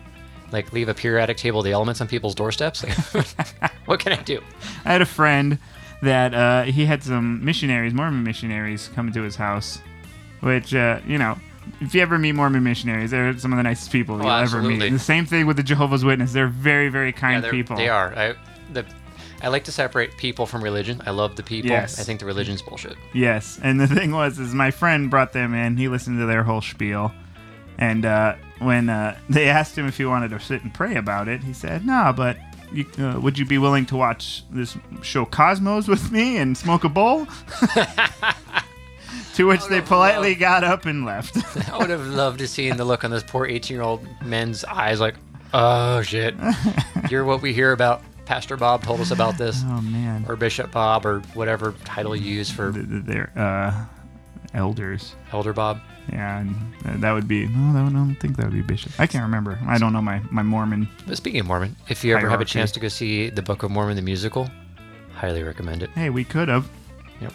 Like, 0.51 0.71
leave 0.71 0.88
a 0.88 0.93
periodic 0.93 1.36
table 1.38 1.60
of 1.60 1.65
the 1.65 1.73
elements 1.73 1.99
on 1.99 2.08
people's 2.08 2.36
doorsteps? 2.36 2.84
Like, 2.84 3.73
what 3.86 3.99
can 3.99 4.13
I 4.13 4.21
do? 4.21 4.41
I 4.86 4.93
had 4.93 5.01
a 5.01 5.06
friend 5.06 5.60
that 6.01 6.34
uh, 6.34 6.63
he 6.63 6.86
had 6.86 7.04
some 7.04 7.43
missionaries, 7.43 7.93
Mormon 7.93 8.23
missionaries, 8.23 8.89
come 8.95 9.12
to 9.12 9.21
his 9.23 9.36
house, 9.36 9.80
which, 10.46 10.76
uh, 10.76 11.00
you 11.08 11.18
know, 11.18 11.40
if 11.82 11.96
you 11.96 12.02
ever 12.04 12.20
meet 12.20 12.34
Mormon 12.34 12.64
missionaries, 12.64 13.10
they're 13.10 13.36
some 13.40 13.52
of 13.52 13.58
the 13.58 13.64
nicest 13.64 13.92
people 13.92 14.18
you'll 14.18 14.30
ever 14.30 14.62
meet. 14.62 14.80
And 14.84 14.94
the 14.96 15.00
same 15.00 15.26
thing 15.26 15.48
with 15.48 15.58
the 15.58 15.64
Jehovah's 15.64 16.06
Witness. 16.06 16.34
They're 16.34 16.48
very, 16.48 16.90
very 16.90 17.12
kind 17.12 17.44
they're- 17.44 17.50
people. 17.50 17.76
They 17.76 17.90
are. 17.90 18.16
I, 18.16 18.36
the, 18.72 18.86
I 19.42 19.48
like 19.48 19.64
to 19.64 19.72
separate 19.72 20.18
people 20.18 20.46
from 20.46 20.64
religion. 20.64 21.02
I 21.04 21.10
love 21.10 21.36
the 21.36 21.42
people. 21.42 21.72
Yes. 21.72 22.00
I 22.00 22.04
think 22.04 22.20
the 22.20 22.28
religion's 22.28 22.62
bullshit. 22.62 22.96
Yes, 23.12 23.60
and 23.64 23.80
the 23.80 23.88
thing 23.96 24.12
was, 24.12 24.38
is 24.38 24.54
my 24.54 24.70
friend 24.70 25.10
brought 25.10 25.34
them 25.34 25.56
in. 25.56 25.78
He 25.78 25.88
listened 25.88 26.20
to 26.20 26.28
their 26.28 26.44
whole 26.44 26.62
spiel, 26.62 27.12
and 27.80 28.06
uh, 28.06 28.36
when 28.60 28.88
uh, 28.88 29.18
they 29.28 29.50
asked 29.50 29.76
him 29.76 29.88
if 29.88 29.98
he 29.98 30.06
wanted 30.06 30.30
to 30.30 30.40
sit 30.40 30.62
and 30.62 30.72
pray 30.72 30.96
about 30.96 31.28
it, 31.28 31.44
he 31.44 31.54
said, 31.54 31.88
"No, 31.88 32.14
but 32.16 32.38
you, 32.72 32.86
uh, 33.00 33.20
would 33.20 33.40
you 33.40 33.48
be 33.48 33.58
willing 33.58 33.88
to 33.88 33.96
watch 33.96 34.44
this 34.52 34.78
show 35.02 35.26
Cosmos 35.26 35.88
with 35.88 36.12
me 36.12 36.38
and 36.38 36.56
smoke 36.56 36.84
a 36.84 36.90
bowl?" 36.90 37.26
to 39.36 39.45
which 39.48 39.65
they 39.67 39.82
politely 39.82 40.36
got 40.36 40.63
up 40.63 40.86
and 40.86 41.06
left. 41.06 41.38
I 41.71 41.78
would 41.78 41.89
have 41.89 42.06
loved 42.08 42.39
to 42.39 42.48
see 42.48 42.71
the 42.71 42.86
look 42.86 43.04
on 43.04 43.12
those 43.12 43.24
poor 43.24 43.45
18 43.45 43.76
year 43.76 43.84
old 43.84 44.06
men's 44.24 44.63
eyes 44.65 45.00
like, 45.00 45.15
oh 45.54 46.02
shit. 46.02 46.36
You're 47.10 47.24
what 47.26 47.41
we 47.41 47.54
hear 47.54 47.71
about. 47.71 48.02
Pastor 48.26 48.58
Bob 48.58 48.82
told 48.84 49.02
us 49.02 49.12
about 49.12 49.38
this. 49.38 49.62
oh 49.65 49.82
man, 49.82 50.26
Or 50.28 50.36
Bishop 50.36 50.71
Bob, 50.71 51.06
or 51.06 51.19
whatever 51.36 51.74
title 51.84 52.15
you 52.15 52.34
use 52.34 52.50
for 52.50 52.71
Th- 52.71 53.06
th- 53.06 53.28
uh, 53.38 53.71
elders. 54.54 55.15
Elder 55.32 55.54
Bob. 55.54 55.80
Yeah, 56.12 56.39
and 56.39 56.56
uh, 56.86 56.98
that 56.98 57.12
would 57.13 57.28
be 57.28 57.48
no. 57.48 57.80
I 57.86 57.89
don't 57.89 58.15
think 58.15 58.38
that 58.38 58.45
would 58.45 58.54
be 58.54 58.62
bishop. 58.62 58.91
I 59.00 59.08
can't 59.08 59.24
remember. 59.24 59.58
I 59.67 59.78
don't 59.80 59.91
know 59.93 60.02
my 60.02 60.21
my 60.32 60.43
Mormon. 60.43 60.88
But 61.08 61.17
speaking 61.17 61.39
of 61.39 61.48
Mormon, 61.48 61.76
if 61.89 62.04
you 62.04 62.15
ever 62.15 62.30
have 62.30 62.41
a 62.41 62.45
chance 62.45 62.71
to 62.74 62.80
go 62.80 62.88
see 62.88 63.30
the 63.30 63.41
Book 63.41 63.63
of 63.63 63.71
Mormon, 63.71 63.95
the 63.95 64.02
musical, 64.04 64.48
highly 65.15 65.41
recommend 65.43 65.82
it. 65.84 65.89
Hey, 65.91 66.10
we 66.12 66.24
could 66.24 66.48
have. 66.48 66.67
Yeah, 67.21 67.30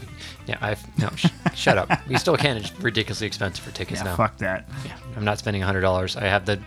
yeah 0.47 0.59
I've, 0.61 0.99
no, 0.99 1.09
sh- 1.17 1.27
shut 1.55 1.79
up. 1.79 1.91
We 2.07 2.17
still 2.17 2.37
can. 2.37 2.57
It's 2.59 2.71
ridiculously 2.81 3.27
expensive 3.27 3.65
for 3.65 3.71
tickets 3.71 4.01
Yeah, 4.01 4.05
now. 4.11 4.17
fuck 4.17 4.37
that. 4.39 4.69
Yeah, 4.85 4.93
I'm 5.17 5.25
not 5.25 5.39
spending 5.39 5.63
$100. 5.63 6.21
I 6.21 6.27
have 6.27 6.45
the. 6.47 6.61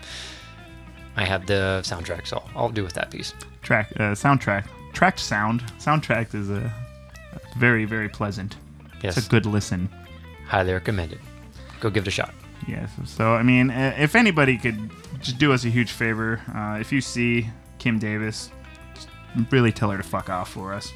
I 1.15 1.25
have 1.25 1.45
the 1.45 1.81
soundtrack, 1.83 2.25
so 2.25 2.41
I'll 2.55 2.69
do 2.69 2.83
with 2.83 2.93
that 2.93 3.11
piece. 3.11 3.33
track 3.61 3.91
uh, 3.97 4.13
soundtrack 4.15 4.67
tracked 4.93 5.19
sound 5.19 5.61
soundtrack 5.79 6.33
is 6.35 6.49
a 6.49 6.71
very 7.57 7.85
very 7.85 8.09
pleasant 8.09 8.55
Yes, 9.03 9.17
it's 9.17 9.27
a 9.27 9.29
good 9.29 9.45
listen 9.45 9.89
highly 10.47 10.71
recommend 10.73 11.13
it. 11.13 11.19
Go 11.79 11.89
give 11.89 12.03
it 12.03 12.07
a 12.07 12.11
shot. 12.11 12.33
yes 12.67 12.89
so 13.05 13.33
i 13.33 13.41
mean 13.43 13.69
uh, 13.71 13.95
if 13.97 14.15
anybody 14.15 14.57
could 14.57 14.89
just 15.21 15.37
do 15.39 15.51
us 15.53 15.65
a 15.65 15.69
huge 15.69 15.91
favor 15.91 16.41
uh, 16.55 16.77
if 16.79 16.91
you 16.91 16.99
see 17.01 17.47
kim 17.79 17.97
davis 17.99 18.49
just 18.95 19.07
really 19.51 19.71
tell 19.71 19.89
her 19.91 19.97
to 19.97 20.03
fuck 20.03 20.29
off 20.29 20.49
for 20.51 20.73
us 20.73 20.91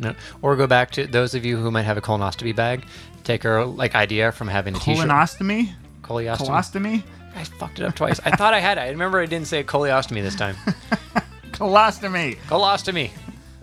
No, 0.00 0.14
or 0.42 0.56
go 0.56 0.66
back 0.66 0.90
to 0.92 1.06
those 1.06 1.34
of 1.34 1.44
you 1.44 1.56
who 1.58 1.70
might 1.70 1.82
have 1.82 1.96
a 1.96 2.00
colonoscopy 2.00 2.56
bag. 2.56 2.86
Take 3.22 3.44
our 3.44 3.64
like 3.64 3.94
idea 3.94 4.32
from 4.32 4.48
having 4.48 4.74
a 4.74 4.78
t-shirt. 4.78 5.06
colonostomy 5.08 5.72
Colostomy. 6.02 6.36
colostomy 6.38 7.02
I 7.36 7.44
fucked 7.44 7.78
it 7.78 7.84
up 7.84 7.94
twice. 7.94 8.18
I 8.24 8.30
thought 8.34 8.54
I 8.54 8.60
had 8.60 8.76
it. 8.78 8.80
I 8.80 8.88
remember 8.90 9.20
I 9.20 9.26
didn't 9.26 9.46
say 9.46 9.62
colostomy 9.62 10.22
this 10.22 10.34
time. 10.34 10.56
colostomy 11.52 12.36
Colostomy. 12.48 13.10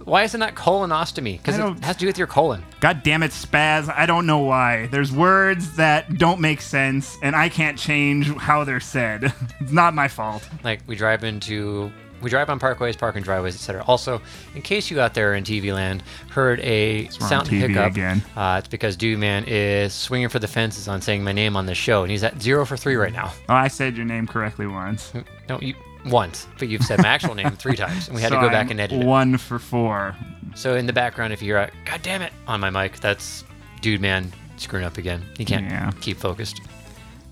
Why 0.03 0.23
is 0.23 0.33
it 0.33 0.37
not 0.37 0.55
colonostomy? 0.55 1.37
Because 1.37 1.57
it 1.59 1.83
has 1.83 1.97
to 1.97 1.99
do 2.01 2.07
with 2.07 2.17
your 2.17 2.27
colon. 2.27 2.63
god 2.79 3.03
damn 3.03 3.23
it 3.23 3.31
spaz 3.31 3.93
i 3.93 4.05
don't 4.05 4.25
know 4.25 4.37
why 4.39 4.87
there's 4.87 5.11
words 5.11 5.75
that 5.75 6.17
don't 6.17 6.39
make 6.39 6.61
sense 6.61 7.17
and 7.21 7.35
i 7.35 7.49
can't 7.49 7.77
change 7.77 8.27
how 8.37 8.63
they're 8.63 8.79
said 8.79 9.33
it's 9.59 9.71
not 9.73 9.93
my 9.93 10.07
fault 10.07 10.47
Like 10.63 10.79
we 10.87 10.95
drive 10.95 11.25
into, 11.25 11.91
we 12.21 12.29
drive 12.29 12.49
on 12.49 12.59
parkways, 12.59 12.97
parking 12.97 13.21
driveways, 13.23 13.55
etc. 13.55 13.83
Also, 13.87 14.21
in 14.55 14.61
case 14.61 14.89
you 14.89 14.99
out 14.99 15.13
there 15.13 15.35
in 15.35 15.43
TV 15.43 15.73
land 15.73 16.01
heard 16.31 16.59
a 16.61 17.07
sound 17.09 17.47
hiccup, 17.47 17.91
again. 17.91 18.23
Uh, 18.35 18.55
it's 18.59 18.67
because 18.67 18.95
Dude 18.95 19.19
Man 19.19 19.43
is 19.47 19.93
swinging 19.93 20.29
for 20.29 20.39
the 20.39 20.47
fences 20.47 20.87
on 20.87 21.01
saying 21.01 21.23
my 21.23 21.31
name 21.31 21.55
on 21.55 21.65
the 21.65 21.75
show, 21.75 22.01
and 22.03 22.11
he's 22.11 22.23
at 22.23 22.41
zero 22.41 22.65
for 22.65 22.75
three 22.77 22.95
right 22.95 23.13
now. 23.13 23.31
oh 23.49 23.53
i 23.53 23.67
said 23.67 23.95
your 23.95 24.05
name 24.05 24.25
correctly 24.27 24.65
once 24.67 25.13
No, 25.49 25.59
you 25.61 25.75
once, 26.05 26.47
but 26.57 26.69
you've 26.69 26.83
said 26.83 27.01
my 27.01 27.07
actual 27.09 27.35
name 27.35 27.51
three 27.51 27.75
times, 27.85 28.07
and 28.07 28.15
we 28.15 28.21
had 28.21 28.29
So 28.29 28.35
to 28.35 28.41
go 28.41 28.49
back 28.49 28.65
I'm 28.67 28.71
and 28.71 28.79
edit 28.79 29.01
it. 29.01 29.05
one 29.05 29.37
for 29.37 29.59
four 29.59 30.15
So 30.55 30.75
in 30.75 30.85
the 30.87 30.93
background, 30.93 31.33
if 31.33 31.41
you 31.41 31.47
hear 31.53 31.57
a 31.57 31.71
"God 31.85 32.01
damn 32.01 32.21
it" 32.21 32.33
on 32.47 32.59
my 32.59 32.69
mic, 32.69 32.99
that's 32.99 33.43
Dude 33.81 34.01
Man 34.01 34.31
screwing 34.55 34.85
up 34.85 34.97
again. 34.97 35.21
He 35.37 35.45
can't 35.45 35.65
Yeah. 35.65 35.91
keep 36.01 36.17
focused. 36.17 36.61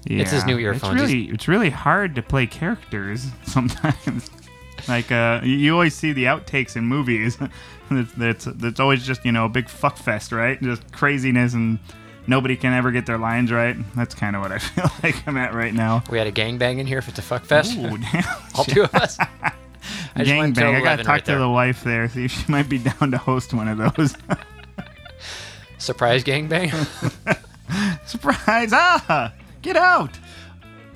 It's 0.07 0.29
his 0.29 0.45
new 0.45 0.59
earphones. 0.59 1.01
It's 1.01 1.11
really, 1.11 1.23
it's 1.29 1.47
really 1.47 1.69
hard 1.71 2.13
to 2.13 2.21
play 2.21 2.45
characters 2.45 3.25
sometimes. 3.47 4.29
like 4.87 5.11
uh, 5.11 5.41
you- 5.43 5.73
always 5.73 5.93
see 5.93 6.13
the 6.13 6.25
outtakes 6.25 6.75
in 6.75 6.85
movies. 6.85 7.37
it's, 7.91 8.13
it's, 8.17 8.47
it's 8.47 8.79
always 8.79 9.05
just 9.05 9.25
you 9.25 9.31
know 9.31 9.45
a 9.45 9.49
big 9.49 9.69
fuck 9.69 9.97
fest, 9.97 10.31
right? 10.31 10.61
Just 10.61 10.91
craziness 10.91 11.53
and 11.53 11.79
nobody 12.27 12.55
can 12.55 12.73
ever 12.73 12.91
get 12.91 13.05
their 13.05 13.17
lines 13.17 13.51
right. 13.51 13.75
That's 13.95 14.15
kind 14.15 14.35
of 14.35 14.41
what 14.41 14.51
I 14.51 14.57
feel 14.59 14.89
like 15.03 15.27
I'm 15.27 15.37
at 15.37 15.53
right 15.53 15.73
now. 15.73 16.03
We 16.09 16.17
had 16.17 16.27
a 16.27 16.31
gangbang 16.31 16.79
in 16.79 16.87
here 16.87 16.97
if 16.99 17.07
it's 17.07 17.19
a 17.19 17.23
fuck 17.23 17.45
fest. 17.45 17.77
Ooh, 17.77 17.97
damn. 17.97 18.23
All 18.55 18.63
two 18.63 18.83
of 18.83 18.93
us. 18.95 19.17
I 20.15 20.23
just 20.23 20.35
went 20.35 20.55
to 20.55 20.61
Gangbang. 20.61 20.75
I 20.75 20.81
gotta 20.81 21.03
talk 21.03 21.11
right 21.11 21.25
to 21.25 21.37
the 21.37 21.49
wife 21.49 21.83
there, 21.83 22.07
see 22.09 22.25
if 22.25 22.31
she 22.31 22.51
might 22.51 22.67
be 22.69 22.79
down 22.79 23.11
to 23.11 23.17
host 23.17 23.53
one 23.53 23.67
of 23.67 23.77
those. 23.95 24.15
Surprise 25.77 26.23
gangbang. 26.23 26.71
Surprise! 28.07 28.71
Ah, 28.73 29.33
get 29.61 29.75
out! 29.75 30.17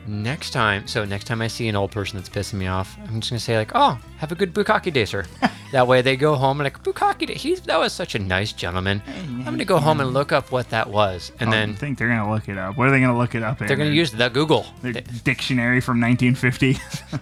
Next 0.08 0.52
time, 0.52 0.88
so 0.88 1.06
next 1.06 1.26
time 1.26 1.42
I 1.42 1.48
see 1.48 1.68
an 1.68 1.76
old 1.76 1.92
person 1.92 2.18
that's 2.18 2.30
pissing 2.30 2.56
me 2.56 2.68
off, 2.68 2.98
I'm 3.08 3.20
just 3.20 3.32
gonna 3.32 3.40
say 3.40 3.58
like, 3.58 3.72
"Oh, 3.76 4.00
have 4.18 4.32
a 4.32 4.36
good 4.36 4.54
bukkake 4.54 4.92
day, 4.94 5.06
sir." 5.06 5.26
that 5.72 5.88
way 5.88 6.02
they 6.02 6.16
go 6.16 6.36
home 6.36 6.60
and 6.60 6.66
like, 6.66 6.84
"Bukkake 6.84 7.28
day. 7.28 7.34
He's 7.36 7.62
that 7.62 7.80
was 7.80 7.94
such 7.94 8.16
a 8.16 8.20
nice 8.20 8.54
gentleman." 8.54 9.02
I'm 9.08 9.44
gonna 9.46 9.66
go 9.66 9.80
home 9.80 10.00
and 10.02 10.14
look 10.14 10.32
up 10.32 10.52
what 10.52 10.70
that 10.70 10.90
was, 10.90 11.32
and 11.40 11.50
I 11.50 11.54
then 11.54 11.76
think 11.76 11.98
they're 11.98 12.08
gonna 12.10 12.32
look 12.32 12.50
it 12.50 12.58
up. 12.58 12.78
What 12.78 12.88
are 12.88 12.92
they 12.92 13.00
gonna 13.00 13.18
look 13.18 13.36
it 13.36 13.44
up? 13.44 13.62
in? 13.62 13.68
they're 13.68 13.78
gonna 13.78 13.90
use 13.90 14.12
the 14.12 14.30
Google. 14.30 14.66
their 14.82 14.94
They, 14.94 15.02
dictionary 15.24 15.82
from 15.82 16.00
1950. 16.02 16.78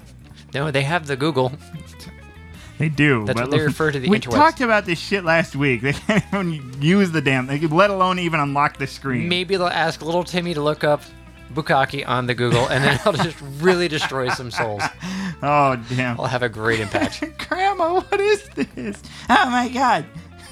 no, 0.54 0.72
they 0.72 0.84
have 0.84 1.08
the 1.08 1.16
Google. 1.16 1.52
They 2.78 2.90
do. 2.90 3.26
That's 3.26 3.40
but 3.40 3.50
what 3.50 3.58
they 3.58 3.64
refer 3.66 3.92
to 3.92 4.00
the 4.00 4.08
we 4.08 4.20
interwebs. 4.20 4.36
talked 4.36 4.62
about 4.62 4.86
this 4.86 5.00
shit 5.00 5.24
last 5.26 5.56
week. 5.56 5.82
They 5.82 5.94
can't 5.94 6.24
even 6.34 6.80
use 6.80 7.10
the 7.10 7.22
damn 7.22 7.48
thing, 7.48 7.68
let 7.70 7.90
alone 7.90 8.20
even 8.20 8.40
unlock 8.40 8.78
the 8.78 8.86
screen. 8.86 9.28
Maybe 9.28 9.56
they'll 9.58 9.66
ask 9.66 10.04
little 10.04 10.24
Timmy 10.24 10.54
to 10.54 10.62
look 10.62 10.84
up 10.84 11.02
bukkake 11.54 12.08
on 12.08 12.28
the 12.28 12.36
Google, 12.36 12.68
and 12.68 12.84
then 12.84 13.00
I'll 13.06 13.14
just 13.14 13.38
really 13.60 13.88
destroy 13.88 14.30
some 14.30 14.52
souls. 14.52 14.84
Oh 15.40 15.76
damn! 15.90 16.20
I'll 16.20 16.26
have 16.26 16.42
a 16.42 16.50
great 16.50 16.80
impact. 16.80 17.24
Grandma, 17.48 18.00
what 18.02 18.20
is 18.20 18.50
this? 18.56 19.04
Oh 19.30 19.48
my 19.52 19.70
god. 19.70 20.04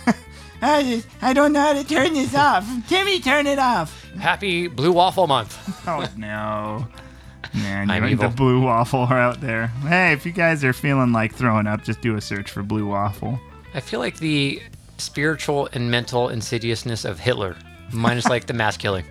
I 0.62 0.84
just, 0.84 1.08
I 1.24 1.34
don't 1.34 1.54
know 1.54 1.62
how 1.62 1.74
to 1.74 1.84
turn 1.84 2.14
this 2.14 2.36
off. 2.36 2.68
Timmy, 2.88 3.20
turn 3.20 3.48
it 3.48 3.58
off. 3.58 4.06
Happy 4.20 4.68
Blue 4.68 4.92
Waffle 4.92 5.26
Month. 5.26 5.58
Oh 5.88 6.08
no. 6.16 6.88
Man, 7.56 7.90
you 7.90 8.10
evil. 8.10 8.30
the 8.30 8.36
blue 8.36 8.62
waffle 8.62 9.02
are 9.10 9.20
out 9.20 9.42
there. 9.42 9.68
Hey, 9.88 10.12
if 10.14 10.24
you 10.26 10.32
guys 10.32 10.64
are 10.64 10.74
feeling 10.74 11.12
like 11.12 11.34
throwing 11.34 11.66
up, 11.68 11.84
just 11.84 12.02
do 12.02 12.16
a 12.16 12.22
search 12.22 12.52
for 12.52 12.62
blue 12.62 12.86
waffle. 12.86 13.40
I 13.74 13.80
feel 13.80 14.00
like 14.00 14.20
the 14.20 14.62
spiritual 14.98 15.70
and 15.74 15.90
mental 15.90 16.30
insidiousness 16.30 17.06
of 17.06 17.20
Hitler, 17.20 17.56
minus 17.92 18.28
like 18.28 18.46
the 18.46 18.54
mass 18.54 18.78
killing. 18.78 19.06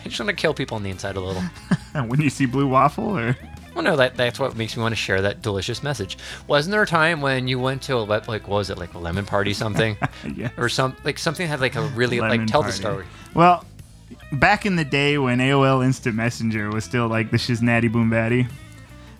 I 0.00 0.08
just 0.08 0.18
want 0.18 0.28
to 0.30 0.36
kill 0.36 0.54
people 0.54 0.76
on 0.76 0.82
the 0.82 0.90
inside 0.90 1.16
a 1.16 1.20
little. 1.20 1.42
When 2.06 2.20
you 2.20 2.30
see 2.30 2.46
blue 2.46 2.68
waffle, 2.68 3.18
or 3.18 3.36
Well, 3.74 3.82
no, 3.82 3.96
that 3.96 4.16
that's 4.16 4.38
what 4.38 4.56
makes 4.56 4.76
me 4.76 4.82
want 4.82 4.92
to 4.92 4.96
share 4.96 5.20
that 5.22 5.42
delicious 5.42 5.82
message. 5.82 6.16
Wasn't 6.46 6.70
there 6.70 6.82
a 6.82 6.86
time 6.86 7.20
when 7.20 7.48
you 7.48 7.58
went 7.58 7.82
to 7.82 7.96
a 7.96 7.98
like 7.98 8.28
what 8.28 8.48
was 8.48 8.70
it 8.70 8.78
like 8.78 8.94
a 8.94 8.98
lemon 8.98 9.26
party 9.26 9.52
something, 9.52 9.96
yeah. 10.36 10.50
or 10.56 10.68
some 10.68 10.96
like 11.02 11.18
something 11.18 11.48
had 11.48 11.60
like 11.60 11.74
a 11.74 11.82
really 11.82 12.20
Lemon 12.20 12.38
like 12.38 12.48
tell 12.48 12.62
party. 12.62 12.76
the 12.76 12.80
story. 12.80 13.06
Well, 13.34 13.64
back 14.32 14.66
in 14.66 14.76
the 14.76 14.84
day 14.84 15.18
when 15.18 15.38
AOL 15.38 15.84
Instant 15.84 16.14
Messenger 16.14 16.70
was 16.70 16.84
still 16.84 17.08
like 17.08 17.30
the 17.30 17.36
shiznatty 17.36 17.90
boom 17.90 18.10
batty, 18.10 18.46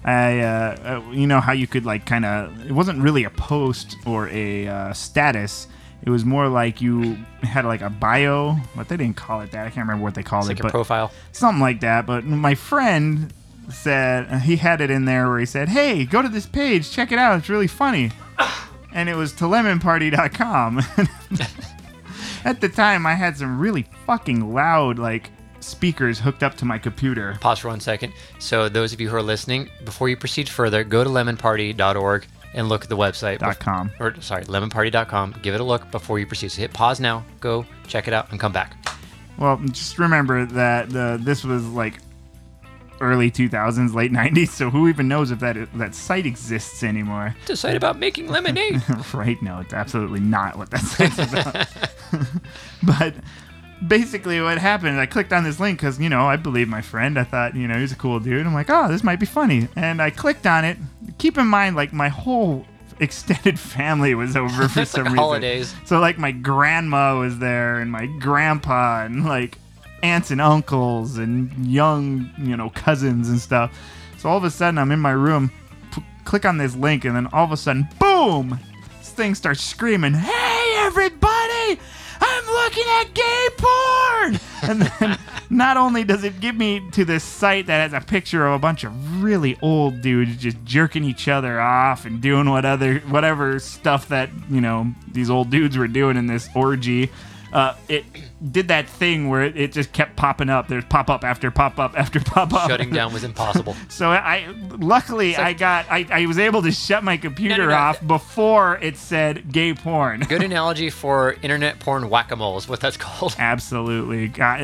I, 0.04 0.40
uh, 0.40 0.76
uh, 1.06 1.10
you 1.10 1.26
know 1.26 1.40
how 1.40 1.52
you 1.52 1.66
could 1.66 1.84
like 1.84 2.06
kind 2.06 2.24
of, 2.24 2.66
it 2.66 2.72
wasn't 2.72 3.00
really 3.02 3.24
a 3.24 3.30
post 3.30 3.96
or 4.06 4.28
a 4.28 4.66
uh, 4.68 4.92
status. 4.92 5.66
It 6.02 6.10
was 6.10 6.24
more 6.24 6.48
like 6.48 6.80
you 6.80 7.16
had 7.42 7.64
like 7.64 7.82
a 7.82 7.90
bio, 7.90 8.56
but 8.74 8.88
they 8.88 8.96
didn't 8.96 9.16
call 9.16 9.40
it 9.42 9.52
that. 9.52 9.66
I 9.66 9.70
can't 9.70 9.86
remember 9.86 10.02
what 10.02 10.14
they 10.14 10.22
called 10.22 10.44
It's 10.44 10.50
it, 10.50 10.54
like 10.54 10.60
a 10.60 10.62
but 10.64 10.72
profile. 10.72 11.12
something 11.32 11.60
like 11.60 11.80
that. 11.80 12.06
But 12.06 12.24
my 12.24 12.54
friend 12.54 13.32
said 13.70 14.26
uh, 14.30 14.38
he 14.38 14.56
had 14.56 14.80
it 14.80 14.90
in 14.90 15.04
there 15.04 15.28
where 15.28 15.38
he 15.38 15.46
said, 15.46 15.68
"Hey, 15.68 16.04
go 16.04 16.22
to 16.22 16.28
this 16.28 16.46
page, 16.46 16.90
check 16.90 17.12
it 17.12 17.18
out. 17.18 17.38
It's 17.38 17.48
really 17.48 17.66
funny." 17.68 18.10
And 18.92 19.08
it 19.08 19.14
was 19.14 19.32
to 19.34 19.44
lemonparty.com. 19.44 20.78
At 22.44 22.60
the 22.60 22.68
time, 22.68 23.06
I 23.06 23.14
had 23.14 23.36
some 23.36 23.60
really 23.60 23.86
fucking 24.04 24.52
loud 24.52 24.98
like 24.98 25.30
speakers 25.60 26.18
hooked 26.18 26.42
up 26.42 26.56
to 26.56 26.64
my 26.64 26.76
computer. 26.78 27.36
Pause 27.40 27.58
for 27.60 27.68
one 27.68 27.78
second. 27.78 28.12
So, 28.40 28.68
those 28.68 28.92
of 28.92 29.00
you 29.00 29.08
who 29.08 29.14
are 29.14 29.22
listening, 29.22 29.70
before 29.84 30.08
you 30.08 30.16
proceed 30.16 30.48
further, 30.48 30.82
go 30.82 31.04
to 31.04 31.10
lemonparty.org 31.10 32.26
and 32.54 32.68
look 32.68 32.82
at 32.82 32.88
the 32.88 32.96
website. 32.96 33.38
Dot 33.38 33.58
com. 33.58 33.90
Or, 34.00 34.14
sorry, 34.20 34.44
lemonparty.com. 34.44 35.36
Give 35.42 35.54
it 35.54 35.60
a 35.60 35.64
look 35.64 35.90
before 35.90 36.18
you 36.18 36.26
proceed. 36.26 36.50
So, 36.52 36.60
hit 36.60 36.72
pause 36.72 37.00
now, 37.00 37.24
go 37.40 37.64
check 37.86 38.08
it 38.08 38.14
out, 38.14 38.30
and 38.30 38.40
come 38.40 38.52
back. 38.52 38.76
Well, 39.38 39.58
just 39.70 39.98
remember 39.98 40.44
that 40.46 40.94
uh, 40.94 41.16
this 41.18 41.44
was 41.44 41.66
like 41.68 41.98
early 43.00 43.30
2000s, 43.30 43.94
late 43.94 44.12
90s. 44.12 44.48
So 44.48 44.70
who 44.70 44.88
even 44.88 45.08
knows 45.08 45.30
if 45.30 45.40
that 45.40 45.56
that 45.74 45.94
site 45.94 46.26
exists 46.26 46.82
anymore? 46.82 47.34
It's 47.40 47.50
a 47.50 47.56
site 47.56 47.76
about 47.76 47.98
making 47.98 48.28
lemonade. 48.28 48.82
right? 49.14 49.40
No, 49.42 49.60
it's 49.60 49.72
absolutely 49.72 50.20
not 50.20 50.56
what 50.56 50.70
that 50.70 50.80
site's 50.80 51.18
about. 51.18 51.66
but 52.82 53.14
basically, 53.86 54.40
what 54.40 54.58
happened? 54.58 54.98
I 55.00 55.06
clicked 55.06 55.32
on 55.32 55.44
this 55.44 55.58
link 55.60 55.78
because 55.78 55.98
you 56.00 56.08
know 56.08 56.26
I 56.26 56.36
believe 56.36 56.68
my 56.68 56.82
friend. 56.82 57.18
I 57.18 57.24
thought 57.24 57.54
you 57.54 57.66
know 57.68 57.78
he's 57.78 57.92
a 57.92 57.96
cool 57.96 58.20
dude. 58.20 58.46
I'm 58.46 58.54
like, 58.54 58.70
oh, 58.70 58.88
this 58.88 59.02
might 59.04 59.20
be 59.20 59.26
funny, 59.26 59.68
and 59.76 60.00
I 60.02 60.10
clicked 60.10 60.46
on 60.46 60.64
it. 60.64 60.78
Keep 61.18 61.38
in 61.38 61.46
mind, 61.46 61.76
like 61.76 61.92
my 61.92 62.08
whole 62.08 62.66
extended 63.00 63.58
family 63.76 64.14
was 64.14 64.36
over 64.36 64.68
for 64.68 64.84
some 64.84 65.04
like 65.04 65.12
reason. 65.12 65.18
holidays. 65.18 65.74
So 65.86 66.00
like 66.00 66.18
my 66.18 66.32
grandma 66.32 67.18
was 67.18 67.38
there 67.38 67.80
and 67.80 67.90
my 67.90 68.06
grandpa 68.06 69.04
and 69.04 69.24
like 69.24 69.56
aunts 70.02 70.30
and 70.30 70.40
uncles 70.40 71.18
and 71.18 71.66
young, 71.66 72.30
you 72.38 72.56
know, 72.56 72.70
cousins 72.70 73.28
and 73.28 73.38
stuff. 73.40 73.78
So 74.18 74.28
all 74.28 74.36
of 74.36 74.44
a 74.44 74.50
sudden 74.50 74.78
I'm 74.78 74.92
in 74.92 75.00
my 75.00 75.10
room, 75.12 75.50
p- 75.92 76.04
click 76.24 76.44
on 76.44 76.58
this 76.58 76.74
link 76.76 77.04
and 77.06 77.16
then 77.16 77.26
all 77.28 77.44
of 77.44 77.52
a 77.52 77.56
sudden, 77.56 77.88
boom! 77.98 78.58
This 78.98 79.10
thing 79.10 79.34
starts 79.34 79.62
screaming, 79.62 80.12
"Hey 80.14 80.74
everybody! 80.78 81.78
I'm 82.20 82.46
looking 82.46 82.84
at 83.00 83.14
gay 83.14 83.48
porn!" 83.56 84.40
And 84.62 84.82
then 84.82 85.18
not 85.48 85.78
only 85.78 86.04
does 86.04 86.22
it 86.22 86.38
give 86.38 86.54
me 86.54 86.82
to 86.92 87.04
this 87.04 87.24
site 87.24 87.66
that 87.66 87.90
has 87.90 87.92
a 87.92 88.04
picture 88.06 88.46
of 88.46 88.52
a 88.52 88.58
bunch 88.58 88.84
of 88.84 89.22
really 89.22 89.58
old 89.62 90.02
dudes 90.02 90.36
just 90.36 90.62
jerking 90.64 91.02
each 91.02 91.28
other 91.28 91.60
off 91.60 92.04
and 92.04 92.20
doing 92.20 92.48
what 92.50 92.64
other 92.64 92.98
whatever 93.00 93.58
stuff 93.58 94.08
that 94.08 94.28
you 94.50 94.60
know 94.60 94.92
these 95.10 95.30
old 95.30 95.50
dudes 95.50 95.76
were 95.78 95.88
doing 95.88 96.16
in 96.16 96.26
this 96.26 96.48
orgy. 96.54 97.10
Uh, 97.52 97.74
it 97.88 98.04
did 98.52 98.68
that 98.68 98.88
thing 98.88 99.28
where 99.28 99.42
it, 99.42 99.56
it 99.56 99.72
just 99.72 99.92
kept 99.92 100.16
popping 100.16 100.48
up. 100.48 100.68
There's 100.68 100.84
pop 100.84 101.10
up 101.10 101.24
after 101.24 101.50
pop 101.50 101.78
up 101.78 101.98
after 101.98 102.20
pop 102.20 102.52
up. 102.52 102.70
Shutting 102.70 102.90
down 102.90 103.12
was 103.12 103.24
impossible. 103.24 103.74
So 103.88 104.10
I, 104.10 104.54
luckily, 104.78 105.36
I 105.36 105.52
got, 105.52 105.86
I, 105.90 106.06
I 106.10 106.26
was 106.26 106.38
able 106.38 106.62
to 106.62 106.70
shut 106.70 107.02
my 107.02 107.16
computer 107.16 107.66
no. 107.66 107.74
off 107.74 108.06
before 108.06 108.78
it 108.78 108.96
said 108.96 109.52
gay 109.52 109.74
porn. 109.74 110.20
Good 110.20 110.42
analogy 110.50 110.90
for 110.90 111.34
internet 111.42 111.80
porn 111.80 112.08
whack 112.08 112.30
a 112.30 112.36
mole 112.36 112.56
is 112.56 112.68
what 112.68 112.80
that's 112.80 112.96
called. 112.96 113.34
Absolutely, 113.38 114.28
got 114.28 114.60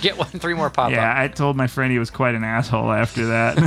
Get 0.00 0.16
one, 0.16 0.28
three 0.28 0.54
more 0.54 0.70
pop 0.70 0.92
Yeah, 0.92 1.10
up. 1.10 1.16
I 1.16 1.28
told 1.28 1.56
my 1.56 1.66
friend 1.66 1.90
he 1.90 1.98
was 1.98 2.10
quite 2.10 2.36
an 2.36 2.44
asshole 2.44 2.92
after 2.92 3.26
that. 3.26 3.58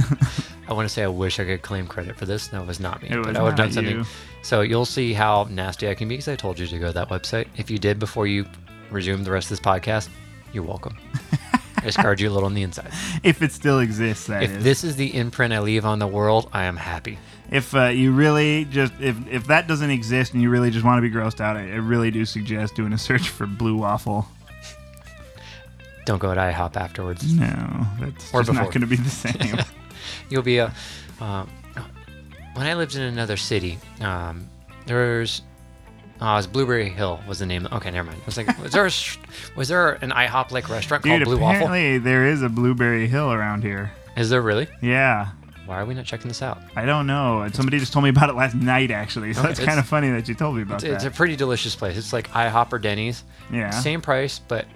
I 0.67 0.73
want 0.73 0.87
to 0.87 0.93
say 0.93 1.03
I 1.03 1.07
wish 1.07 1.39
I 1.41 1.45
could 1.45 1.61
claim 1.61 1.87
credit 1.87 2.15
for 2.15 2.25
this. 2.25 2.47
That 2.47 2.65
was 2.65 2.79
not 2.79 3.01
me. 3.01 3.09
It 3.09 3.15
but 3.15 3.27
was 3.27 3.37
I 3.37 3.41
would 3.41 3.49
have 3.49 3.57
done 3.57 3.67
not 3.67 3.73
something. 3.73 3.97
you. 3.97 4.05
So 4.43 4.61
you'll 4.61 4.85
see 4.85 5.13
how 5.13 5.47
nasty 5.49 5.87
I 5.87 5.93
can 5.93 6.07
be 6.07 6.15
because 6.15 6.27
I 6.27 6.35
told 6.35 6.57
you 6.59 6.67
to 6.67 6.79
go 6.79 6.87
to 6.87 6.93
that 6.93 7.09
website. 7.09 7.47
If 7.57 7.69
you 7.69 7.77
did 7.77 7.99
before 7.99 8.25
you 8.27 8.45
resumed 8.89 9.25
the 9.25 9.31
rest 9.31 9.45
of 9.45 9.57
this 9.57 9.59
podcast, 9.59 10.09
you're 10.51 10.63
welcome. 10.63 10.97
I 11.83 11.89
scarred 11.89 12.19
you 12.19 12.29
a 12.29 12.31
little 12.31 12.45
on 12.47 12.53
the 12.53 12.63
inside. 12.63 12.91
if 13.23 13.41
it 13.41 13.51
still 13.51 13.79
exists, 13.79 14.27
that 14.27 14.43
If 14.43 14.51
is. 14.57 14.63
this 14.63 14.83
is 14.83 14.95
the 14.95 15.15
imprint 15.15 15.53
I 15.53 15.59
leave 15.59 15.85
on 15.85 15.99
the 15.99 16.07
world, 16.07 16.49
I 16.53 16.65
am 16.65 16.75
happy. 16.77 17.17
if 17.51 17.73
uh, 17.75 17.85
you 17.87 18.11
really 18.11 18.65
just 18.65 18.93
if 18.99 19.15
if 19.27 19.47
that 19.47 19.67
doesn't 19.67 19.89
exist 19.89 20.33
and 20.33 20.41
you 20.41 20.49
really 20.49 20.69
just 20.71 20.85
want 20.85 20.97
to 20.97 21.01
be 21.07 21.13
grossed 21.15 21.39
out, 21.41 21.55
I, 21.57 21.61
I 21.71 21.75
really 21.75 22.11
do 22.11 22.25
suggest 22.25 22.75
doing 22.75 22.93
a 22.93 22.97
search 22.97 23.29
for 23.29 23.45
blue 23.47 23.77
waffle. 23.77 24.27
Don't 26.05 26.19
go 26.19 26.33
to 26.33 26.39
IHOP 26.39 26.75
afterwards. 26.77 27.31
No, 27.33 27.85
that's 27.99 28.33
Or 28.33 28.43
just 28.43 28.53
not 28.55 28.65
going 28.67 28.81
to 28.81 28.87
be 28.87 28.95
the 28.95 29.09
same. 29.09 29.57
You'll 30.29 30.41
be 30.43 30.57
a. 30.57 30.73
Um, 31.19 31.49
when 32.61 32.69
I 32.69 32.75
lived 32.75 32.95
in 32.95 33.01
another 33.01 33.37
city, 33.37 33.79
um, 34.01 34.47
there's. 34.85 35.41
Oh, 36.21 36.33
it 36.33 36.35
was 36.35 36.45
Blueberry 36.47 36.89
Hill 36.89 37.19
was 37.27 37.39
the 37.39 37.47
name. 37.47 37.67
Okay, 37.71 37.89
never 37.89 38.07
mind. 38.07 38.21
I 38.21 38.25
was 38.27 38.37
like, 38.37 38.55
was 38.59 38.71
there 38.71 38.85
a, 38.85 38.91
was 39.57 39.67
there 39.67 39.93
an 39.93 40.11
IHOP 40.11 40.51
like 40.51 40.69
restaurant 40.69 41.03
Dude, 41.03 41.23
called 41.23 41.23
Blue 41.23 41.37
Waffle? 41.39 41.65
apparently 41.65 41.97
there 41.97 42.27
is 42.27 42.43
a 42.43 42.49
blueberry 42.49 43.07
hill 43.07 43.33
around 43.33 43.63
here. 43.63 43.91
Is 44.15 44.29
there 44.29 44.43
really? 44.43 44.67
Yeah. 44.79 45.29
Why 45.65 45.79
are 45.81 45.85
we 45.85 45.95
not 45.95 46.05
checking 46.05 46.27
this 46.27 46.43
out? 46.43 46.59
I 46.75 46.85
don't 46.85 47.07
know. 47.07 47.47
Somebody 47.51 47.79
just 47.79 47.93
told 47.93 48.03
me 48.03 48.09
about 48.11 48.29
it 48.29 48.35
last 48.35 48.53
night, 48.53 48.91
actually. 48.91 49.33
So 49.33 49.39
Okay, 49.39 49.47
that's 49.47 49.59
it's- 49.59 49.67
kind 49.67 49.79
of 49.79 49.87
funny 49.87 50.11
that 50.11 50.27
you 50.27 50.35
told 50.35 50.55
me 50.55 50.61
about 50.61 50.83
It's, 50.83 50.93
it's 50.93 51.05
a 51.05 51.09
pretty 51.09 51.35
delicious 51.35 51.75
place. 51.75 51.97
It's 51.97 52.13
like 52.13 52.29
IHOP 52.29 52.71
or 52.73 52.77
Denny's. 52.77 53.23
yeah. 53.51 53.71
Same 53.71 54.01
price, 54.01 54.37
but 54.37 54.67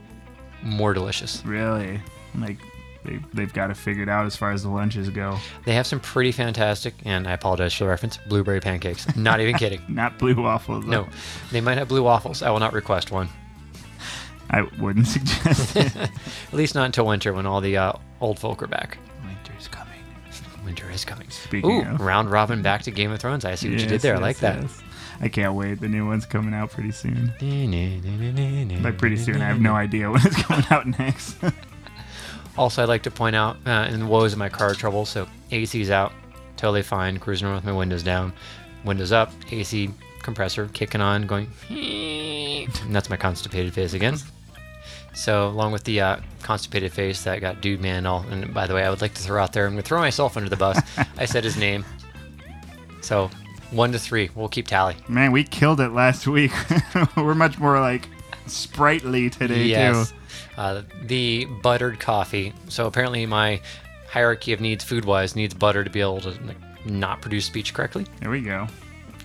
more 0.64 0.96
delicious. 0.96 1.46
Really? 1.46 2.02
Like 2.34 2.58
they 3.06 3.20
they've 3.34 3.54
got 3.54 3.70
it 3.72 3.78
figured 3.78 4.10
out 4.10 4.26
as 4.26 4.36
far 4.36 4.52
as 4.52 4.64
the 4.64 4.70
lunches 4.70 5.10
go. 5.10 5.38
They 5.66 5.74
have 5.74 5.88
some 5.88 6.00
pretty 6.00 6.32
fantastic, 6.32 6.94
and 7.06 7.28
I 7.28 7.32
apologize 7.34 7.74
for 7.74 7.84
the 7.86 7.90
reference, 7.90 8.18
blueberry 8.28 8.60
pancakes. 8.60 9.16
Not 9.16 9.40
even 9.40 9.56
kidding. 9.56 9.82
Not 9.90 10.18
blue 10.20 10.36
waffles. 10.36 10.86
though. 10.86 10.92
No, 11.04 11.08
they 11.52 11.62
might 11.62 11.78
have 11.78 11.88
blue 11.88 12.04
waffles. 12.04 12.42
I 12.42 12.50
will 12.50 12.60
not 12.60 12.74
request 12.74 13.12
one. 13.12 13.30
I 14.50 14.62
wouldn't 14.80 15.08
suggest 15.16 15.76
it. 15.76 15.96
At 15.98 16.10
least 16.54 16.76
not 16.76 16.86
until 16.86 17.06
winter 17.08 17.34
when 17.34 17.46
all 17.46 17.62
the 17.62 17.78
uh, 17.78 17.94
old 18.22 18.38
folk 18.40 18.62
are 18.62 18.68
back. 18.68 18.98
Winter's 19.26 19.68
coming. 19.68 20.00
Winter 20.64 20.90
is 20.92 21.04
coming. 21.04 21.30
Speaking 21.30 21.72
Ooh, 21.88 21.92
of. 21.94 22.00
round 22.02 22.30
robin 22.32 22.62
back 22.62 22.84
to 22.84 22.92
Game 22.92 23.12
of 23.12 23.20
Thrones. 23.20 23.44
I 23.46 23.56
see 23.56 23.70
what 23.70 23.74
you 23.80 23.86
did 23.88 23.92
Yes, 23.94 24.02
there. 24.04 24.16
I 24.16 24.20
like 24.20 24.38
that. 24.40 24.62
yes. 24.62 24.82
I 25.22 25.30
can't 25.30 25.54
wait. 25.56 25.80
The 25.80 25.88
new 25.88 26.06
one's 26.06 26.26
coming 26.26 26.54
out 26.54 26.72
pretty 26.72 26.92
soon. 26.92 27.28
By 28.84 28.92
pretty 28.92 29.16
soon, 29.16 29.42
I 29.42 29.48
have 29.48 29.62
no 29.62 29.74
idea 29.74 30.12
when 30.12 30.22
it's 30.26 30.36
coming 30.44 30.66
out 30.70 30.86
next. 31.00 31.38
Also, 32.58 32.82
I'd 32.82 32.90
like 32.90 33.04
to 33.04 33.12
point 33.12 33.36
out, 33.36 33.58
uh, 33.66 33.90
the 33.90 34.06
woes 34.06 34.34
of 34.34 34.40
my 34.40 34.50
car 34.50 34.74
trouble, 34.74 35.06
so 35.06 35.28
AC's 35.52 35.90
out, 35.90 36.14
totally 36.56 36.84
fine, 36.84 37.18
cruising 37.18 37.48
around 37.48 37.56
with 37.56 37.66
my 37.66 37.74
windows 37.74 38.04
down, 38.04 38.34
windows 38.86 39.12
up, 39.12 39.32
AC 39.52 39.90
compressor 40.22 40.68
kicking 40.74 41.02
on, 41.02 41.28
going, 41.28 41.50
and 41.70 42.68
that's 42.96 43.10
my 43.10 43.18
constipated 43.18 43.74
face 43.74 43.94
again. 43.94 44.18
So, 45.14 45.48
along 45.48 45.72
with 45.72 45.86
the 45.86 46.02
uh, 46.02 46.18
constipated 46.42 46.92
face 46.92 47.24
that 47.24 47.40
got 47.40 47.62
dude 47.62 47.82
man 47.82 48.06
all, 48.06 48.26
and 48.30 48.54
by 48.54 48.68
the 48.68 48.76
way, 48.76 48.84
I 48.84 48.90
would 48.90 49.02
like 49.02 49.14
to 49.14 49.22
throw 49.22 49.42
out 49.42 49.54
there, 49.54 49.66
I'm 49.66 49.72
going 49.72 49.82
to 49.82 49.88
throw 49.88 50.00
myself 50.00 50.36
under 50.36 50.50
the 50.50 50.58
bus. 50.58 50.80
I 51.18 51.26
said 51.26 51.44
his 51.44 51.58
name. 51.58 51.86
So, 53.02 53.30
one 53.72 53.92
to 53.94 54.00
three, 54.00 54.30
we'll 54.36 54.50
keep 54.50 54.68
tally. 54.68 54.96
Man, 55.08 55.32
we 55.32 55.44
killed 55.44 55.80
it 55.80 55.90
last 55.90 56.28
week. 56.28 56.52
We're 57.18 57.34
much 57.34 57.58
more 57.58 57.80
like 57.80 58.10
sprightly 58.48 59.30
today 59.30 59.66
yes. 59.66 60.12
too. 60.12 60.18
Uh, 60.58 60.84
the 61.04 61.46
buttered 61.62 62.00
coffee. 62.00 62.54
So 62.70 62.88
apparently 62.88 63.26
my 63.26 63.62
hierarchy 64.10 64.54
of 64.54 64.62
needs 64.62 64.84
food 64.84 65.04
wise 65.06 65.36
needs 65.36 65.54
butter 65.54 65.84
to 65.84 65.90
be 65.90 66.00
able 66.00 66.22
to 66.22 66.30
like, 66.30 66.58
not 66.86 67.22
produce 67.22 67.46
speech 67.46 67.74
correctly. 67.74 68.06
There 68.22 68.30
we 68.30 68.42
go. 68.42 68.68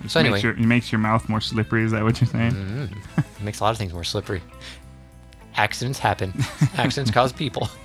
So 0.07 0.19
anyway, 0.19 0.33
Makes 0.33 0.43
your, 0.43 0.53
it 0.53 0.59
makes 0.59 0.91
your 0.91 0.99
mouth 0.99 1.29
more 1.29 1.41
slippery. 1.41 1.83
Is 1.83 1.91
that 1.91 2.03
what 2.03 2.19
you're 2.19 2.27
saying? 2.27 2.51
Mm. 2.53 2.97
it 3.17 3.43
makes 3.43 3.59
a 3.59 3.63
lot 3.63 3.71
of 3.71 3.77
things 3.77 3.93
more 3.93 4.03
slippery. 4.03 4.41
Accidents 5.55 5.99
happen. 5.99 6.33
Accidents 6.77 7.11
cause 7.11 7.31
people. 7.31 7.69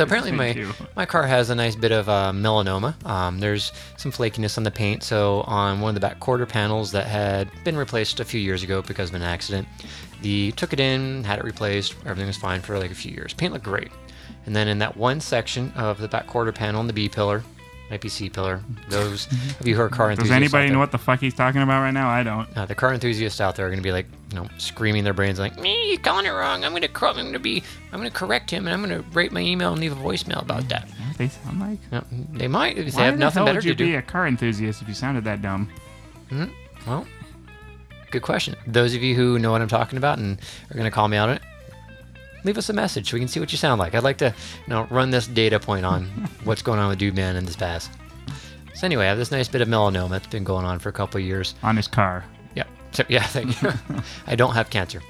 So 0.00 0.04
apparently 0.04 0.32
my 0.32 0.54
do. 0.54 0.72
my 0.96 1.04
car 1.04 1.26
has 1.26 1.50
a 1.50 1.54
nice 1.54 1.76
bit 1.76 1.92
of 1.92 2.08
uh, 2.08 2.32
melanoma. 2.34 2.94
Um, 3.04 3.38
there's 3.38 3.70
some 3.98 4.10
flakiness 4.10 4.56
on 4.56 4.64
the 4.64 4.70
paint. 4.70 5.02
So 5.02 5.42
on 5.42 5.82
one 5.82 5.90
of 5.90 5.94
the 5.94 6.00
back 6.00 6.20
quarter 6.20 6.46
panels 6.46 6.90
that 6.92 7.04
had 7.04 7.50
been 7.64 7.76
replaced 7.76 8.18
a 8.18 8.24
few 8.24 8.40
years 8.40 8.62
ago 8.62 8.80
because 8.80 9.10
of 9.10 9.16
an 9.16 9.20
accident, 9.20 9.68
the 10.22 10.52
took 10.52 10.72
it 10.72 10.80
in, 10.80 11.22
had 11.22 11.38
it 11.38 11.44
replaced. 11.44 11.96
Everything 12.06 12.28
was 12.28 12.38
fine 12.38 12.62
for 12.62 12.78
like 12.78 12.90
a 12.90 12.94
few 12.94 13.12
years. 13.12 13.34
Paint 13.34 13.52
looked 13.52 13.66
great. 13.66 13.90
And 14.46 14.56
then 14.56 14.68
in 14.68 14.78
that 14.78 14.96
one 14.96 15.20
section 15.20 15.70
of 15.76 15.98
the 15.98 16.08
back 16.08 16.26
quarter 16.26 16.50
panel 16.50 16.80
in 16.80 16.86
the 16.86 16.94
B 16.94 17.06
pillar, 17.06 17.44
might 17.90 18.00
be 18.00 18.08
C 18.08 18.30
pillar. 18.30 18.58
Mm-hmm. 18.58 18.90
Those 18.90 19.26
of 19.58 19.66
you 19.66 19.74
who 19.74 19.82
are 19.82 19.88
car 19.88 20.10
enthusiasts. 20.10 20.28
Does 20.30 20.36
anybody 20.36 20.66
there- 20.66 20.74
know 20.74 20.78
what 20.78 20.92
the 20.92 20.98
fuck 20.98 21.20
he's 21.20 21.34
talking 21.34 21.60
about 21.62 21.80
right 21.82 21.90
now? 21.90 22.08
I 22.08 22.22
don't. 22.22 22.48
uh, 22.56 22.66
the 22.66 22.74
car 22.74 22.94
enthusiasts 22.94 23.40
out 23.40 23.56
there 23.56 23.66
are 23.66 23.68
going 23.68 23.78
to 23.80 23.82
be 23.82 23.92
like, 23.92 24.06
you 24.30 24.36
know, 24.36 24.48
screaming 24.58 25.02
their 25.04 25.12
brains 25.12 25.38
like, 25.38 25.58
"Me, 25.58 25.74
he's 25.88 25.98
calling 25.98 26.26
it 26.26 26.30
wrong. 26.30 26.64
I'm 26.64 26.70
going 26.70 26.82
to, 26.82 26.88
I'm 27.06 27.14
going 27.16 27.32
to 27.32 27.38
be, 27.40 27.62
I'm 27.92 27.98
going 28.00 28.10
to 28.10 28.16
correct 28.16 28.50
him, 28.50 28.66
and 28.68 28.74
I'm 28.74 28.88
going 28.88 29.02
to 29.02 29.08
rate 29.10 29.32
my 29.32 29.40
email 29.40 29.72
and 29.72 29.80
leave 29.80 29.92
a 29.92 30.00
voicemail 30.00 30.42
about 30.42 30.68
that." 30.68 30.88
Mm-hmm. 30.88 31.12
They 31.18 31.28
sound 31.28 31.60
like. 31.60 31.78
No, 31.92 32.04
they 32.32 32.48
might 32.48 32.76
they 32.76 32.84
Why 32.90 33.04
have 33.06 33.14
the 33.14 33.20
nothing 33.20 33.38
hell 33.40 33.46
better 33.46 33.58
would 33.58 33.64
you 33.64 33.74
to 33.74 33.84
be 33.84 33.92
do. 33.92 33.98
a 33.98 34.02
car 34.02 34.26
enthusiast 34.26 34.82
if 34.82 34.88
you 34.88 34.94
sounded 34.94 35.24
that 35.24 35.42
dumb? 35.42 35.68
Hmm? 36.28 36.44
Well, 36.86 37.06
good 38.10 38.22
question. 38.22 38.54
Those 38.66 38.94
of 38.94 39.02
you 39.02 39.14
who 39.16 39.38
know 39.38 39.50
what 39.50 39.60
I'm 39.62 39.68
talking 39.68 39.96
about 39.98 40.18
and 40.18 40.38
are 40.70 40.74
going 40.74 40.84
to 40.84 40.90
call 40.90 41.08
me 41.08 41.16
out 41.16 41.28
on 41.28 41.36
it, 41.36 41.42
leave 42.44 42.58
us 42.58 42.68
a 42.68 42.72
message 42.72 43.10
so 43.10 43.14
we 43.14 43.20
can 43.20 43.28
see 43.28 43.40
what 43.40 43.52
you 43.52 43.58
sound 43.58 43.78
like. 43.78 43.94
I'd 43.94 44.02
like 44.02 44.18
to, 44.18 44.26
you 44.26 44.68
know, 44.68 44.86
run 44.90 45.10
this 45.10 45.26
data 45.26 45.58
point 45.60 45.84
on 45.84 46.04
what's 46.44 46.62
going 46.62 46.78
on 46.78 46.88
with 46.88 46.98
Dude 46.98 47.14
Man 47.14 47.36
in 47.36 47.44
this 47.44 47.56
past. 47.56 47.90
So 48.74 48.86
anyway, 48.86 49.04
I 49.04 49.08
have 49.08 49.18
this 49.18 49.30
nice 49.30 49.48
bit 49.48 49.60
of 49.60 49.68
melanoma 49.68 50.10
that's 50.10 50.26
been 50.26 50.44
going 50.44 50.64
on 50.64 50.78
for 50.78 50.88
a 50.88 50.92
couple 50.92 51.20
of 51.20 51.26
years. 51.26 51.54
On 51.62 51.76
his 51.76 51.88
car. 51.88 52.24
So, 52.92 53.04
yeah, 53.08 53.22
thank 53.22 53.60
you. 53.62 53.72
I 54.26 54.34
don't 54.34 54.54
have 54.54 54.70
cancer. 54.70 55.00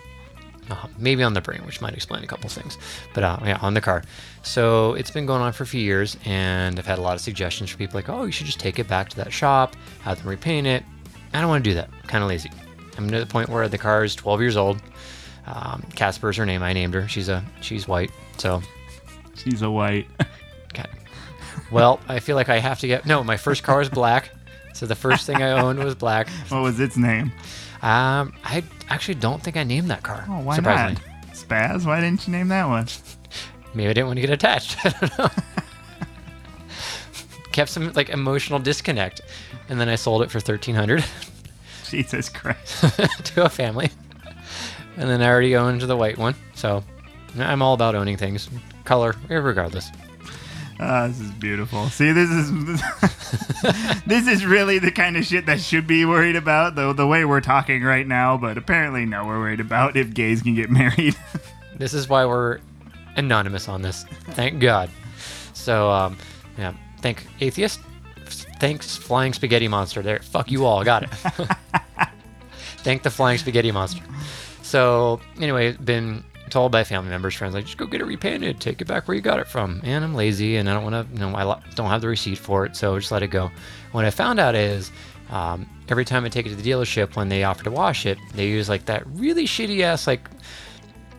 Uh, 0.70 0.86
maybe 0.98 1.22
on 1.22 1.34
the 1.34 1.40
brain, 1.40 1.64
which 1.66 1.80
might 1.80 1.94
explain 1.94 2.22
a 2.22 2.26
couple 2.26 2.48
things. 2.48 2.78
But 3.14 3.24
uh, 3.24 3.38
yeah, 3.44 3.58
on 3.60 3.74
the 3.74 3.80
car. 3.80 4.04
So 4.42 4.94
it's 4.94 5.10
been 5.10 5.26
going 5.26 5.42
on 5.42 5.52
for 5.52 5.64
a 5.64 5.66
few 5.66 5.80
years, 5.80 6.16
and 6.24 6.78
I've 6.78 6.86
had 6.86 6.98
a 6.98 7.02
lot 7.02 7.14
of 7.14 7.20
suggestions 7.20 7.70
from 7.70 7.78
people 7.78 7.98
like, 7.98 8.08
oh, 8.08 8.24
you 8.24 8.32
should 8.32 8.46
just 8.46 8.60
take 8.60 8.78
it 8.78 8.86
back 8.86 9.08
to 9.10 9.16
that 9.16 9.32
shop, 9.32 9.74
have 10.02 10.18
them 10.18 10.28
repaint 10.28 10.66
it. 10.66 10.84
I 11.32 11.40
don't 11.40 11.48
want 11.48 11.64
to 11.64 11.70
do 11.70 11.74
that. 11.74 11.90
kind 12.06 12.22
of 12.22 12.28
lazy. 12.28 12.50
I'm 12.96 13.10
to 13.10 13.20
the 13.20 13.26
point 13.26 13.48
where 13.48 13.66
the 13.68 13.78
car 13.78 14.04
is 14.04 14.14
12 14.14 14.40
years 14.40 14.56
old. 14.56 14.80
Um, 15.46 15.82
Casper's 15.94 16.36
her 16.36 16.46
name. 16.46 16.62
I 16.62 16.72
named 16.72 16.94
her. 16.94 17.08
She's 17.08 17.28
a 17.28 17.44
she's 17.60 17.88
white. 17.88 18.10
So, 18.38 18.62
She's 19.36 19.62
a 19.62 19.70
white. 19.70 20.06
okay. 20.72 20.88
well, 21.70 22.00
I 22.08 22.20
feel 22.20 22.36
like 22.36 22.48
I 22.48 22.58
have 22.58 22.80
to 22.80 22.86
get. 22.86 23.06
No, 23.06 23.24
my 23.24 23.36
first 23.36 23.62
car 23.62 23.78
was 23.78 23.88
black. 23.88 24.30
So 24.74 24.86
the 24.86 24.94
first 24.94 25.26
thing 25.26 25.42
I 25.42 25.52
owned 25.52 25.82
was 25.82 25.94
black. 25.94 26.28
what 26.48 26.62
was 26.62 26.78
its 26.80 26.96
name? 26.96 27.32
Um, 27.82 28.34
I 28.44 28.62
actually 28.88 29.14
don't 29.14 29.42
think 29.42 29.56
I 29.56 29.64
named 29.64 29.90
that 29.90 30.02
car. 30.02 30.24
Oh, 30.28 30.40
why 30.40 30.56
surprisingly. 30.56 31.02
not? 31.26 31.34
Spaz? 31.34 31.86
Why 31.86 32.00
didn't 32.00 32.26
you 32.26 32.32
name 32.32 32.48
that 32.48 32.66
one? 32.66 32.86
Maybe 33.74 33.88
I 33.88 33.92
didn't 33.92 34.06
want 34.08 34.18
to 34.18 34.20
get 34.20 34.30
attached. 34.30 34.76
I 34.84 34.90
don't 34.90 35.18
know. 35.18 35.28
Kept 37.52 37.70
some 37.70 37.92
like 37.94 38.10
emotional 38.10 38.58
disconnect, 38.58 39.22
and 39.68 39.80
then 39.80 39.88
I 39.88 39.96
sold 39.96 40.22
it 40.22 40.30
for 40.30 40.38
thirteen 40.38 40.74
hundred 40.74 41.04
Jesus 41.88 42.28
Christ. 42.28 42.84
to 43.24 43.44
a 43.44 43.48
family, 43.48 43.90
and 44.96 45.08
then 45.08 45.22
I 45.22 45.28
already 45.28 45.56
owned 45.56 45.82
the 45.82 45.96
white 45.96 46.18
one. 46.18 46.34
So 46.54 46.84
I'm 47.38 47.62
all 47.62 47.74
about 47.74 47.94
owning 47.94 48.16
things, 48.16 48.48
color, 48.84 49.14
regardless. 49.28 49.90
Ah, 50.82 51.08
this 51.08 51.20
is 51.20 51.30
beautiful. 51.32 51.88
See, 51.90 52.10
this 52.10 52.30
is 52.30 52.50
this 54.06 54.26
is 54.26 54.46
really 54.46 54.78
the 54.78 54.90
kind 54.90 55.18
of 55.18 55.26
shit 55.26 55.44
that 55.44 55.60
should 55.60 55.86
be 55.86 56.06
worried 56.06 56.36
about, 56.36 56.74
though 56.74 56.94
the 56.94 57.06
way 57.06 57.26
we're 57.26 57.42
talking 57.42 57.82
right 57.82 58.06
now. 58.06 58.38
But 58.38 58.56
apparently, 58.56 59.04
no, 59.04 59.26
we're 59.26 59.38
worried 59.38 59.60
about 59.60 59.96
if 59.96 60.14
gays 60.14 60.40
can 60.40 60.54
get 60.54 60.70
married. 60.70 61.14
This 61.76 61.92
is 61.92 62.08
why 62.08 62.24
we're 62.24 62.60
anonymous 63.16 63.68
on 63.68 63.82
this. 63.82 64.04
Thank 64.30 64.60
God. 64.60 64.88
So, 65.52 65.90
um, 65.90 66.16
yeah, 66.56 66.72
thank 67.02 67.26
atheist. 67.40 67.80
Thanks, 68.58 68.96
flying 68.96 69.34
spaghetti 69.34 69.68
monster. 69.68 70.00
There, 70.00 70.20
fuck 70.20 70.50
you 70.50 70.64
all. 70.64 70.82
Got 70.82 71.02
it. 71.02 71.10
thank 72.78 73.02
the 73.02 73.10
flying 73.10 73.36
spaghetti 73.36 73.70
monster. 73.70 74.02
So, 74.70 75.20
anyway, 75.40 75.72
been 75.72 76.22
told 76.48 76.70
by 76.70 76.84
family 76.84 77.10
members, 77.10 77.34
friends, 77.34 77.54
like 77.54 77.64
just 77.64 77.76
go 77.76 77.86
get 77.86 78.00
it 78.00 78.04
repainted, 78.04 78.60
take 78.60 78.80
it 78.80 78.84
back 78.86 79.08
where 79.08 79.16
you 79.16 79.20
got 79.20 79.40
it 79.40 79.48
from. 79.48 79.80
And 79.82 80.04
I'm 80.04 80.14
lazy, 80.14 80.56
and 80.58 80.70
I 80.70 80.74
don't 80.74 80.84
want 80.84 80.94
to. 81.08 81.12
You 81.14 81.20
know, 81.28 81.34
I 81.34 81.60
don't 81.74 81.88
have 81.88 82.00
the 82.00 82.08
receipt 82.08 82.38
for 82.38 82.64
it, 82.66 82.76
so 82.76 82.96
just 82.98 83.10
let 83.10 83.22
it 83.24 83.28
go. 83.28 83.50
What 83.92 84.04
I 84.04 84.10
found 84.10 84.38
out 84.38 84.54
is. 84.54 84.90
Um, 85.30 85.68
every 85.88 86.04
time 86.04 86.24
I 86.24 86.28
take 86.28 86.46
it 86.46 86.48
to 86.48 86.56
the 86.56 86.68
dealership, 86.68 87.14
when 87.14 87.28
they 87.28 87.44
offer 87.44 87.62
to 87.62 87.70
wash 87.70 88.04
it, 88.04 88.18
they 88.34 88.48
use 88.48 88.68
like 88.68 88.86
that 88.86 89.06
really 89.06 89.44
shitty 89.44 89.80
ass 89.82 90.08
like 90.08 90.28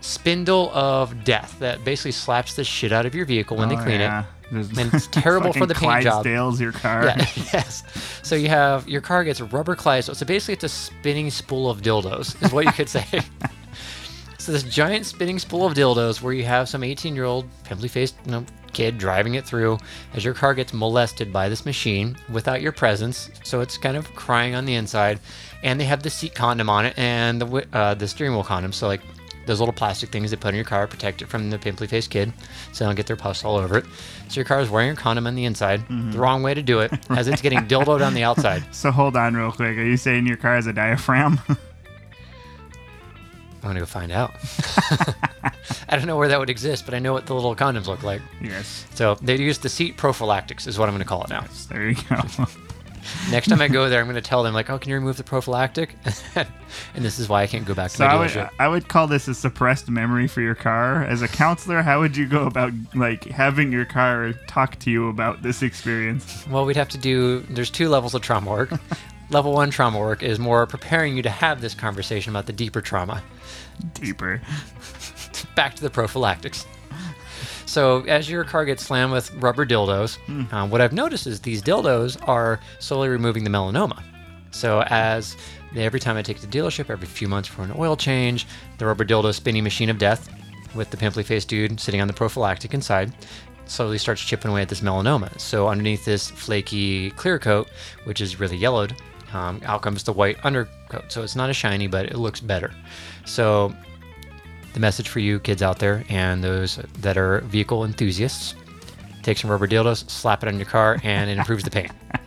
spindle 0.01 0.69
of 0.73 1.23
death 1.23 1.55
that 1.59 1.83
basically 1.85 2.11
slaps 2.11 2.55
the 2.55 2.63
shit 2.65 2.91
out 2.91 3.05
of 3.05 3.15
your 3.15 3.25
vehicle 3.25 3.55
when 3.55 3.69
they 3.69 3.77
Oh, 3.77 3.83
clean 3.83 4.01
yeah. 4.01 4.23
it. 4.23 4.25
And 4.51 4.93
it's 4.93 5.07
terrible 5.07 5.53
for 5.61 5.65
the 5.65 5.73
paint 5.73 6.03
job. 6.03 6.25
Your 6.25 6.71
car. 6.73 7.05
Yeah, 7.05 7.17
yes. 7.53 7.83
So 8.21 8.35
you 8.35 8.49
have 8.49 8.87
your 8.87 9.01
car 9.01 9.23
gets 9.23 9.39
rubber 9.39 9.75
Clydesdale. 9.75 10.15
So 10.15 10.25
basically, 10.25 10.55
it's 10.55 10.63
a 10.65 10.69
spinning 10.69 11.29
spool 11.29 11.69
of 11.69 11.81
dildos, 11.81 12.41
is 12.43 12.51
what 12.51 12.65
you 12.65 12.71
could 12.71 12.89
say. 12.89 13.05
so 14.37 14.51
this 14.51 14.63
giant 14.63 15.05
spinning 15.05 15.39
spool 15.39 15.65
of 15.65 15.73
dildos, 15.73 16.21
where 16.21 16.33
you 16.33 16.43
have 16.43 16.67
some 16.67 16.81
18-year-old 16.81 17.47
pimply-faced 17.63 18.15
you 18.25 18.31
know, 18.31 18.45
kid 18.73 18.97
driving 18.97 19.35
it 19.35 19.45
through, 19.45 19.77
as 20.13 20.25
your 20.25 20.33
car 20.33 20.53
gets 20.53 20.73
molested 20.73 21.31
by 21.31 21.47
this 21.47 21.65
machine 21.65 22.17
without 22.29 22.61
your 22.61 22.73
presence. 22.73 23.29
So 23.43 23.61
it's 23.61 23.77
kind 23.77 23.95
of 23.95 24.13
crying 24.15 24.53
on 24.53 24.65
the 24.65 24.75
inside, 24.75 25.19
and 25.63 25.79
they 25.79 25.85
have 25.85 26.03
the 26.03 26.09
seat 26.09 26.35
condom 26.35 26.69
on 26.69 26.85
it 26.85 26.97
and 26.97 27.41
the 27.41 27.67
uh, 27.71 27.93
the 27.93 28.07
steering 28.07 28.33
wheel 28.33 28.43
condom. 28.43 28.73
So 28.73 28.87
like 28.87 29.01
those 29.45 29.59
little 29.59 29.73
plastic 29.73 30.09
things 30.09 30.31
they 30.31 30.37
put 30.37 30.49
in 30.49 30.55
your 30.55 30.65
car 30.65 30.87
protect 30.87 31.21
it 31.21 31.27
from 31.27 31.49
the 31.49 31.57
pimply 31.57 31.87
faced 31.87 32.09
kid 32.09 32.31
so 32.71 32.83
they 32.83 32.89
don't 32.89 32.95
get 32.95 33.07
their 33.07 33.15
pus 33.15 33.43
all 33.43 33.57
over 33.57 33.77
it. 33.77 33.85
So 34.27 34.35
your 34.35 34.45
car 34.45 34.59
is 34.61 34.69
wearing 34.69 34.91
a 34.91 34.95
condom 34.95 35.27
on 35.27 35.35
the 35.35 35.45
inside, 35.45 35.81
mm-hmm. 35.81 36.11
the 36.11 36.19
wrong 36.19 36.43
way 36.43 36.53
to 36.53 36.61
do 36.61 36.79
it, 36.79 36.91
as 37.09 37.27
it's 37.27 37.41
getting 37.41 37.59
dildoed 37.59 38.05
on 38.05 38.13
the 38.13 38.23
outside. 38.23 38.63
So 38.81 38.89
hold 38.89 39.15
on 39.15 39.35
real 39.35 39.51
quick. 39.51 39.77
Are 39.77 39.83
you 39.83 39.97
saying 39.97 40.25
your 40.25 40.37
car 40.37 40.55
has 40.55 40.65
a 40.65 40.73
diaphragm? 40.73 41.39
I'm 41.49 41.57
gonna 43.61 43.79
go 43.79 43.85
find 43.85 44.11
out. 44.11 44.31
I 45.87 45.97
don't 45.97 46.07
know 46.07 46.17
where 46.17 46.29
that 46.29 46.39
would 46.39 46.49
exist, 46.49 46.85
but 46.85 46.95
I 46.95 46.99
know 46.99 47.13
what 47.13 47.27
the 47.27 47.35
little 47.35 47.55
condoms 47.55 47.85
look 47.85 48.01
like. 48.01 48.21
yes. 48.41 48.87
So 48.95 49.15
they 49.21 49.37
use 49.37 49.59
the 49.59 49.69
seat 49.69 49.97
prophylactics, 49.97 50.65
is 50.65 50.79
what 50.79 50.89
I'm 50.89 50.95
gonna 50.95 51.05
call 51.05 51.23
it 51.25 51.29
now. 51.29 51.45
There 51.69 51.89
you 51.89 51.95
go. 52.09 52.17
Next 53.31 53.47
time 53.47 53.61
I 53.61 53.67
go 53.67 53.89
there, 53.89 53.99
I'm 54.01 54.07
gonna 54.07 54.21
tell 54.21 54.43
them 54.43 54.53
like, 54.53 54.69
"Oh, 54.69 54.77
can 54.77 54.89
you 54.89 54.95
remove 54.95 55.17
the 55.17 55.23
prophylactic?" 55.23 55.95
and 56.35 57.03
this 57.05 57.19
is 57.19 57.27
why 57.29 57.43
I 57.43 57.47
can't 57.47 57.65
go 57.65 57.73
back 57.73 57.91
to 57.91 57.97
So 57.97 58.05
my 58.05 58.13
I 58.13 58.19
would, 58.19 58.29
dealership. 58.29 58.49
I 58.59 58.67
would 58.67 58.87
call 58.87 59.07
this 59.07 59.27
a 59.27 59.33
suppressed 59.33 59.89
memory 59.89 60.27
for 60.27 60.41
your 60.41 60.55
car. 60.55 61.03
As 61.03 61.21
a 61.21 61.27
counselor, 61.27 61.81
how 61.81 61.99
would 61.99 62.15
you 62.15 62.27
go 62.27 62.45
about 62.45 62.73
like 62.95 63.25
having 63.25 63.71
your 63.71 63.85
car 63.85 64.33
talk 64.47 64.77
to 64.79 64.91
you 64.91 65.09
about 65.09 65.41
this 65.41 65.61
experience? 65.61 66.45
Well, 66.49 66.65
we'd 66.65 66.75
have 66.77 66.89
to 66.89 66.97
do. 66.97 67.41
There's 67.49 67.69
two 67.71 67.89
levels 67.89 68.13
of 68.15 68.21
trauma 68.21 68.49
work. 68.49 68.71
Level 69.29 69.53
one 69.53 69.69
trauma 69.71 69.97
work 69.97 70.23
is 70.23 70.39
more 70.39 70.67
preparing 70.67 71.15
you 71.15 71.23
to 71.23 71.29
have 71.29 71.61
this 71.61 71.73
conversation 71.73 72.31
about 72.33 72.47
the 72.47 72.51
deeper 72.53 72.81
trauma. 72.81 73.23
Deeper. 73.93 74.41
Back 75.55 75.73
to 75.75 75.81
the 75.81 75.89
prophylactics. 75.89 76.65
So, 77.71 78.01
as 78.01 78.29
your 78.29 78.43
car 78.43 78.65
gets 78.65 78.85
slammed 78.85 79.13
with 79.13 79.33
rubber 79.35 79.65
dildos, 79.65 80.17
um, 80.51 80.69
what 80.69 80.81
I've 80.81 80.91
noticed 80.91 81.25
is 81.25 81.39
these 81.39 81.61
dildos 81.61 82.17
are 82.27 82.59
slowly 82.79 83.07
removing 83.07 83.45
the 83.45 83.49
melanoma. 83.49 84.03
So, 84.51 84.81
as 84.87 85.37
every 85.73 86.01
time 86.01 86.17
I 86.17 86.21
take 86.21 86.35
it 86.35 86.41
to 86.41 86.47
the 86.47 86.57
dealership, 86.57 86.89
every 86.89 87.07
few 87.07 87.29
months 87.29 87.47
for 87.47 87.61
an 87.61 87.71
oil 87.77 87.95
change, 87.95 88.45
the 88.77 88.85
rubber 88.85 89.05
dildo 89.05 89.33
spinning 89.33 89.63
machine 89.63 89.89
of 89.89 89.97
death 89.97 90.29
with 90.75 90.89
the 90.89 90.97
pimply 90.97 91.23
faced 91.23 91.47
dude 91.47 91.79
sitting 91.79 92.01
on 92.01 92.09
the 92.09 92.13
prophylactic 92.13 92.73
inside 92.73 93.13
slowly 93.67 93.97
starts 93.97 94.19
chipping 94.21 94.51
away 94.51 94.61
at 94.61 94.67
this 94.67 94.81
melanoma. 94.81 95.39
So, 95.39 95.69
underneath 95.69 96.03
this 96.03 96.29
flaky 96.29 97.11
clear 97.11 97.39
coat, 97.39 97.69
which 98.03 98.19
is 98.19 98.37
really 98.37 98.57
yellowed, 98.57 98.97
um, 99.31 99.61
out 99.63 99.81
comes 99.81 100.03
the 100.03 100.11
white 100.11 100.43
undercoat. 100.43 101.09
So, 101.09 101.23
it's 101.23 101.37
not 101.37 101.49
as 101.49 101.55
shiny, 101.55 101.87
but 101.87 102.07
it 102.07 102.17
looks 102.17 102.41
better. 102.41 102.73
So, 103.23 103.73
the 104.73 104.79
message 104.79 105.09
for 105.09 105.19
you 105.19 105.39
kids 105.39 105.61
out 105.61 105.79
there 105.79 106.03
and 106.09 106.43
those 106.43 106.77
that 106.99 107.17
are 107.17 107.41
vehicle 107.41 107.83
enthusiasts. 107.85 108.55
Take 109.23 109.37
some 109.37 109.51
rubber 109.51 109.67
dildos 109.67 110.09
slap 110.09 110.43
it 110.43 110.47
on 110.47 110.57
your 110.57 110.65
car 110.65 110.99
and 111.03 111.29
it 111.29 111.37
improves 111.37 111.63
the 111.63 111.69
paint 111.69 111.91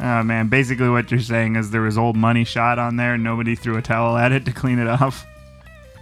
Oh 0.00 0.22
man, 0.22 0.48
basically 0.48 0.88
what 0.88 1.10
you're 1.10 1.20
saying 1.20 1.56
is 1.56 1.70
there 1.70 1.80
was 1.80 1.96
old 1.96 2.16
money 2.16 2.44
shot 2.44 2.78
on 2.78 2.96
there 2.96 3.14
and 3.14 3.22
nobody 3.22 3.54
threw 3.54 3.76
a 3.76 3.82
towel 3.82 4.16
at 4.16 4.32
it 4.32 4.44
to 4.44 4.52
clean 4.52 4.78
it 4.78 4.88
off. 4.88 5.24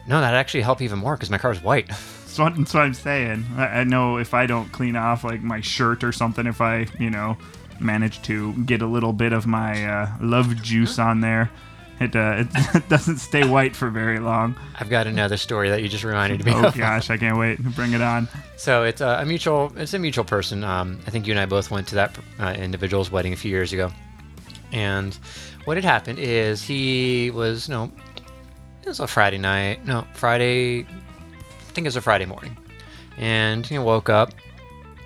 no 0.08 0.20
that 0.20 0.34
actually 0.34 0.62
help 0.62 0.80
even 0.80 0.98
more 0.98 1.14
because 1.14 1.30
my 1.30 1.38
car's 1.38 1.62
white. 1.62 1.88
That's 2.32 2.38
what, 2.38 2.56
that's 2.56 2.72
what 2.72 2.84
I'm 2.84 2.94
saying. 2.94 3.44
I, 3.58 3.66
I 3.80 3.84
know 3.84 4.16
if 4.16 4.32
I 4.32 4.46
don't 4.46 4.72
clean 4.72 4.96
off 4.96 5.22
like 5.22 5.42
my 5.42 5.60
shirt 5.60 6.02
or 6.02 6.12
something, 6.12 6.46
if 6.46 6.62
I, 6.62 6.86
you 6.98 7.10
know, 7.10 7.36
manage 7.78 8.22
to 8.22 8.54
get 8.64 8.80
a 8.80 8.86
little 8.86 9.12
bit 9.12 9.34
of 9.34 9.46
my 9.46 9.84
uh, 9.84 10.08
love 10.18 10.56
juice 10.62 10.98
on 10.98 11.20
there, 11.20 11.50
it, 12.02 12.16
uh, 12.16 12.44
it, 12.74 12.88
doesn't 12.88 13.18
stay 13.18 13.46
white 13.46 13.74
for 13.74 13.90
very 13.90 14.18
long. 14.18 14.56
i've 14.78 14.90
got 14.90 15.06
another 15.06 15.36
story 15.36 15.70
that 15.70 15.82
you 15.82 15.88
just 15.88 16.04
reminded 16.04 16.44
me 16.44 16.52
of. 16.52 16.64
Oh 16.64 16.68
of 16.68 16.76
gosh, 16.76 17.10
I 17.10 17.16
can't 17.16 17.38
wait. 17.38 17.62
Bring 17.74 17.92
it 17.92 18.00
on. 18.00 18.28
so 18.56 18.84
it's 18.84 19.00
a, 19.00 19.20
a 19.20 19.24
mutual 19.24 19.72
it's 19.76 19.94
a 19.94 19.98
mutual 19.98 20.24
person 20.24 20.64
um, 20.64 21.00
i 21.06 21.10
think 21.10 21.26
you 21.26 21.32
and 21.32 21.40
i 21.40 21.46
both 21.46 21.70
went 21.70 21.88
to 21.88 21.94
that 21.94 22.16
uh, 22.40 22.54
individual's 22.58 23.10
wedding 23.10 23.32
a 23.32 23.36
few 23.36 23.50
years 23.50 23.72
ago 23.72 23.90
and 24.72 25.18
what 25.64 25.76
had 25.76 25.84
happened 25.84 26.18
is 26.18 26.62
he 26.62 27.30
was 27.30 27.68
no 27.68 27.90
it 28.82 28.88
was 28.88 29.00
a 29.00 29.06
friday 29.06 29.38
night 29.38 29.84
no 29.86 30.06
friday 30.14 30.80
i 30.80 31.72
think 31.72 31.84
it 31.84 31.88
was 31.88 31.96
a 31.96 32.00
friday 32.00 32.26
morning 32.26 32.56
and 33.18 33.70
you 33.70 33.78
know 33.78 33.84
woke 33.84 34.08
up 34.08 34.32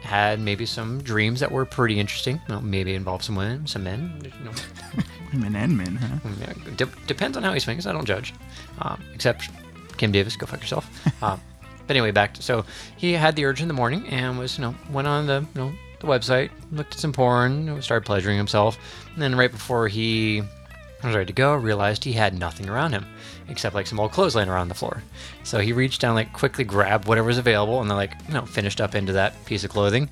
had 0.03 0.39
maybe 0.39 0.65
some 0.65 1.03
dreams 1.03 1.41
that 1.41 1.51
were 1.51 1.65
pretty 1.65 1.99
interesting 1.99 2.41
well, 2.49 2.61
maybe 2.61 2.95
involved 2.95 3.25
some 3.25 3.35
women 3.35 3.67
some 3.67 3.83
men 3.83 4.21
you 4.23 4.45
know 4.45 4.53
Women 5.33 5.57
and 5.57 5.77
men, 5.77 5.97
huh? 5.97 6.53
de- 6.77 7.07
depends 7.07 7.37
on 7.37 7.43
how 7.43 7.53
he 7.53 7.61
swings. 7.61 7.87
I 7.87 7.93
don't 7.93 8.05
judge. 8.05 8.33
Um, 8.81 9.03
except 9.15 9.49
Kim 9.97 10.13
Davis, 10.13 10.37
go 10.37 10.47
fuck 10.47 10.61
yourself. 10.61 10.89
Um, 11.23 11.41
but 11.87 11.95
anyway, 11.97 12.11
back 12.11 12.35
to 12.35 12.43
so 12.43 12.65
he 12.97 13.13
had 13.13 13.37
the 13.37 13.45
urge 13.45 13.63
in 13.63 13.69
the 13.69 13.75
morning 13.75 14.07
and 14.09 14.39
was 14.39 14.59
you 14.59 14.63
know 14.63 14.75
went 14.91 15.07
on 15.07 15.27
the 15.27 15.47
you 15.55 15.61
know 15.61 15.73
the 16.01 16.07
website, 16.07 16.51
looked 16.73 16.95
at 16.95 17.01
some 17.01 17.13
porn, 17.13 17.61
you 17.61 17.75
know, 17.75 17.81
started 17.81 18.05
pleasuring 18.05 18.37
himself, 18.37 18.77
and 19.15 19.23
then 19.23 19.35
right 19.35 19.51
before 19.51 19.89
he 19.89 20.43
was 21.03 21.15
ready 21.15 21.27
to 21.27 21.33
go, 21.33 21.55
realized 21.55 22.05
he 22.05 22.13
had 22.13 22.39
nothing 22.39 22.69
around 22.69 22.93
him 22.93 23.07
except 23.49 23.75
like 23.75 23.87
some 23.87 24.01
old 24.01 24.11
clothes 24.13 24.35
laying 24.35 24.49
around 24.49 24.69
the 24.69 24.75
floor. 24.75 25.03
So 25.45 25.59
he 25.59 25.73
reached 25.73 26.01
down, 26.01 26.15
like 26.17 26.33
quickly 26.33 26.65
grabbed 26.65 27.07
whatever 27.07 27.29
was 27.29 27.39
available, 27.39 27.81
and 27.81 27.89
then 27.89 27.97
like 27.97 28.13
you 28.29 28.35
know 28.35 28.45
finished 28.45 28.81
up 28.81 28.95
into 28.95 29.13
that 29.13 29.43
piece 29.47 29.65
of 29.65 29.71
clothing, 29.71 30.11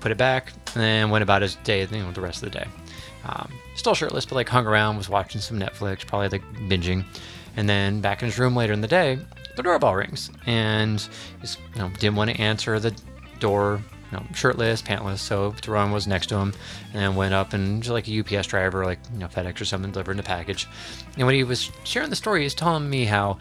put 0.00 0.12
it 0.12 0.18
back, 0.18 0.52
and 0.74 0.82
then 0.82 1.10
went 1.10 1.22
about 1.22 1.42
his 1.42 1.56
day, 1.56 1.80
you 1.80 2.02
know, 2.02 2.12
the 2.12 2.20
rest 2.20 2.42
of 2.42 2.52
the 2.52 2.58
day. 2.58 2.66
Um, 3.24 3.52
still 3.74 3.94
shirtless, 3.94 4.24
but 4.24 4.36
like 4.36 4.48
hung 4.48 4.66
around, 4.66 4.96
was 4.96 5.08
watching 5.08 5.40
some 5.40 5.58
Netflix, 5.58 6.06
probably 6.06 6.28
like 6.28 6.42
binging. 6.68 7.04
And 7.56 7.68
then 7.68 8.00
back 8.00 8.22
in 8.22 8.26
his 8.26 8.38
room 8.38 8.54
later 8.54 8.72
in 8.72 8.80
the 8.80 8.88
day, 8.88 9.18
the 9.56 9.62
doorbell 9.62 9.94
rings, 9.94 10.30
and 10.46 11.00
he 11.42 11.48
you 11.74 11.80
know, 11.80 11.90
didn't 11.98 12.16
want 12.16 12.30
to 12.30 12.40
answer 12.40 12.78
the 12.78 12.94
door 13.40 13.82
you 14.10 14.18
know, 14.18 14.24
shirtless, 14.34 14.80
pantless. 14.80 15.18
So 15.18 15.52
Teron 15.52 15.92
was 15.92 16.06
next 16.06 16.28
to 16.28 16.36
him, 16.36 16.54
and 16.92 17.02
then 17.02 17.16
went 17.16 17.34
up 17.34 17.52
and 17.52 17.82
just 17.82 17.92
like 17.92 18.08
a 18.08 18.20
UPS 18.20 18.46
driver, 18.46 18.84
like 18.84 18.98
you 19.12 19.18
know 19.18 19.26
FedEx 19.26 19.60
or 19.60 19.64
something, 19.64 19.90
delivering 19.90 20.18
a 20.18 20.22
package. 20.22 20.66
And 21.16 21.26
when 21.26 21.34
he 21.34 21.44
was 21.44 21.70
sharing 21.84 22.10
the 22.10 22.16
story, 22.16 22.40
he 22.40 22.44
was 22.44 22.54
telling 22.54 22.88
me 22.88 23.04
how 23.04 23.38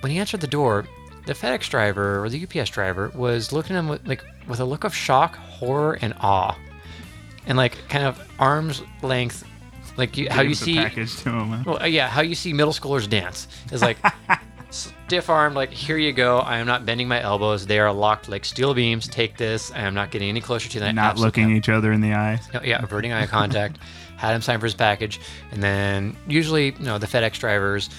when 0.00 0.12
he 0.12 0.18
answered 0.18 0.40
the 0.40 0.46
door, 0.46 0.86
the 1.26 1.32
FedEx 1.32 1.68
driver 1.68 2.22
or 2.22 2.28
the 2.28 2.46
UPS 2.46 2.70
driver 2.70 3.10
was 3.14 3.52
looking 3.52 3.74
at 3.74 3.80
him 3.80 3.88
with, 3.88 4.06
like 4.06 4.24
with 4.46 4.60
a 4.60 4.64
look 4.64 4.84
of 4.84 4.94
shock, 4.94 5.36
horror, 5.36 5.98
and 6.00 6.14
awe, 6.20 6.56
and 7.46 7.56
like 7.56 7.76
kind 7.88 8.04
of 8.04 8.20
arm's 8.38 8.82
length, 9.02 9.44
like 9.96 10.16
you, 10.16 10.28
how 10.30 10.42
you 10.42 10.54
see 10.54 10.76
package 10.76 11.16
to 11.22 11.30
him. 11.30 11.64
well, 11.64 11.82
uh, 11.82 11.86
yeah, 11.86 12.08
how 12.08 12.20
you 12.20 12.34
see 12.34 12.52
middle 12.52 12.72
schoolers 12.72 13.08
dance 13.08 13.48
is 13.72 13.82
like 13.82 13.98
stiff 14.70 15.30
armed, 15.30 15.56
like 15.56 15.70
here 15.70 15.96
you 15.96 16.12
go. 16.12 16.38
I 16.38 16.58
am 16.58 16.66
not 16.66 16.84
bending 16.84 17.08
my 17.08 17.20
elbows. 17.20 17.66
They 17.66 17.78
are 17.78 17.92
locked 17.92 18.28
like 18.28 18.44
steel 18.44 18.74
beams. 18.74 19.08
Take 19.08 19.36
this. 19.36 19.72
I 19.72 19.80
am 19.80 19.94
not 19.94 20.10
getting 20.10 20.28
any 20.28 20.40
closer 20.40 20.68
to 20.68 20.80
that. 20.80 20.94
Not 20.94 21.18
looking 21.18 21.50
each 21.50 21.68
other 21.68 21.92
in 21.92 22.00
the 22.00 22.12
eyes. 22.12 22.46
no, 22.52 22.60
yeah, 22.62 22.82
averting 22.82 23.12
eye 23.12 23.26
contact. 23.26 23.78
had 24.16 24.34
him 24.34 24.42
sign 24.42 24.58
for 24.58 24.66
his 24.66 24.74
package, 24.74 25.20
and 25.52 25.62
then 25.62 26.16
usually, 26.26 26.72
you 26.72 26.84
know, 26.84 26.98
the 26.98 27.06
FedEx 27.06 27.38
drivers, 27.38 27.90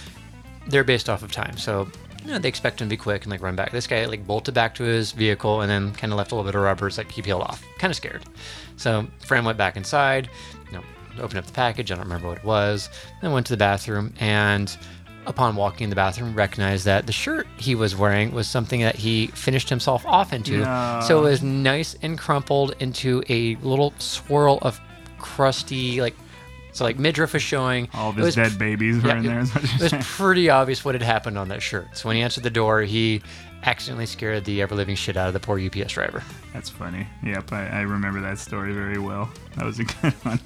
they're 0.67 0.83
based 0.83 1.09
off 1.09 1.23
of 1.23 1.31
time, 1.31 1.57
so 1.57 1.87
you 2.27 2.33
know 2.33 2.39
they 2.39 2.49
expect 2.49 2.81
him 2.81 2.87
to 2.87 2.89
be 2.89 2.97
quick 2.97 3.23
and 3.23 3.31
like 3.31 3.41
run 3.41 3.55
back. 3.55 3.71
This 3.71 3.87
guy 3.87 4.05
like 4.05 4.27
bolted 4.27 4.53
back 4.53 4.75
to 4.75 4.83
his 4.83 5.13
vehicle 5.13 5.61
and 5.61 5.71
then 5.71 5.93
kind 5.93 6.11
of 6.11 6.17
left 6.17 6.31
a 6.31 6.35
little 6.35 6.47
bit 6.47 6.55
of 6.55 6.61
rubber. 6.61 6.87
It's 6.87 6.97
like 6.97 7.09
he 7.09 7.21
peeled 7.21 7.41
off, 7.41 7.63
kind 7.79 7.89
of 7.89 7.95
scared. 7.95 8.23
So 8.75 9.07
Fran 9.25 9.45
went 9.45 9.57
back 9.57 9.77
inside, 9.77 10.29
you 10.65 10.73
know, 10.77 10.83
opened 11.19 11.39
up 11.39 11.45
the 11.45 11.53
package. 11.53 11.91
I 11.91 11.95
don't 11.95 12.03
remember 12.03 12.27
what 12.27 12.37
it 12.39 12.43
was. 12.43 12.89
Then 13.21 13.31
went 13.31 13.47
to 13.47 13.53
the 13.53 13.57
bathroom 13.57 14.13
and. 14.19 14.77
Upon 15.25 15.57
walking 15.57 15.83
in 15.83 15.89
the 15.89 15.95
bathroom, 15.97 16.33
recognized 16.33 16.85
that 16.85 17.05
the 17.05 17.11
shirt 17.11 17.47
he 17.57 17.75
was 17.75 17.97
wearing 17.97 18.31
was 18.31 18.47
something 18.47 18.79
that 18.79 18.95
he 18.95 19.27
finished 19.27 19.67
himself 19.67 20.05
off 20.05 20.31
into. 20.31 20.63
So 21.05 21.19
it 21.19 21.29
was 21.29 21.43
nice 21.43 21.97
and 22.01 22.17
crumpled 22.17 22.75
into 22.79 23.21
a 23.27 23.55
little 23.55 23.93
swirl 23.97 24.57
of 24.61 24.79
crusty, 25.19 25.99
like 25.99 26.15
so 26.77 26.83
like 26.83 26.99
midriff 26.99 27.33
was 27.33 27.41
showing. 27.41 27.89
All 27.95 28.11
of 28.11 28.15
his 28.17 28.35
dead 28.35 28.59
babies 28.59 29.01
were 29.01 29.09
yeah, 29.09 29.17
in 29.17 29.23
there. 29.25 29.39
Is 29.39 29.55
what 29.55 29.63
It 29.63 29.81
was 29.81 29.89
saying. 29.89 30.03
pretty 30.03 30.49
obvious 30.49 30.85
what 30.85 30.93
had 30.93 31.01
happened 31.01 31.35
on 31.37 31.47
that 31.49 31.63
shirt. 31.63 31.97
So 31.97 32.07
when 32.07 32.15
he 32.17 32.21
answered 32.21 32.43
the 32.43 32.51
door, 32.51 32.81
he 32.81 33.23
accidentally 33.63 34.05
scared 34.05 34.45
the 34.45 34.61
ever 34.61 34.75
living 34.75 34.95
shit 34.95 35.17
out 35.17 35.27
of 35.27 35.33
the 35.33 35.39
poor 35.39 35.59
UPS 35.59 35.93
driver. 35.93 36.21
That's 36.53 36.69
funny. 36.69 37.07
Yep, 37.23 37.51
I, 37.51 37.67
I 37.67 37.81
remember 37.81 38.21
that 38.21 38.37
story 38.37 38.73
very 38.73 38.99
well. 38.99 39.27
That 39.55 39.65
was 39.65 39.79
a 39.79 39.83
good 40.01 40.13
one. 40.23 40.39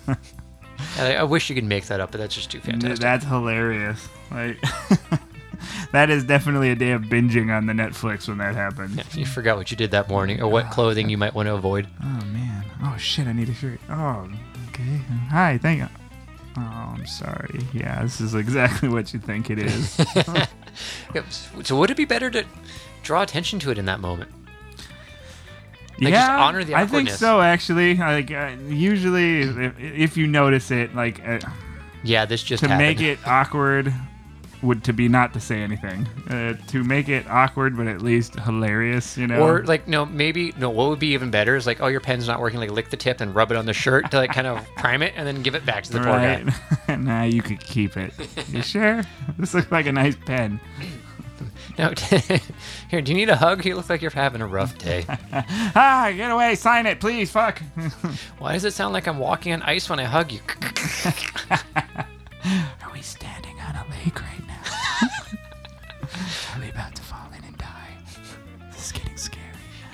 I, 0.97 1.15
I 1.15 1.23
wish 1.23 1.49
you 1.49 1.55
could 1.55 1.65
make 1.65 1.85
that 1.87 1.99
up, 1.99 2.11
but 2.11 2.19
that's 2.19 2.33
just 2.33 2.49
too 2.49 2.61
fantastic. 2.61 2.99
That's 3.01 3.25
hilarious. 3.25 4.07
Like 4.31 4.57
that 5.91 6.09
is 6.09 6.23
definitely 6.23 6.71
a 6.71 6.75
day 6.75 6.91
of 6.91 7.01
binging 7.03 7.55
on 7.55 7.65
the 7.65 7.73
Netflix 7.73 8.29
when 8.29 8.37
that 8.37 8.55
happened. 8.55 8.95
Yeah, 8.95 9.03
you 9.13 9.25
forgot 9.25 9.57
what 9.57 9.69
you 9.69 9.75
did 9.75 9.91
that 9.91 10.07
morning 10.07 10.41
or 10.41 10.47
what 10.47 10.67
ah, 10.67 10.71
clothing 10.71 11.09
you 11.09 11.17
might 11.17 11.33
want 11.33 11.47
to 11.47 11.55
avoid. 11.55 11.87
Oh 12.01 12.25
man. 12.27 12.63
Oh 12.85 12.95
shit, 12.97 13.27
I 13.27 13.33
need 13.33 13.49
a 13.49 13.53
shirt. 13.53 13.81
Oh, 13.89 14.29
okay. 14.69 15.01
Hi, 15.29 15.57
thank 15.61 15.81
you. 15.81 15.89
Oh, 16.57 16.61
I'm 16.95 17.05
sorry. 17.05 17.61
Yeah, 17.73 18.01
this 18.03 18.19
is 18.19 18.35
exactly 18.35 18.89
what 18.89 19.13
you 19.13 19.19
think 19.19 19.49
it 19.49 19.59
is. 19.59 19.99
So 21.63 21.75
would 21.77 21.89
it 21.89 21.97
be 21.97 22.05
better 22.05 22.29
to 22.31 22.45
draw 23.03 23.21
attention 23.23 23.59
to 23.59 23.71
it 23.71 23.77
in 23.77 23.85
that 23.85 23.99
moment? 23.99 24.31
Like, 25.99 26.13
yeah, 26.13 26.27
just 26.27 26.31
honor 26.31 26.63
the 26.63 26.75
I 26.75 26.85
think 26.87 27.09
so. 27.09 27.41
Actually, 27.41 27.95
like 27.95 28.31
uh, 28.31 28.51
usually, 28.69 29.41
if, 29.41 29.77
if 29.79 30.17
you 30.17 30.27
notice 30.27 30.71
it, 30.71 30.95
like 30.95 31.21
uh, 31.27 31.39
Yeah, 32.03 32.25
this 32.25 32.41
just 32.41 32.63
to 32.63 32.69
happened. 32.69 32.87
make 32.87 33.01
it 33.01 33.19
awkward 33.27 33.93
would 34.61 34.83
to 34.83 34.93
be 34.93 35.07
not 35.07 35.33
to 35.33 35.39
say 35.39 35.61
anything. 35.61 36.07
Uh, 36.29 36.53
to 36.67 36.83
make 36.83 37.09
it 37.09 37.27
awkward, 37.29 37.75
but 37.75 37.87
at 37.87 38.01
least 38.01 38.39
hilarious, 38.39 39.17
you 39.17 39.27
know. 39.27 39.41
Or 39.41 39.63
like 39.65 39.87
no, 39.87 40.05
maybe 40.05 40.53
no. 40.57 40.69
What 40.69 40.89
would 40.89 40.99
be 40.99 41.13
even 41.13 41.31
better 41.31 41.55
is 41.55 41.65
like, 41.65 41.81
oh, 41.81 41.87
your 41.87 41.99
pen's 41.99 42.27
not 42.27 42.39
working. 42.39 42.59
Like 42.59 42.71
lick 42.71 42.89
the 42.89 42.97
tip 42.97 43.21
and 43.21 43.33
rub 43.33 43.51
it 43.51 43.57
on 43.57 43.65
the 43.65 43.73
shirt 43.73 44.11
to 44.11 44.17
like 44.17 44.31
kind 44.31 44.47
of 44.47 44.65
prime 44.77 45.01
it, 45.01 45.13
and 45.15 45.25
then 45.27 45.41
give 45.41 45.55
it 45.55 45.65
back 45.65 45.83
to 45.85 45.93
the 45.93 45.99
poor 45.99 46.07
guy. 46.07 46.43
right? 46.87 46.99
nah, 46.99 47.23
you 47.23 47.41
could 47.41 47.59
keep 47.59 47.97
it. 47.97 48.13
You 48.49 48.61
sure? 48.63 49.01
This 49.37 49.53
looks 49.53 49.71
like 49.71 49.87
a 49.87 49.91
nice 49.91 50.15
pen. 50.15 50.59
No, 51.77 51.91
here. 52.89 53.01
Do 53.01 53.11
you 53.11 53.17
need 53.17 53.29
a 53.29 53.35
hug? 53.35 53.65
You 53.65 53.75
look 53.75 53.89
like 53.89 54.01
you're 54.01 54.11
having 54.11 54.41
a 54.41 54.47
rough 54.47 54.77
day. 54.77 55.05
Ah, 55.73 56.11
get 56.15 56.29
away! 56.29 56.53
Sign 56.55 56.85
it, 56.85 56.99
please. 56.99 57.31
Fuck. 57.31 57.61
Why 58.37 58.53
does 58.53 58.65
it 58.65 58.73
sound 58.73 58.93
like 58.93 59.07
I'm 59.07 59.17
walking 59.17 59.53
on 59.53 59.61
ice 59.63 59.89
when 59.89 59.99
I 59.99 60.03
hug 60.03 60.31
you? 60.31 60.41
Are 62.43 62.91
we 62.93 63.01
standing 63.01 63.59
on 63.61 63.75
a 63.75 63.85
lake 63.89 64.21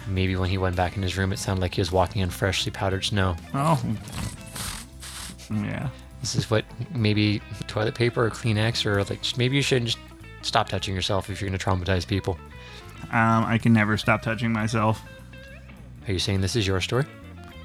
Maybe 0.07 0.35
when 0.35 0.49
he 0.49 0.57
went 0.57 0.75
back 0.75 0.95
in 0.95 1.03
his 1.03 1.17
room, 1.17 1.33
it 1.33 1.39
sounded 1.39 1.61
like 1.61 1.75
he 1.75 1.81
was 1.81 1.91
walking 1.91 2.21
on 2.21 2.29
freshly 2.29 2.71
powdered 2.71 3.03
snow. 3.03 3.35
Oh. 3.53 3.81
Yeah. 5.51 5.89
This 6.21 6.35
is 6.35 6.49
what 6.49 6.65
maybe 6.93 7.41
toilet 7.67 7.95
paper 7.95 8.25
or 8.25 8.29
Kleenex 8.29 8.85
or 8.85 9.03
like 9.03 9.19
maybe 9.37 9.55
you 9.55 9.61
shouldn't 9.61 9.91
just 9.91 9.99
stop 10.41 10.69
touching 10.69 10.95
yourself 10.95 11.29
if 11.29 11.41
you're 11.41 11.49
going 11.49 11.57
to 11.57 11.63
traumatize 11.63 12.07
people. 12.07 12.37
Um, 13.11 13.45
I 13.45 13.57
can 13.57 13.73
never 13.73 13.97
stop 13.97 14.21
touching 14.21 14.51
myself. 14.51 15.01
Are 16.07 16.13
you 16.13 16.19
saying 16.19 16.41
this 16.41 16.55
is 16.55 16.65
your 16.65 16.81
story? 16.81 17.05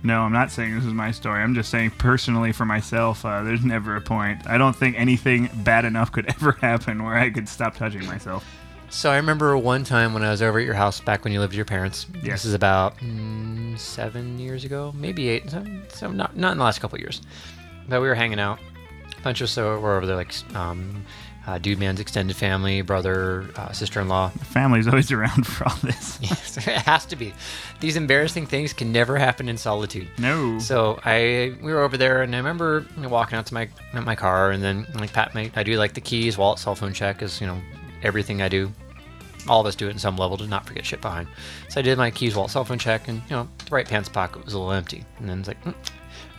No, 0.04 0.22
I'm 0.22 0.32
not 0.32 0.50
saying 0.50 0.74
this 0.74 0.84
is 0.84 0.92
my 0.92 1.12
story. 1.12 1.40
I'm 1.40 1.54
just 1.54 1.70
saying 1.70 1.92
personally 1.92 2.50
for 2.52 2.64
myself, 2.64 3.24
uh, 3.24 3.42
there's 3.44 3.64
never 3.64 3.94
a 3.94 4.00
point. 4.00 4.46
I 4.48 4.58
don't 4.58 4.74
think 4.74 4.98
anything 4.98 5.48
bad 5.62 5.84
enough 5.84 6.10
could 6.10 6.26
ever 6.28 6.52
happen 6.52 7.04
where 7.04 7.14
I 7.14 7.30
could 7.30 7.48
stop 7.48 7.76
touching 7.76 8.04
myself. 8.06 8.44
So 8.92 9.10
I 9.10 9.16
remember 9.16 9.56
one 9.56 9.84
time 9.84 10.12
when 10.12 10.22
I 10.22 10.30
was 10.30 10.42
over 10.42 10.58
at 10.58 10.66
your 10.66 10.74
house 10.74 11.00
back 11.00 11.24
when 11.24 11.32
you 11.32 11.40
lived 11.40 11.52
with 11.52 11.56
your 11.56 11.64
parents. 11.64 12.06
Yes. 12.16 12.24
This 12.24 12.44
is 12.44 12.54
about 12.54 12.98
mm, 12.98 13.76
seven 13.78 14.38
years 14.38 14.64
ago, 14.64 14.92
maybe 14.94 15.30
eight. 15.30 15.50
So, 15.50 15.64
so 15.88 16.10
not 16.10 16.36
not 16.36 16.52
in 16.52 16.58
the 16.58 16.64
last 16.64 16.80
couple 16.80 16.96
of 16.96 17.00
years. 17.00 17.22
But 17.88 18.02
we 18.02 18.06
were 18.06 18.14
hanging 18.14 18.38
out. 18.38 18.58
A 19.18 19.22
bunch 19.22 19.40
of 19.40 19.46
us 19.46 19.56
were 19.56 19.96
over 19.96 20.04
there, 20.04 20.14
like 20.14 20.34
um, 20.54 21.06
uh, 21.46 21.56
Dude 21.56 21.78
Man's 21.78 22.00
extended 22.00 22.36
family, 22.36 22.82
brother, 22.82 23.46
uh, 23.56 23.72
sister-in-law. 23.72 24.30
The 24.38 24.44
family's 24.44 24.86
always 24.86 25.10
around 25.10 25.46
for 25.46 25.68
all 25.68 25.76
this. 25.82 26.18
Yes, 26.22 26.58
it 26.58 26.64
has 26.64 27.06
to 27.06 27.16
be. 27.16 27.32
These 27.80 27.96
embarrassing 27.96 28.46
things 28.46 28.74
can 28.74 28.92
never 28.92 29.16
happen 29.16 29.48
in 29.48 29.56
solitude. 29.56 30.08
No. 30.18 30.58
So 30.58 31.00
I 31.02 31.54
we 31.62 31.72
were 31.72 31.80
over 31.80 31.96
there, 31.96 32.20
and 32.20 32.34
I 32.34 32.38
remember 32.38 32.86
walking 32.98 33.38
out 33.38 33.46
to 33.46 33.54
my 33.54 33.68
my 33.94 34.16
car, 34.16 34.50
and 34.50 34.62
then 34.62 34.86
like 34.94 35.14
pat 35.14 35.34
my 35.34 35.50
I 35.56 35.62
do 35.62 35.78
like 35.78 35.94
the 35.94 36.02
keys, 36.02 36.36
wallet, 36.36 36.58
cell 36.58 36.74
phone 36.74 36.92
check 36.92 37.22
is 37.22 37.40
you 37.40 37.46
know 37.46 37.58
everything 38.02 38.42
I 38.42 38.48
do. 38.48 38.70
All 39.48 39.60
of 39.60 39.66
us 39.66 39.74
do 39.74 39.88
it 39.88 39.90
in 39.90 39.98
some 39.98 40.16
level 40.16 40.36
to 40.38 40.46
not 40.46 40.66
forget 40.66 40.86
shit 40.86 41.00
behind. 41.00 41.28
So 41.68 41.80
I 41.80 41.82
did 41.82 41.98
my 41.98 42.10
keys, 42.10 42.36
wallet, 42.36 42.50
cell 42.50 42.64
phone 42.64 42.78
check, 42.78 43.08
and 43.08 43.22
you 43.28 43.36
know 43.36 43.48
the 43.64 43.70
right 43.70 43.86
pants 43.88 44.08
pocket 44.08 44.44
was 44.44 44.54
a 44.54 44.58
little 44.58 44.72
empty, 44.72 45.04
and 45.18 45.28
then 45.28 45.40
it's 45.40 45.48
like 45.48 45.62
mm, 45.64 45.74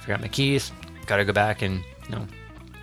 forgot 0.02 0.22
my 0.22 0.28
keys, 0.28 0.72
got 1.06 1.18
to 1.18 1.26
go 1.26 1.34
back 1.34 1.62
and 1.62 1.84
you 2.06 2.16
know 2.16 2.28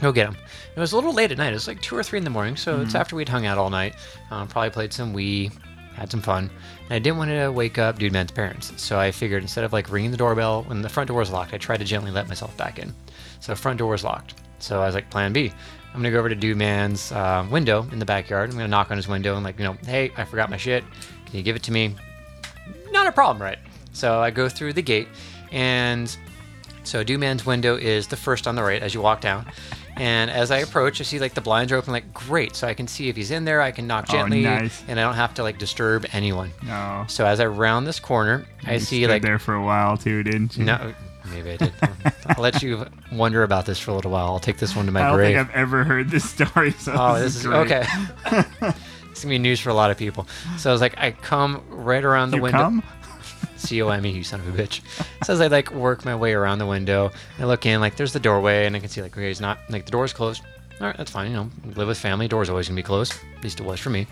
go 0.01 0.13
get 0.13 0.27
them. 0.27 0.37
It 0.75 0.81
was 0.81 0.93
a 0.93 0.97
little 0.97 1.13
late 1.13 1.31
at 1.31 1.39
night. 1.39 1.51
It 1.51 1.55
was 1.55 1.69
like 1.69 1.81
two 1.83 1.97
or 1.97 2.03
three 2.03 2.19
in 2.19 2.25
the 2.25 2.31
morning, 2.31 2.57
so 2.57 2.81
it's 2.81 2.95
after 2.95 3.17
we'd 3.17 3.29
hung 3.29 3.47
out 3.47 3.59
all 3.59 3.71
night. 3.71 3.95
Um, 4.31 4.49
probably 4.49 4.71
played 4.71 4.93
some 4.93 5.15
Wii, 5.15 5.53
had 5.95 6.11
some 6.11 6.23
fun, 6.23 6.51
and 6.85 6.93
I 6.93 6.99
didn't 6.99 7.19
want 7.19 7.31
to 7.31 7.49
wake 7.49 7.79
up 7.79 7.99
Dude 7.99 8.13
Man's 8.13 8.31
parents. 8.31 8.73
So 8.77 8.99
I 8.99 9.11
figured 9.11 9.43
instead 9.43 9.65
of 9.65 9.73
like 9.73 9.91
ringing 9.91 10.11
the 10.11 10.17
doorbell 10.17 10.63
when 10.65 10.83
the 10.83 10.89
front 10.89 11.09
door 11.09 11.19
was 11.19 11.31
locked, 11.31 11.53
I 11.53 11.59
tried 11.59 11.79
to 11.79 11.85
gently 11.85 12.11
let 12.11 12.29
myself 12.29 12.57
back 12.57 12.79
in. 12.79 12.95
So 13.41 13.55
front 13.55 13.79
door 13.79 13.91
was 13.91 14.05
locked. 14.05 14.35
So 14.59 14.81
I 14.81 14.87
was 14.87 14.95
like, 14.95 15.11
Plan 15.11 15.33
B. 15.33 15.53
I'm 15.93 15.97
gonna 16.01 16.11
go 16.13 16.19
over 16.19 16.29
to 16.29 16.35
Dude 16.35 16.57
Man's 16.57 17.11
uh, 17.13 17.47
window 17.51 17.87
in 17.93 17.99
the 17.99 18.05
backyard. 18.05 18.51
I'm 18.51 18.57
gonna 18.57 18.69
knock 18.69 18.91
on 18.91 18.97
his 18.97 19.09
window 19.09 19.35
and 19.35 19.45
like, 19.45 19.59
you 19.59 19.65
know, 19.65 19.77
hey, 19.87 20.13
I 20.17 20.25
forgot 20.25 20.49
my 20.51 20.57
shit. 20.57 20.85
Can 21.27 21.37
you 21.37 21.43
give 21.43 21.57
it 21.57 21.63
to 21.65 21.73
me? 21.73 21.95
Not 22.91 23.07
a 23.07 23.13
problem, 23.13 23.43
right? 23.43 23.59
So 23.93 24.21
I 24.21 24.31
go 24.31 24.49
through 24.49 24.75
the 24.75 24.83
gate, 24.83 25.09
and 25.51 26.15
so 26.85 27.03
Dude 27.03 27.19
Man's 27.21 27.45
window 27.45 27.77
is 27.77 28.07
the 28.07 28.17
first 28.17 28.47
on 28.47 28.55
the 28.55 28.63
right 28.63 28.83
as 28.83 28.95
you 28.95 29.01
walk 29.01 29.21
down. 29.21 29.47
And 29.97 30.31
as 30.31 30.51
I 30.51 30.59
approach, 30.59 31.01
I 31.01 31.05
see 31.05 31.19
like 31.19 31.35
the 31.35 31.41
blinds 31.41 31.73
are 31.73 31.77
open. 31.77 31.93
Like, 31.93 32.15
great! 32.15 32.55
So 32.57 32.67
I 32.69 32.73
can 32.75 32.87
see 32.87 33.09
if 33.09 33.17
he's 33.17 33.33
in 33.33 33.45
there. 33.45 33.61
I 33.61 33.71
can 33.73 33.87
knock 33.87 34.07
Oh, 34.09 34.13
gently, 34.13 34.43
nice. 34.45 34.83
and 34.89 34.99
I 34.99 35.03
don't 35.03 35.15
have 35.17 35.35
to 35.35 35.43
like 35.43 35.59
disturb 35.59 36.07
anyone. 36.13 36.53
no. 36.65 37.05
So 37.09 37.27
as 37.27 37.41
I 37.41 37.47
round 37.47 37.87
this 37.87 37.99
corner, 38.01 38.47
I 38.65 38.75
You 38.75 38.81
see 38.81 39.01
stood 39.03 39.11
like 39.11 39.23
there 39.23 39.39
for 39.41 39.55
a 39.55 39.63
while 39.63 39.97
too, 39.97 40.23
didn't 40.23 40.57
you? 40.57 40.65
no, 40.65 40.95
maybe 41.31 41.51
I 41.53 41.57
did. 41.57 41.73
I'll 42.27 42.43
let 42.43 42.63
you 42.63 42.87
wonder 43.13 43.43
about 43.43 43.67
this 43.67 43.79
for 43.79 43.91
a 43.91 43.95
little 43.95 44.11
while. 44.11 44.27
I'll 44.27 44.41
take 44.41 44.59
this 44.59 44.75
one 44.77 44.87
to 44.87 44.93
my 44.93 45.03
I 45.03 45.07
don't 45.09 45.15
grave. 45.17 45.37
think 45.37 45.49
I've 45.49 45.55
ever 45.55 45.85
heard 45.85 46.11
this 46.11 46.29
story. 46.31 46.73
So 46.73 46.93
Oh, 46.97 47.19
this 47.19 47.37
is 47.37 47.47
great. 47.47 47.57
okay. 47.73 47.85
it's 49.11 49.23
gonna 49.23 49.33
be 49.35 49.39
news 49.39 49.61
for 49.61 49.71
a 49.71 49.75
lot 49.75 49.91
of 49.91 49.97
people. 49.97 50.27
So 50.59 50.71
I 50.71 50.73
was 50.73 50.81
like, 50.81 50.95
I 50.99 51.11
come 51.13 51.63
right 51.71 52.05
around 52.05 52.31
the 52.31 52.37
You 52.39 52.43
window. 52.43 52.59
come? 52.59 52.83
C 53.57 53.83
O 53.83 53.89
M 53.89 54.07
E, 54.07 54.11
you 54.11 54.25
son 54.25 54.41
of 54.41 54.59
a 54.59 54.63
bitch. 54.63 54.81
So 55.25 55.35
as 55.35 55.41
I 55.41 55.49
like 55.49 55.71
work 55.73 56.05
my 56.05 56.15
way 56.17 56.33
around 56.33 56.59
the 56.59 56.67
window, 56.67 57.11
I 57.39 57.45
look 57.45 57.67
in, 57.67 57.81
like 57.81 57.97
there's 57.97 58.13
the 58.15 58.21
doorway, 58.21 58.65
and 58.67 58.75
I 58.75 58.81
can 58.81 58.89
see 58.89 59.03
like 59.03 59.13
okay, 59.17 59.29
he's 59.29 59.41
not 59.41 59.59
like 59.69 59.85
the 59.85 59.91
door's 59.91 60.13
closed. 60.15 60.43
All 60.81 60.87
right, 60.87 60.97
that's 60.97 61.11
fine. 61.11 61.31
You 61.31 61.37
know, 61.37 61.51
live 61.77 61.89
with 61.89 61.99
family. 61.99 62.27
Door's 62.27 62.49
always 62.49 62.69
gonna 62.69 62.77
be 62.77 62.83
closed. 62.83 63.13
At 63.37 63.45
least 63.45 63.61
it 63.61 63.67
was 63.67 63.79
for 63.79 63.91
me. 63.91 64.07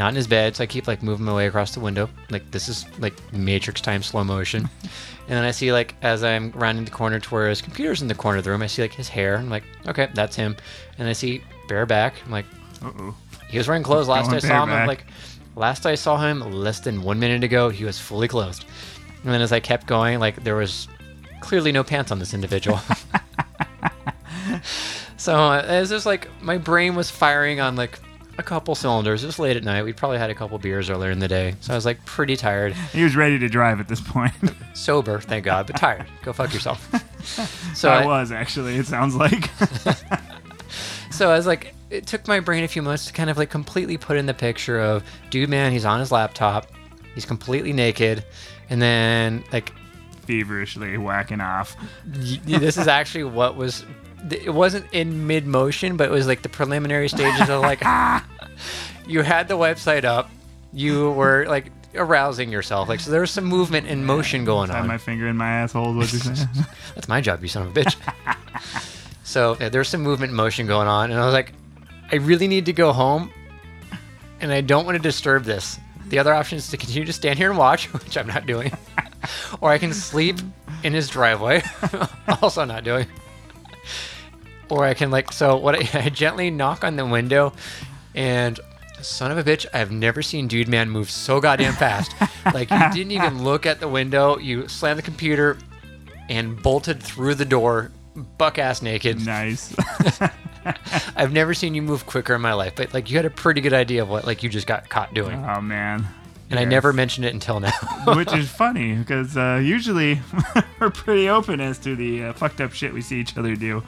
Not 0.00 0.08
in 0.08 0.14
his 0.14 0.26
bed, 0.26 0.56
so 0.56 0.64
I 0.64 0.66
keep 0.66 0.86
like 0.86 1.02
moving 1.02 1.26
my 1.26 1.34
way 1.34 1.46
across 1.46 1.74
the 1.74 1.80
window. 1.80 2.08
Like 2.30 2.50
this 2.52 2.70
is 2.70 2.86
like 2.98 3.12
Matrix 3.34 3.82
time 3.82 4.02
slow 4.02 4.24
motion. 4.24 4.66
and 4.82 5.28
then 5.28 5.44
I 5.44 5.50
see 5.50 5.74
like 5.74 5.94
as 6.00 6.24
I'm 6.24 6.52
rounding 6.52 6.86
the 6.86 6.90
corner 6.90 7.20
to 7.20 7.28
where 7.28 7.50
his 7.50 7.60
computer's 7.60 8.00
in 8.00 8.08
the 8.08 8.14
corner 8.14 8.38
of 8.38 8.44
the 8.44 8.50
room, 8.50 8.62
I 8.62 8.66
see 8.66 8.80
like 8.80 8.94
his 8.94 9.10
hair. 9.10 9.36
I'm 9.36 9.50
like, 9.50 9.64
okay, 9.86 10.08
that's 10.14 10.34
him. 10.34 10.56
And 10.96 11.06
I 11.06 11.12
see 11.12 11.42
bare 11.68 11.84
back. 11.84 12.14
I'm 12.24 12.30
like, 12.30 12.46
Uh-oh. 12.82 13.14
he 13.50 13.58
was 13.58 13.68
wearing 13.68 13.82
clothes 13.82 14.08
last 14.08 14.30
Going 14.30 14.36
I 14.36 14.38
saw 14.38 14.62
him. 14.62 14.62
I'm 14.62 14.68
bareback. 14.68 14.88
like, 14.88 15.04
last 15.54 15.84
I 15.84 15.96
saw 15.96 16.16
him 16.16 16.50
less 16.50 16.80
than 16.80 17.02
one 17.02 17.18
minute 17.18 17.44
ago, 17.44 17.68
he 17.68 17.84
was 17.84 17.98
fully 17.98 18.26
clothed. 18.26 18.64
And 19.22 19.34
then 19.34 19.42
as 19.42 19.52
I 19.52 19.60
kept 19.60 19.86
going, 19.86 20.18
like 20.18 20.42
there 20.44 20.56
was 20.56 20.88
clearly 21.40 21.72
no 21.72 21.84
pants 21.84 22.10
on 22.10 22.18
this 22.18 22.32
individual. 22.32 22.80
so 25.18 25.34
uh, 25.36 25.58
it 25.58 25.80
was 25.80 25.90
just 25.90 26.06
like 26.06 26.26
my 26.40 26.56
brain 26.56 26.94
was 26.94 27.10
firing 27.10 27.60
on 27.60 27.76
like 27.76 27.98
a 28.38 28.42
couple 28.42 28.74
cylinders. 28.74 29.22
It 29.22 29.26
was 29.26 29.38
late 29.38 29.56
at 29.56 29.64
night. 29.64 29.84
We 29.84 29.92
probably 29.92 30.18
had 30.18 30.30
a 30.30 30.34
couple 30.34 30.58
beers 30.58 30.90
earlier 30.90 31.10
in 31.10 31.18
the 31.18 31.28
day, 31.28 31.54
so 31.60 31.72
I 31.72 31.76
was 31.76 31.84
like 31.84 32.04
pretty 32.04 32.36
tired. 32.36 32.74
He 32.92 33.04
was 33.04 33.14
ready 33.16 33.38
to 33.38 33.48
drive 33.48 33.80
at 33.80 33.88
this 33.88 34.00
point. 34.00 34.32
Sober, 34.74 35.20
thank 35.20 35.44
God, 35.44 35.66
but 35.66 35.76
tired. 35.76 36.06
Go 36.22 36.32
fuck 36.32 36.52
yourself. 36.52 36.88
So 37.74 37.90
I 37.90 38.02
I, 38.02 38.06
was 38.06 38.32
actually. 38.32 38.76
It 38.76 38.86
sounds 38.86 39.14
like. 39.14 39.50
so 41.10 41.30
I 41.30 41.36
was 41.36 41.46
like, 41.46 41.74
it 41.90 42.06
took 42.06 42.26
my 42.26 42.40
brain 42.40 42.64
a 42.64 42.68
few 42.68 42.80
months 42.80 43.06
to 43.06 43.12
kind 43.12 43.28
of 43.28 43.36
like 43.36 43.50
completely 43.50 43.98
put 43.98 44.16
in 44.16 44.24
the 44.24 44.32
picture 44.32 44.80
of 44.80 45.04
dude, 45.28 45.50
man, 45.50 45.70
he's 45.70 45.84
on 45.84 46.00
his 46.00 46.10
laptop, 46.10 46.66
he's 47.14 47.26
completely 47.26 47.74
naked, 47.74 48.24
and 48.70 48.80
then 48.80 49.44
like 49.52 49.72
feverishly 50.24 50.96
whacking 50.96 51.40
off. 51.40 51.76
this 52.06 52.78
is 52.78 52.88
actually 52.88 53.24
what 53.24 53.56
was 53.56 53.84
it 54.30 54.52
wasn't 54.52 54.86
in 54.92 55.26
mid 55.26 55.46
motion 55.46 55.96
but 55.96 56.08
it 56.08 56.12
was 56.12 56.26
like 56.26 56.42
the 56.42 56.48
preliminary 56.48 57.08
stages 57.08 57.48
of 57.48 57.62
like 57.62 57.82
you 59.06 59.22
had 59.22 59.48
the 59.48 59.56
website 59.56 60.04
up. 60.04 60.30
You 60.72 61.10
were 61.12 61.46
like 61.46 61.66
arousing 61.94 62.52
yourself. 62.52 62.88
Like 62.88 63.00
so 63.00 63.10
there 63.10 63.20
was 63.20 63.30
some 63.30 63.44
movement 63.44 63.88
and 63.88 64.06
motion 64.06 64.44
going 64.44 64.70
on. 64.70 64.86
my 64.86 64.98
finger 64.98 65.26
in 65.28 65.36
my 65.36 65.48
asshole. 65.48 65.94
What 65.94 66.12
you 66.12 66.18
say? 66.18 66.46
that's 66.94 67.08
my 67.08 67.20
job 67.20 67.42
you 67.42 67.48
son 67.48 67.66
of 67.66 67.76
a 67.76 67.80
bitch. 67.80 67.96
So 69.24 69.56
yeah, 69.60 69.68
there's 69.68 69.88
some 69.88 70.02
movement 70.02 70.30
and 70.30 70.36
motion 70.36 70.66
going 70.66 70.88
on 70.88 71.10
and 71.10 71.20
i 71.20 71.24
was 71.24 71.32
like 71.32 71.52
i 72.10 72.16
really 72.16 72.48
need 72.48 72.66
to 72.66 72.72
go 72.72 72.92
home 72.92 73.30
and 74.40 74.52
i 74.52 74.60
don't 74.60 74.84
want 74.84 74.96
to 74.96 75.02
disturb 75.02 75.44
this. 75.44 75.78
The 76.08 76.18
other 76.18 76.34
option 76.34 76.58
is 76.58 76.68
to 76.70 76.76
continue 76.76 77.04
to 77.04 77.12
stand 77.12 77.38
here 77.38 77.50
and 77.50 77.58
watch 77.58 77.92
which 77.92 78.16
i'm 78.16 78.26
not 78.26 78.46
doing. 78.46 78.72
Or 79.60 79.70
i 79.70 79.78
can 79.78 79.92
sleep 79.92 80.38
in 80.82 80.92
his 80.92 81.08
driveway 81.08 81.62
also 82.42 82.64
not 82.64 82.84
doing 82.84 83.06
or 84.68 84.84
i 84.84 84.94
can 84.94 85.10
like 85.10 85.32
so 85.32 85.56
what 85.56 85.74
I, 85.74 86.04
I 86.06 86.08
gently 86.08 86.50
knock 86.50 86.84
on 86.84 86.96
the 86.96 87.06
window 87.06 87.52
and 88.14 88.58
son 89.02 89.30
of 89.30 89.38
a 89.38 89.44
bitch 89.44 89.66
i've 89.72 89.90
never 89.90 90.22
seen 90.22 90.46
dude 90.46 90.68
man 90.68 90.90
move 90.90 91.10
so 91.10 91.40
goddamn 91.40 91.74
fast 91.74 92.14
like 92.54 92.70
you 92.70 92.78
didn't 92.92 93.12
even 93.12 93.42
look 93.42 93.66
at 93.66 93.80
the 93.80 93.88
window 93.88 94.38
you 94.38 94.68
slammed 94.68 94.98
the 94.98 95.02
computer 95.02 95.56
and 96.28 96.62
bolted 96.62 97.02
through 97.02 97.34
the 97.34 97.44
door 97.44 97.90
buck 98.36 98.58
ass 98.58 98.82
naked 98.82 99.24
nice. 99.24 99.74
i've 101.16 101.32
never 101.32 101.54
seen 101.54 101.74
you 101.74 101.80
move 101.80 102.04
quicker 102.04 102.34
in 102.34 102.40
my 102.40 102.52
life 102.52 102.74
but 102.76 102.92
like 102.92 103.10
you 103.10 103.16
had 103.16 103.24
a 103.24 103.30
pretty 103.30 103.62
good 103.62 103.72
idea 103.72 104.02
of 104.02 104.08
what 104.08 104.26
like 104.26 104.42
you 104.42 104.48
just 104.50 104.66
got 104.66 104.88
caught 104.90 105.14
doing 105.14 105.42
oh 105.46 105.60
man. 105.60 106.06
And 106.50 106.58
i 106.58 106.64
never 106.64 106.92
mentioned 106.92 107.24
it 107.24 107.32
until 107.34 107.60
now 107.60 107.70
Which 108.14 108.32
is 108.32 108.48
funny 108.50 108.94
because 108.96 109.36
uh, 109.36 109.60
usually 109.62 110.20
we're 110.80 110.90
pretty 110.90 111.28
open 111.28 111.60
as 111.60 111.78
to 111.80 111.94
the 111.96 112.24
uh, 112.24 112.32
fucked 112.32 112.60
up 112.60 112.72
shit 112.72 112.92
we 112.92 113.00
see 113.02 113.20
each 113.20 113.36
other 113.36 113.54
do. 113.56 113.82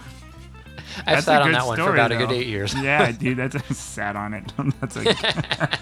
i've 0.99 1.07
That's 1.07 1.27
sat 1.27 1.43
a 1.43 1.45
on 1.47 1.53
that 1.53 1.67
one 1.67 1.77
for 1.77 1.83
story, 1.83 1.99
about 1.99 2.13
a 2.13 2.17
good 2.17 2.31
eight 2.33 2.47
years 2.47 2.75
Yeah, 2.75 3.11
dude, 3.19 3.39
that's 3.39 3.57
I 3.57 3.61
sat 3.75 4.17
on 4.17 4.35
it. 4.35 4.53
that's 4.81 4.97
a. 4.97 5.79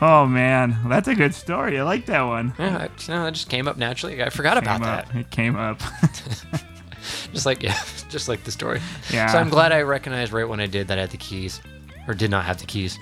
oh 0.00 0.26
man, 0.26 0.76
that's 0.88 1.08
a 1.08 1.14
good 1.14 1.34
story. 1.34 1.78
I 1.78 1.82
like 1.82 2.06
that 2.06 2.22
one. 2.22 2.54
yeah, 2.58 2.88
I, 2.88 3.10
know, 3.12 3.24
that 3.24 3.34
just 3.34 3.48
came 3.50 3.68
up 3.68 3.76
naturally. 3.76 4.22
I 4.22 4.30
forgot 4.30 4.56
about 4.58 4.80
Came 4.80 4.82
that. 4.82 5.14
It 5.14 5.30
came 5.30 5.56
up. 5.56 5.80
Just 7.32 7.46
like 7.46 7.62
yeah, 7.62 7.78
just 8.08 8.28
like 8.28 8.44
the 8.44 8.50
story. 8.50 8.80
Yeah. 9.10 9.26
So 9.28 9.38
I'm 9.38 9.48
glad 9.50 9.72
I 9.72 9.82
recognized 9.82 10.32
right 10.32 10.48
when 10.48 10.60
I 10.60 10.66
did 10.66 10.88
that 10.88 10.98
I 10.98 11.02
had 11.02 11.10
the 11.10 11.16
keys, 11.16 11.60
or 12.08 12.14
did 12.14 12.30
not 12.30 12.44
have 12.44 12.58
the 12.58 12.66
keys. 12.66 12.98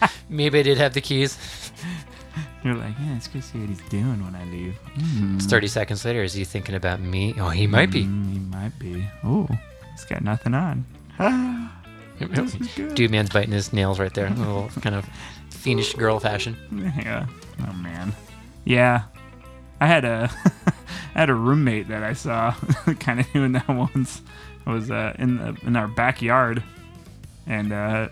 Maybe 0.28 0.58
I 0.58 0.62
did 0.62 0.78
have 0.78 0.94
the 0.94 1.00
keys. 1.00 1.38
You're 2.64 2.74
like, 2.74 2.94
yeah, 3.00 3.16
it's 3.16 3.28
good 3.28 3.42
to 3.42 3.48
see 3.48 3.58
what 3.58 3.68
he's 3.68 3.80
doing 3.88 4.22
when 4.24 4.34
I 4.34 4.44
leave. 4.44 4.76
Mm, 4.96 5.36
It's 5.36 5.46
30 5.46 5.66
seconds 5.68 6.04
later. 6.04 6.22
Is 6.22 6.34
he 6.34 6.44
thinking 6.44 6.74
about 6.74 7.00
me? 7.00 7.34
Oh, 7.38 7.48
he 7.50 7.66
might 7.66 7.90
be. 7.90 8.04
mm, 8.04 8.32
he 8.32 8.38
might 8.38 8.76
be. 8.78 9.06
Oh, 9.24 9.48
he's 9.92 10.04
got 10.04 10.22
nothing 10.22 10.54
on. 10.54 10.84
this 12.20 12.54
is 12.54 12.68
good. 12.74 12.94
Dude, 12.94 13.10
man's 13.10 13.30
biting 13.30 13.52
his 13.52 13.72
nails 13.72 13.98
right 13.98 14.12
there. 14.12 14.26
A 14.26 14.30
little 14.34 14.68
kind 14.82 14.94
of 14.94 15.08
fiendish 15.50 15.94
girl 15.94 16.18
fashion. 16.20 16.56
Yeah. 16.72 17.26
Oh 17.68 17.72
man. 17.74 18.12
Yeah. 18.64 19.04
I 19.80 19.86
had 19.86 20.04
a 20.04 20.30
I 21.14 21.18
had 21.20 21.30
a 21.30 21.34
roommate 21.34 21.88
that 21.88 22.02
I 22.02 22.12
saw 22.12 22.52
kind 23.00 23.20
of 23.20 23.32
doing 23.32 23.52
that 23.52 23.68
once. 23.68 24.20
I 24.66 24.72
was 24.72 24.90
uh, 24.90 25.14
in 25.18 25.38
the, 25.38 25.56
in 25.64 25.76
our 25.76 25.88
backyard, 25.88 26.62
and 27.46 27.72
uh, 27.72 28.08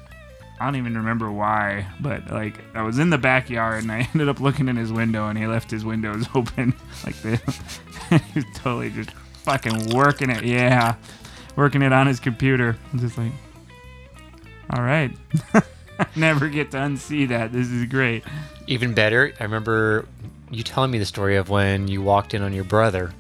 I 0.59 0.65
don't 0.65 0.77
even 0.77 0.97
remember 0.97 1.31
why, 1.31 1.87
but 2.01 2.31
like 2.31 2.59
I 2.75 2.83
was 2.83 2.99
in 2.99 3.11
the 3.11 3.19
backyard 3.19 3.83
and 3.83 3.93
I 3.93 4.09
ended 4.15 4.29
up 4.29 4.41
looking 4.41 4.69
in 4.69 4.77
his 4.77 4.93
window 4.93 5.29
and 5.29 5.39
he 5.39 5.47
left 5.47 5.71
his 5.71 5.85
windows 5.85 6.27
open 6.35 6.75
like 7.05 7.21
this. 7.23 7.41
he 8.11 8.21
was 8.35 8.45
totally 8.55 8.91
just 8.91 9.11
fucking 9.11 9.95
working 9.95 10.31
it. 10.31 10.45
Yeah, 10.45 10.97
working 11.57 11.83
it 11.83 11.93
on 11.93 12.07
his 12.07 12.21
computer. 12.21 12.77
I'm 12.93 12.99
just 12.99 13.19
like, 13.19 13.33
all 14.71 14.83
right. 14.83 15.11
Never 16.15 16.49
get 16.49 16.71
to 16.73 16.79
unsee 16.79 17.29
that. 17.29 17.53
This 17.53 17.69
is 17.69 17.87
great. 17.87 18.25
Even 18.67 18.95
better, 18.95 19.33
I 19.41 19.45
remember 19.45 20.07
you 20.51 20.63
telling 20.63 20.91
me 20.91 20.99
the 20.99 21.07
story 21.07 21.37
of 21.37 21.49
when 21.49 21.89
you 21.89 22.03
walked 22.03 22.35
in 22.35 22.43
on 22.43 22.53
your 22.53 22.65
brother 22.65 23.13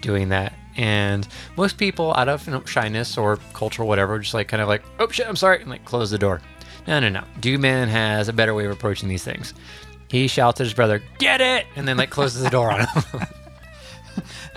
doing 0.00 0.28
that. 0.30 0.52
And 0.76 1.26
most 1.56 1.78
people, 1.78 2.12
out 2.14 2.28
of 2.28 2.46
you 2.46 2.52
know, 2.52 2.64
shyness 2.64 3.16
or 3.16 3.38
culture 3.54 3.82
or 3.82 3.86
whatever, 3.86 4.18
just 4.18 4.34
like 4.34 4.48
kind 4.48 4.62
of 4.62 4.68
like, 4.68 4.82
oh 4.98 5.08
shit, 5.08 5.26
I'm 5.26 5.36
sorry, 5.36 5.60
and 5.60 5.70
like 5.70 5.84
close 5.84 6.10
the 6.10 6.18
door. 6.18 6.42
No, 6.86 7.00
no, 7.00 7.08
no. 7.08 7.22
Dude 7.40 7.60
Man 7.60 7.88
has 7.88 8.28
a 8.28 8.32
better 8.32 8.54
way 8.54 8.64
of 8.66 8.72
approaching 8.72 9.08
these 9.08 9.24
things. 9.24 9.54
He 10.08 10.28
shouts 10.28 10.60
at 10.60 10.64
his 10.64 10.74
brother, 10.74 11.02
get 11.18 11.40
it! 11.40 11.66
And 11.74 11.86
then 11.88 11.96
like 11.96 12.10
closes 12.10 12.42
the 12.42 12.50
door 12.50 12.70
on 12.70 12.80
him. 12.86 13.02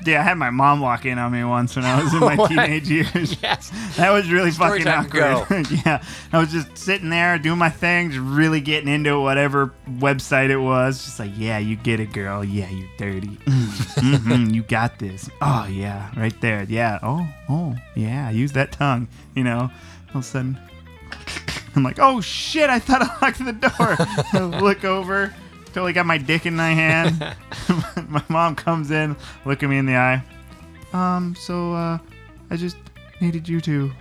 Yeah, 0.06 0.22
I 0.22 0.24
had 0.24 0.38
my 0.38 0.50
mom 0.50 0.80
walk 0.80 1.06
in 1.06 1.18
on 1.20 1.34
me 1.34 1.44
once 1.44 1.76
when 1.76 1.84
I 1.84 2.02
was 2.02 2.14
in 2.14 2.22
my 2.22 2.36
What? 2.38 2.48
teenage 2.50 2.90
years. 2.90 3.36
yes. 3.44 3.70
That 3.98 4.12
was 4.12 4.32
really 4.32 4.52
Story 4.52 4.82
fucking 4.82 5.12
time, 5.12 5.42
awkward. 5.42 5.70
yeah, 5.86 6.02
I 6.32 6.40
was 6.40 6.54
just 6.54 6.78
sitting 6.78 7.10
there 7.10 7.38
doing 7.38 7.58
my 7.60 7.70
thing, 7.70 8.10
just 8.12 8.22
really 8.24 8.62
getting 8.62 8.88
into 8.88 9.20
whatever 9.20 9.74
website 9.98 10.50
it 10.52 10.58
was. 10.58 11.04
Just 11.04 11.20
like, 11.20 11.32
yeah, 11.36 11.58
you 11.58 11.76
get 11.76 12.00
it, 12.00 12.14
girl. 12.14 12.46
Yeah, 12.46 12.70
you're 12.70 12.88
dirty. 12.98 13.38
hmm 13.50 14.46
you 14.52 14.64
got 14.64 14.98
this. 15.00 15.30
Oh 15.42 15.68
yeah, 15.70 16.10
right 16.16 16.40
there. 16.40 16.64
Yeah. 16.64 17.00
Oh, 17.04 17.28
oh, 17.50 17.76
yeah. 17.96 18.30
Use 18.30 18.54
that 18.54 18.72
tongue. 18.72 19.10
You 19.36 19.44
know. 19.44 19.70
All 20.14 20.20
of 20.20 20.22
a 20.22 20.24
sudden, 20.24 20.58
I'm 21.76 21.84
like, 21.84 22.00
oh 22.00 22.22
shit! 22.22 22.70
I 22.70 22.80
thought 22.80 23.02
I 23.02 23.26
locked 23.26 23.44
the 23.44 23.54
door. 23.54 23.72
I 24.34 24.60
look 24.62 24.84
over, 24.84 25.34
totally 25.68 25.94
got 25.94 26.06
my 26.06 26.18
dick 26.18 26.46
in 26.46 26.56
my 26.56 26.72
hand. 26.72 27.20
my 28.10 28.24
mom 28.30 28.56
comes 28.56 28.92
in, 28.92 29.16
look 29.46 29.64
at 29.64 29.70
me 29.70 29.78
in 29.78 29.86
the 29.86 29.96
eye. 29.96 30.24
Um, 30.94 31.36
so 31.36 31.74
uh, 31.74 31.98
I 32.50 32.56
just 32.56 32.78
needed 33.22 33.50
you 33.50 33.60
to 33.60 33.92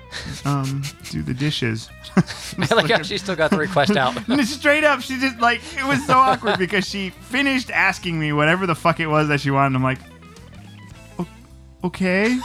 um 0.44 0.82
do 1.10 1.22
the 1.22 1.34
dishes. 1.34 1.90
I 2.16 2.74
like 2.74 2.90
how 2.90 3.02
she 3.02 3.18
still 3.18 3.36
got 3.36 3.50
the 3.50 3.58
request 3.58 3.96
out. 3.96 4.16
Straight 4.44 4.84
up, 4.84 5.00
she 5.00 5.18
just 5.18 5.38
like 5.40 5.60
it 5.76 5.86
was 5.86 6.04
so 6.06 6.14
awkward 6.14 6.58
because 6.58 6.86
she 6.88 7.10
finished 7.10 7.70
asking 7.70 8.18
me 8.18 8.32
whatever 8.32 8.66
the 8.66 8.74
fuck 8.74 9.00
it 9.00 9.06
was 9.06 9.28
that 9.28 9.40
she 9.40 9.50
wanted. 9.50 9.76
I'm 9.76 9.82
like, 9.82 9.98
okay. 11.84 12.38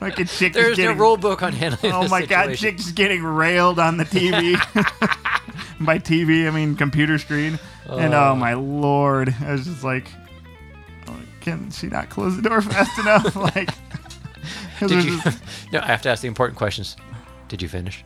Like 0.00 0.18
a 0.18 0.24
chick 0.24 0.56
is 0.56 0.76
There's 0.76 0.78
no 0.78 0.92
rule 0.92 1.16
book 1.16 1.42
on 1.42 1.52
handling 1.52 1.92
Oh 1.92 2.08
my 2.08 2.24
god, 2.26 2.54
chick's 2.56 2.92
getting 2.92 3.22
railed 3.22 3.78
on 3.78 3.96
the 3.96 4.04
TV. 4.04 4.54
By 5.80 5.98
TV, 5.98 6.46
I 6.46 6.50
mean 6.50 6.76
computer 6.76 7.18
screen. 7.18 7.58
And 7.88 8.14
Oh. 8.14 8.30
oh 8.30 8.36
my 8.36 8.54
lord, 8.54 9.34
I 9.44 9.52
was 9.52 9.64
just 9.66 9.84
like, 9.84 10.08
oh, 11.08 11.16
can 11.40 11.70
she 11.70 11.86
not 11.88 12.08
close 12.10 12.34
the 12.36 12.42
door 12.42 12.60
fast 12.62 12.98
enough? 12.98 13.36
like, 13.54 13.70
Did 14.80 15.04
you? 15.04 15.20
just- 15.20 15.42
no, 15.72 15.80
I 15.80 15.86
have 15.86 16.02
to 16.02 16.08
ask 16.08 16.22
the 16.22 16.28
important 16.28 16.56
questions. 16.58 16.96
Did 17.48 17.62
you 17.62 17.68
finish? 17.68 18.04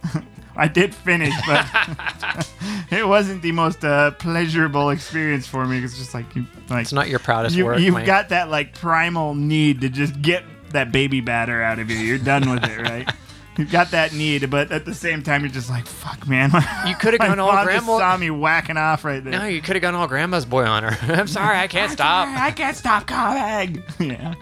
I 0.57 0.69
did 0.69 0.95
finish, 0.95 1.33
but 1.47 2.47
it 2.91 3.07
wasn't 3.09 3.41
the 3.41 3.53
most 3.53 3.83
uh, 3.85 4.11
pleasurable 4.13 4.91
experience 4.91 5.47
for 5.47 5.65
me. 5.65 5.79
It's 5.83 5.97
just 5.97 6.13
like 6.13 6.35
you, 6.37 6.45
like 6.69 6.83
It's 6.83 6.93
not 6.93 7.09
your 7.09 7.21
proudest 7.21 7.57
you, 7.57 7.65
work. 7.65 7.79
you've 7.79 7.95
my- 7.95 8.05
got 8.05 8.29
that 8.31 8.51
like 8.51 8.75
primal 8.75 9.35
need 9.35 9.81
to 9.81 9.89
just 9.89 10.21
get 10.21 10.45
that 10.73 10.93
baby 10.93 11.21
batter 11.21 11.63
out 11.63 11.79
of 11.79 11.91
you. 11.91 11.99
You're 11.99 12.19
done 12.19 12.51
with 12.51 12.65
it, 12.65 12.81
right? 12.81 13.09
You've 13.59 13.71
got 13.71 13.91
that 13.91 14.15
need, 14.15 14.49
but 14.49 14.73
at 14.73 14.87
the 14.87 14.95
same 14.95 15.23
time, 15.23 15.43
you're 15.43 15.51
just 15.51 15.69
like, 15.69 15.85
fuck, 15.87 16.27
man. 16.27 16.51
You 16.87 16.95
could 16.95 17.13
have 17.13 17.21
gone 17.21 17.39
all 17.39 17.63
grandma. 17.63 17.99
saw 17.99 18.17
me 18.17 18.31
whacking 18.31 18.79
off 18.79 19.05
right 19.05 19.23
there. 19.23 19.33
No, 19.33 19.45
you 19.45 19.61
could 19.61 19.77
have 19.77 19.83
gone 19.83 19.95
all 19.95 20.09
grandma's 20.09 20.47
boy 20.47 20.65
on 20.65 20.83
her. 20.83 21.13
I'm 21.13 21.27
sorry, 21.27 21.59
I 21.59 21.67
can't 21.67 21.93
stop. 21.93 22.29
I 22.29 22.53
can't 22.53 22.77
stop 22.77 23.07
coming. 23.07 23.83
Yeah. 23.99 24.35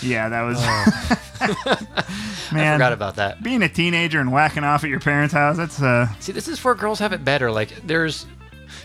Yeah, 0.00 0.28
that 0.30 0.42
was. 0.42 0.56
I 0.58 2.54
man, 2.54 2.76
forgot 2.76 2.92
about 2.94 3.16
that. 3.16 3.42
being 3.42 3.62
a 3.62 3.68
teenager 3.68 4.20
and 4.20 4.32
whacking 4.32 4.64
off 4.64 4.84
at 4.84 4.90
your 4.90 5.00
parents' 5.00 5.34
house, 5.34 5.58
that's 5.58 5.82
uh 5.82 6.08
See, 6.20 6.32
this 6.32 6.48
is 6.48 6.64
where 6.64 6.74
girls 6.74 6.98
have 7.00 7.12
it 7.12 7.22
better. 7.24 7.50
Like, 7.50 7.68
there's, 7.86 8.24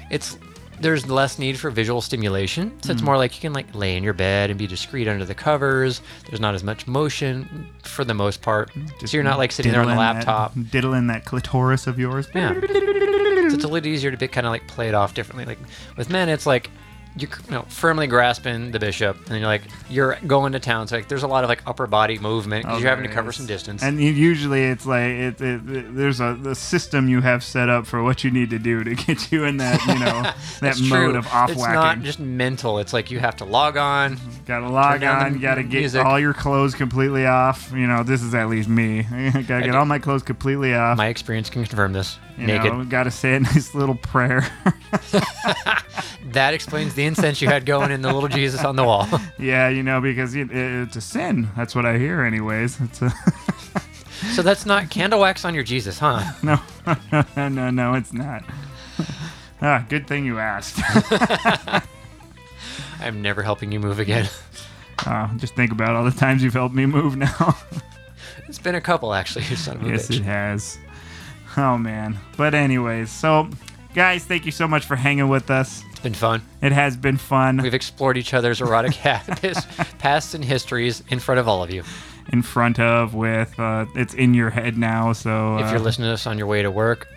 it's, 0.09 0.37
there's 0.81 1.09
less 1.09 1.39
need 1.39 1.57
for 1.59 1.69
visual 1.69 2.01
stimulation. 2.01 2.71
So 2.83 2.91
it's 2.91 3.01
Hmm. 3.01 3.05
more 3.05 3.17
like 3.17 3.35
you 3.35 3.41
can 3.41 3.53
like 3.53 3.73
lay 3.73 3.95
in 3.97 4.03
your 4.03 4.13
bed 4.13 4.49
and 4.49 4.59
be 4.59 4.67
discreet 4.67 5.07
under 5.07 5.25
the 5.25 5.35
covers. 5.35 6.01
There's 6.29 6.39
not 6.41 6.53
as 6.55 6.63
much 6.63 6.85
motion 6.87 7.67
for 7.83 8.03
the 8.03 8.13
most 8.13 8.41
part. 8.41 8.71
so 9.05 9.15
you're 9.17 9.23
not 9.23 9.37
like 9.37 9.51
sitting 9.51 9.71
there 9.71 9.81
on 9.81 9.87
the 9.87 9.95
laptop. 9.95 10.53
That, 10.53 10.71
diddling 10.71 11.07
that 11.07 11.25
clitoris 11.25 11.87
of 11.87 11.97
yours. 11.99 12.27
Yeah. 12.35 12.53
So 12.53 13.55
it's 13.55 13.63
a 13.63 13.67
little 13.67 13.87
easier 13.87 14.09
to 14.11 14.17
be 14.17 14.27
kind 14.27 14.47
of 14.47 14.51
like 14.51 14.67
play 14.67 14.87
it 14.87 14.95
off 14.95 15.13
differently. 15.13 15.45
Like 15.45 15.59
with 15.97 16.09
men, 16.09 16.29
it's 16.29 16.45
like 16.45 16.69
you're 17.17 17.29
you 17.45 17.51
know, 17.51 17.61
firmly 17.69 18.07
grasping 18.07 18.71
the 18.71 18.79
bishop, 18.79 19.17
and 19.29 19.37
you're 19.39 19.47
like 19.47 19.61
you're 19.89 20.17
going 20.27 20.51
to 20.51 20.59
town. 20.59 20.87
So 20.87 20.95
like 20.97 21.07
there's 21.07 21.23
a 21.23 21.27
lot 21.27 21.43
of 21.43 21.49
like 21.49 21.61
upper 21.65 21.87
body 21.87 22.19
movement 22.19 22.63
because 22.65 22.77
Oh, 22.77 22.81
you're 22.81 22.89
having 22.89 23.07
to 23.07 23.13
cover 23.13 23.29
is. 23.29 23.37
some 23.37 23.45
distance. 23.45 23.83
And 23.83 24.01
you- 24.01 24.11
usually 24.11 24.63
it's 24.65 24.85
like 24.85 25.03
it, 25.11 25.41
it, 25.41 25.69
it- 25.69 25.95
there's 25.95 26.19
a 26.19 26.37
the 26.39 26.55
system 26.55 27.07
you 27.07 27.21
have 27.21 27.43
set 27.43 27.69
up 27.69 27.85
for 27.87 28.03
what 28.03 28.23
you 28.23 28.31
need 28.31 28.49
to 28.49 28.59
do 28.59 28.83
to 28.83 28.95
get 29.07 29.31
you 29.31 29.45
in 29.45 29.57
that 29.57 29.79
you 29.85 29.97
know 29.99 30.21
that 30.61 30.79
mode 30.81 31.11
true. 31.11 31.15
of 31.17 31.27
off 31.27 31.49
It's 31.51 31.59
not 31.61 32.01
just 32.01 32.19
mental. 32.19 32.79
It's 32.79 32.91
like 32.93 33.11
you 33.11 33.19
have 33.19 33.35
to 33.37 33.45
log 33.45 33.77
on. 33.77 34.17
Mm-hmm. 34.17 34.29
Gotta 34.45 34.67
log 34.69 34.91
turn 34.93 35.01
down 35.01 35.19
the 35.19 35.25
on. 35.25 35.33
You 35.35 35.39
gotta 35.39 35.63
get 35.63 35.79
music. 35.79 36.05
all 36.05 36.19
your 36.19 36.33
clothes 36.33 36.75
completely 36.75 37.25
off. 37.25 37.71
You 37.71 37.87
know, 37.87 38.03
this 38.03 38.21
is 38.21 38.33
at 38.35 38.49
least 38.49 38.67
me. 38.69 39.03
gotta 39.33 39.41
get 39.43 39.71
do- 39.71 39.77
all 39.77 39.85
my 39.85 39.99
clothes 39.99 40.23
completely 40.23 40.73
off. 40.75 40.97
My 40.97 41.07
experience 41.07 41.49
can 41.49 41.63
confirm 41.65 41.93
this. 41.93 42.19
You 42.37 42.47
Naked. 42.47 42.73
know, 42.73 42.83
gotta 42.85 43.11
say 43.11 43.35
a 43.35 43.39
nice 43.41 43.73
little 43.75 43.95
prayer. 43.95 44.47
That 46.31 46.53
explains 46.53 46.95
the 46.95 47.05
incense 47.05 47.41
you 47.41 47.47
had 47.47 47.65
going 47.65 47.91
in 47.91 48.01
the 48.01 48.11
little 48.11 48.27
Jesus 48.27 48.63
on 48.65 48.75
the 48.75 48.83
wall. 48.83 49.07
yeah, 49.39 49.69
you 49.69 49.83
know, 49.83 50.01
because 50.01 50.35
it, 50.35 50.49
it's 50.51 50.95
a 50.97 51.01
sin. 51.01 51.47
That's 51.55 51.73
what 51.75 51.85
I 51.85 51.97
hear, 51.97 52.23
anyways. 52.23 52.77
So 54.33 54.41
that's 54.41 54.65
not 54.65 54.89
candle 54.89 55.21
wax 55.21 55.45
on 55.45 55.53
your 55.53 55.63
Jesus, 55.63 55.99
huh? 55.99 56.23
no, 56.43 56.59
no, 57.37 57.69
no, 57.69 57.93
it's 57.93 58.11
not. 58.11 58.43
ah, 59.61 59.85
good 59.87 60.07
thing 60.07 60.25
you 60.25 60.39
asked. 60.39 60.77
I'm 62.99 63.21
never 63.21 63.43
helping 63.43 63.71
you 63.71 63.79
move 63.79 63.99
again. 63.99 64.27
Uh, 65.05 65.33
just 65.37 65.55
think 65.55 65.71
about 65.71 65.95
all 65.95 66.03
the 66.03 66.11
times 66.11 66.43
you've 66.43 66.53
helped 66.53 66.75
me 66.75 66.85
move 66.85 67.15
now. 67.15 67.55
It's 68.47 68.59
been 68.59 68.75
a 68.75 68.81
couple 68.81 69.13
actually. 69.13 69.45
You 69.45 69.55
son 69.55 69.77
of 69.77 69.83
a 69.83 69.89
yes, 69.89 70.07
bitch. 70.07 70.17
it 70.17 70.23
has. 70.23 70.77
Oh 71.57 71.77
man. 71.77 72.17
But 72.37 72.53
anyways, 72.53 73.09
so 73.09 73.49
guys, 73.93 74.25
thank 74.25 74.45
you 74.45 74.51
so 74.51 74.67
much 74.67 74.85
for 74.85 74.95
hanging 74.95 75.29
with 75.29 75.49
us. 75.49 75.83
It's 75.91 75.99
been 75.99 76.13
fun. 76.13 76.41
It 76.61 76.71
has 76.71 76.97
been 76.97 77.17
fun 77.17 77.57
We've 77.61 77.73
explored 77.73 78.17
each 78.17 78.33
other's 78.33 78.61
erotic 78.61 78.93
habits, 78.95 79.65
pasts, 79.99 80.33
and 80.33 80.43
histories 80.43 81.01
in 81.09 81.19
front 81.19 81.39
of 81.39 81.47
all 81.47 81.63
of 81.63 81.71
you. 81.71 81.83
in 82.33 82.41
front 82.41 82.79
of 82.79 83.13
with 83.15 83.57
uh, 83.59 83.85
it's 83.95 84.13
in 84.13 84.33
your 84.33 84.49
head 84.49 84.77
now. 84.77 85.13
So 85.13 85.57
If 85.57 85.67
uh, 85.67 85.69
you're 85.71 85.79
listening 85.79 86.07
to 86.09 86.13
us 86.13 86.27
on 86.27 86.37
your 86.37 86.47
way 86.47 86.61
to 86.61 86.69
work, 86.71 87.07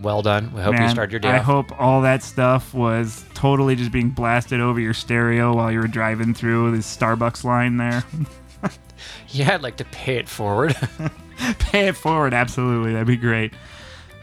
well 0.00 0.22
done. 0.22 0.52
We 0.54 0.62
hope 0.62 0.78
you 0.78 0.88
start 0.88 1.10
your 1.10 1.20
day 1.20 1.28
I 1.30 1.38
off. 1.38 1.44
hope 1.44 1.80
all 1.80 2.00
that 2.02 2.22
stuff 2.22 2.72
was 2.72 3.24
totally 3.34 3.74
just 3.76 3.90
being 3.92 4.10
blasted 4.10 4.60
over 4.60 4.78
your 4.80 4.94
stereo 4.94 5.54
while 5.54 5.70
you 5.72 5.80
were 5.80 5.88
driving 5.88 6.32
through 6.34 6.76
this 6.76 6.96
Starbucks 6.96 7.44
line 7.44 7.76
there. 7.76 8.04
Yeah, 9.28 9.54
I'd 9.54 9.62
like 9.62 9.76
to 9.76 9.84
pay 9.84 10.16
it 10.16 10.28
forward. 10.28 10.74
Pay 11.58 11.88
it 11.88 11.96
forward, 11.96 12.34
absolutely. 12.34 12.92
That'd 12.92 13.06
be 13.06 13.16
great. 13.16 13.52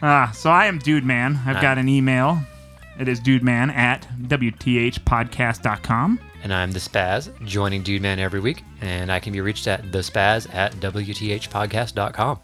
Ah, 0.02 0.30
so 0.34 0.50
I 0.50 0.66
am 0.66 0.78
Dude 0.78 1.04
Man. 1.04 1.40
I've 1.46 1.62
got 1.62 1.78
an 1.78 1.88
email. 1.88 2.38
It 2.98 3.08
is 3.08 3.20
dudeman 3.20 3.70
at 3.74 4.06
WTHpodcast.com. 4.22 6.20
and 6.42 6.54
I'm 6.54 6.72
the 6.72 6.78
Spaz, 6.78 7.30
joining 7.44 7.82
Dude 7.82 8.00
Man 8.00 8.18
every 8.18 8.40
week. 8.40 8.62
And 8.80 9.12
I 9.12 9.20
can 9.20 9.34
be 9.34 9.42
reached 9.42 9.66
at 9.66 9.92
the 9.92 9.98
Spaz 9.98 10.52
at 10.54 10.72
WTHpodcast.com. 10.76 12.38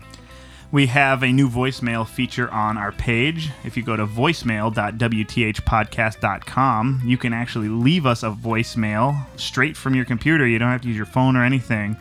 We 0.70 0.86
have 0.86 1.22
a 1.22 1.30
new 1.32 1.48
voicemail 1.50 2.06
feature 2.08 2.50
on 2.50 2.78
our 2.78 2.92
page. 2.92 3.50
If 3.64 3.76
you 3.76 3.82
go 3.82 3.94
to 3.96 4.06
voicemail.wthpodcast.com, 4.06 7.02
you 7.04 7.18
can 7.18 7.32
actually 7.34 7.68
leave 7.68 8.06
us 8.06 8.22
a 8.22 8.30
voicemail 8.30 9.26
straight 9.38 9.76
from 9.76 9.94
your 9.94 10.06
computer. 10.06 10.46
You 10.46 10.58
don't 10.58 10.70
have 10.70 10.80
to 10.82 10.88
use 10.88 10.96
your 10.96 11.04
phone 11.06 11.36
or 11.36 11.44
anything. 11.44 11.96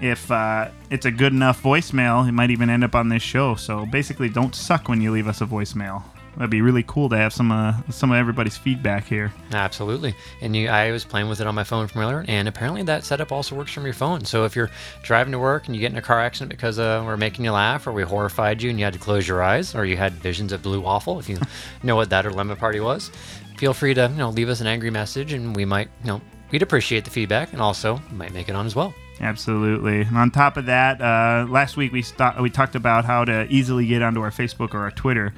If 0.00 0.30
uh, 0.30 0.68
it's 0.90 1.06
a 1.06 1.10
good 1.10 1.32
enough 1.32 1.62
voicemail, 1.62 2.28
it 2.28 2.32
might 2.32 2.50
even 2.50 2.68
end 2.68 2.84
up 2.84 2.94
on 2.94 3.08
this 3.08 3.22
show. 3.22 3.54
So 3.54 3.86
basically, 3.86 4.28
don't 4.28 4.54
suck 4.54 4.88
when 4.88 5.00
you 5.00 5.10
leave 5.10 5.26
us 5.26 5.40
a 5.40 5.46
voicemail. 5.46 6.02
That'd 6.36 6.50
be 6.50 6.60
really 6.60 6.82
cool 6.82 7.08
to 7.08 7.16
have 7.16 7.32
some 7.32 7.50
uh, 7.50 7.80
some 7.90 8.10
of 8.10 8.18
everybody's 8.18 8.58
feedback 8.58 9.06
here. 9.06 9.32
Absolutely. 9.52 10.14
And 10.42 10.54
you, 10.54 10.68
I 10.68 10.92
was 10.92 11.02
playing 11.02 11.30
with 11.30 11.40
it 11.40 11.46
on 11.46 11.54
my 11.54 11.64
phone 11.64 11.88
from 11.88 12.02
earlier, 12.02 12.26
and 12.28 12.46
apparently 12.46 12.82
that 12.82 13.04
setup 13.04 13.32
also 13.32 13.56
works 13.56 13.72
from 13.72 13.84
your 13.84 13.94
phone. 13.94 14.24
So 14.26 14.44
if 14.44 14.54
you're 14.54 14.70
driving 15.02 15.32
to 15.32 15.38
work 15.38 15.66
and 15.66 15.74
you 15.74 15.80
get 15.80 15.92
in 15.92 15.98
a 15.98 16.02
car 16.02 16.20
accident 16.20 16.50
because 16.50 16.78
uh, 16.78 17.02
we're 17.06 17.16
making 17.16 17.46
you 17.46 17.52
laugh, 17.52 17.86
or 17.86 17.92
we 17.92 18.02
horrified 18.02 18.60
you 18.60 18.68
and 18.68 18.78
you 18.78 18.84
had 18.84 18.92
to 18.92 18.98
close 18.98 19.26
your 19.26 19.42
eyes, 19.42 19.74
or 19.74 19.86
you 19.86 19.96
had 19.96 20.12
visions 20.12 20.52
of 20.52 20.62
blue 20.62 20.80
waffle, 20.80 21.18
if 21.18 21.26
you 21.28 21.38
know 21.82 21.96
what 21.96 22.10
that 22.10 22.26
or 22.26 22.30
lemon 22.30 22.56
party 22.58 22.80
was, 22.80 23.10
feel 23.56 23.72
free 23.72 23.94
to 23.94 24.02
you 24.02 24.18
know 24.18 24.28
leave 24.28 24.50
us 24.50 24.60
an 24.60 24.66
angry 24.66 24.90
message, 24.90 25.32
and 25.32 25.56
we 25.56 25.64
might 25.64 25.88
you 26.04 26.08
know 26.08 26.20
we'd 26.52 26.62
appreciate 26.62 27.04
the 27.06 27.10
feedback, 27.10 27.54
and 27.54 27.62
also 27.62 27.98
might 28.12 28.34
make 28.34 28.50
it 28.50 28.54
on 28.54 28.66
as 28.66 28.76
well. 28.76 28.92
Absolutely. 29.20 30.02
And 30.02 30.16
on 30.18 30.30
top 30.30 30.56
of 30.58 30.66
that, 30.66 31.00
uh, 31.00 31.46
last 31.48 31.76
week 31.76 31.92
we 31.92 32.02
st- 32.02 32.40
we 32.40 32.50
talked 32.50 32.74
about 32.74 33.04
how 33.06 33.24
to 33.24 33.46
easily 33.50 33.86
get 33.86 34.02
onto 34.02 34.20
our 34.20 34.30
Facebook 34.30 34.74
or 34.74 34.80
our 34.80 34.90
Twitter, 34.90 35.32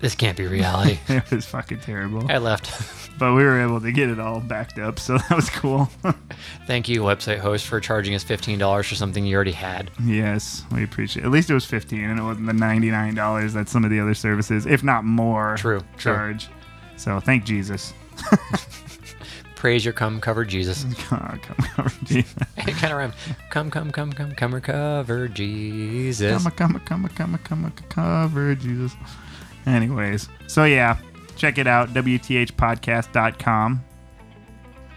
this 0.00 0.14
can't 0.14 0.36
be 0.36 0.46
reality. 0.46 0.98
it 1.08 1.30
was 1.30 1.44
fucking 1.46 1.80
terrible. 1.80 2.30
I 2.30 2.38
left. 2.38 2.70
but 3.18 3.34
we 3.34 3.42
were 3.44 3.60
able 3.60 3.80
to 3.80 3.90
get 3.92 4.08
it 4.10 4.20
all 4.20 4.40
backed 4.40 4.78
up, 4.78 4.98
so 4.98 5.18
that 5.28 5.30
was 5.34 5.50
cool. 5.50 5.88
Thank 6.66 6.88
you, 6.88 7.02
website 7.02 7.38
host, 7.38 7.66
for 7.66 7.80
charging 7.80 8.14
us 8.14 8.24
$15 8.24 8.88
for 8.88 8.94
something 8.94 9.24
you 9.26 9.34
already 9.34 9.52
had. 9.52 9.90
yes, 10.04 10.64
we 10.72 10.84
appreciate. 10.84 11.22
it. 11.22 11.26
At 11.26 11.32
least 11.32 11.50
it 11.50 11.54
was 11.54 11.64
fifteen, 11.64 12.04
and 12.04 12.18
it 12.18 12.22
wasn't 12.22 12.46
the 12.46 12.52
ninety 12.52 12.90
nine 12.90 13.14
dollars 13.14 13.54
that 13.54 13.68
some 13.68 13.84
of 13.84 13.90
the 13.90 13.98
other 14.00 14.14
services, 14.14 14.66
if 14.66 14.82
not 14.84 15.04
more, 15.04 15.56
True, 15.56 15.80
true. 15.96 16.12
charge. 16.12 16.48
So 16.96 17.18
thank 17.20 17.44
Jesus. 17.44 17.92
Praise 19.56 19.84
your 19.84 19.92
come 19.94 20.20
cover 20.20 20.44
Jesus. 20.44 20.84
Come 21.08 21.40
cover 21.42 21.90
Jesus. 22.04 22.32
it 22.58 22.74
kind 22.76 22.92
of 22.92 22.98
rhymes. 22.98 23.14
Come, 23.50 23.70
come, 23.72 23.90
come, 23.90 24.12
come, 24.12 24.32
come 24.36 24.54
recover 24.54 25.26
Jesus. 25.26 26.44
Come, 26.44 26.52
Come, 26.52 26.80
come, 26.84 27.08
come, 27.08 27.38
come, 27.38 27.38
come, 27.42 27.72
cover 27.88 28.54
Jesus. 28.54 28.94
Anyways, 29.68 30.28
so 30.46 30.64
yeah, 30.64 30.96
check 31.36 31.58
it 31.58 31.66
out, 31.66 31.90
WTHpodcast.com. 31.90 33.84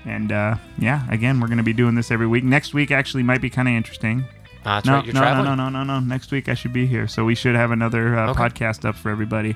And 0.06 0.32
uh, 0.32 0.56
yeah, 0.80 1.06
again, 1.12 1.40
we're 1.40 1.48
going 1.48 1.58
to 1.58 1.64
be 1.64 1.74
doing 1.74 1.94
this 1.96 2.10
every 2.10 2.26
week. 2.28 2.44
Next 2.44 2.74
week 2.74 2.90
actually 2.92 3.24
might 3.24 3.42
be 3.42 3.50
kind 3.52 3.68
of 3.68 3.74
interesting. 3.76 4.24
Ah, 4.66 4.76
that's 4.76 4.86
no, 4.88 4.94
right, 4.96 5.06
you're 5.06 5.14
no, 5.14 5.20
traveling. 5.22 5.46
no, 5.46 5.56
no, 5.56 5.70
no, 5.70 5.84
no, 5.84 6.00
no. 6.00 6.06
Next 6.06 6.32
week 6.32 6.50
I 6.50 6.54
should 6.56 6.74
be 6.74 6.86
here, 6.88 7.08
so 7.08 7.24
we 7.26 7.36
should 7.36 7.56
have 7.56 7.72
another 7.72 8.18
uh, 8.18 8.32
Okay. 8.32 8.40
podcast 8.40 8.86
up 8.86 8.96
for 8.96 9.10
everybody. 9.12 9.56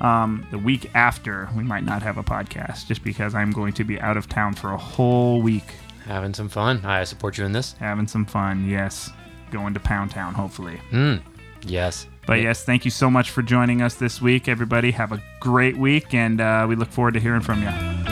Um, 0.00 0.46
the 0.50 0.58
week 0.58 0.90
after, 0.94 1.48
we 1.56 1.62
might 1.62 1.84
not 1.84 2.02
have 2.02 2.16
a 2.18 2.22
podcast, 2.24 2.86
just 2.86 3.04
because 3.04 3.34
I'm 3.34 3.50
going 3.50 3.72
to 3.74 3.84
be 3.84 4.00
out 4.00 4.16
of 4.16 4.28
town 4.28 4.54
for 4.54 4.72
a 4.72 4.76
whole 4.78 5.40
week, 5.42 5.64
Having 6.06 6.34
some 6.34 6.48
fun. 6.48 6.84
I 6.84 7.04
support 7.04 7.38
you 7.38 7.44
in 7.44 7.52
this. 7.52 7.74
having 7.78 8.08
some 8.08 8.26
fun. 8.26 8.68
Yes, 8.68 9.08
going 9.52 9.72
to 9.74 9.80
Pound 9.80 10.10
Town, 10.10 10.34
hopefully. 10.34 10.80
Mm. 10.90 11.22
Yes. 11.64 12.06
But 12.26 12.40
yes, 12.40 12.64
thank 12.64 12.84
you 12.84 12.90
so 12.90 13.10
much 13.10 13.30
for 13.30 13.42
joining 13.42 13.82
us 13.82 13.94
this 13.94 14.20
week, 14.20 14.48
everybody. 14.48 14.92
Have 14.92 15.12
a 15.12 15.22
great 15.40 15.76
week, 15.76 16.14
and 16.14 16.40
uh, 16.40 16.66
we 16.68 16.76
look 16.76 16.90
forward 16.90 17.14
to 17.14 17.20
hearing 17.20 17.40
from 17.40 17.62
you. 17.62 18.11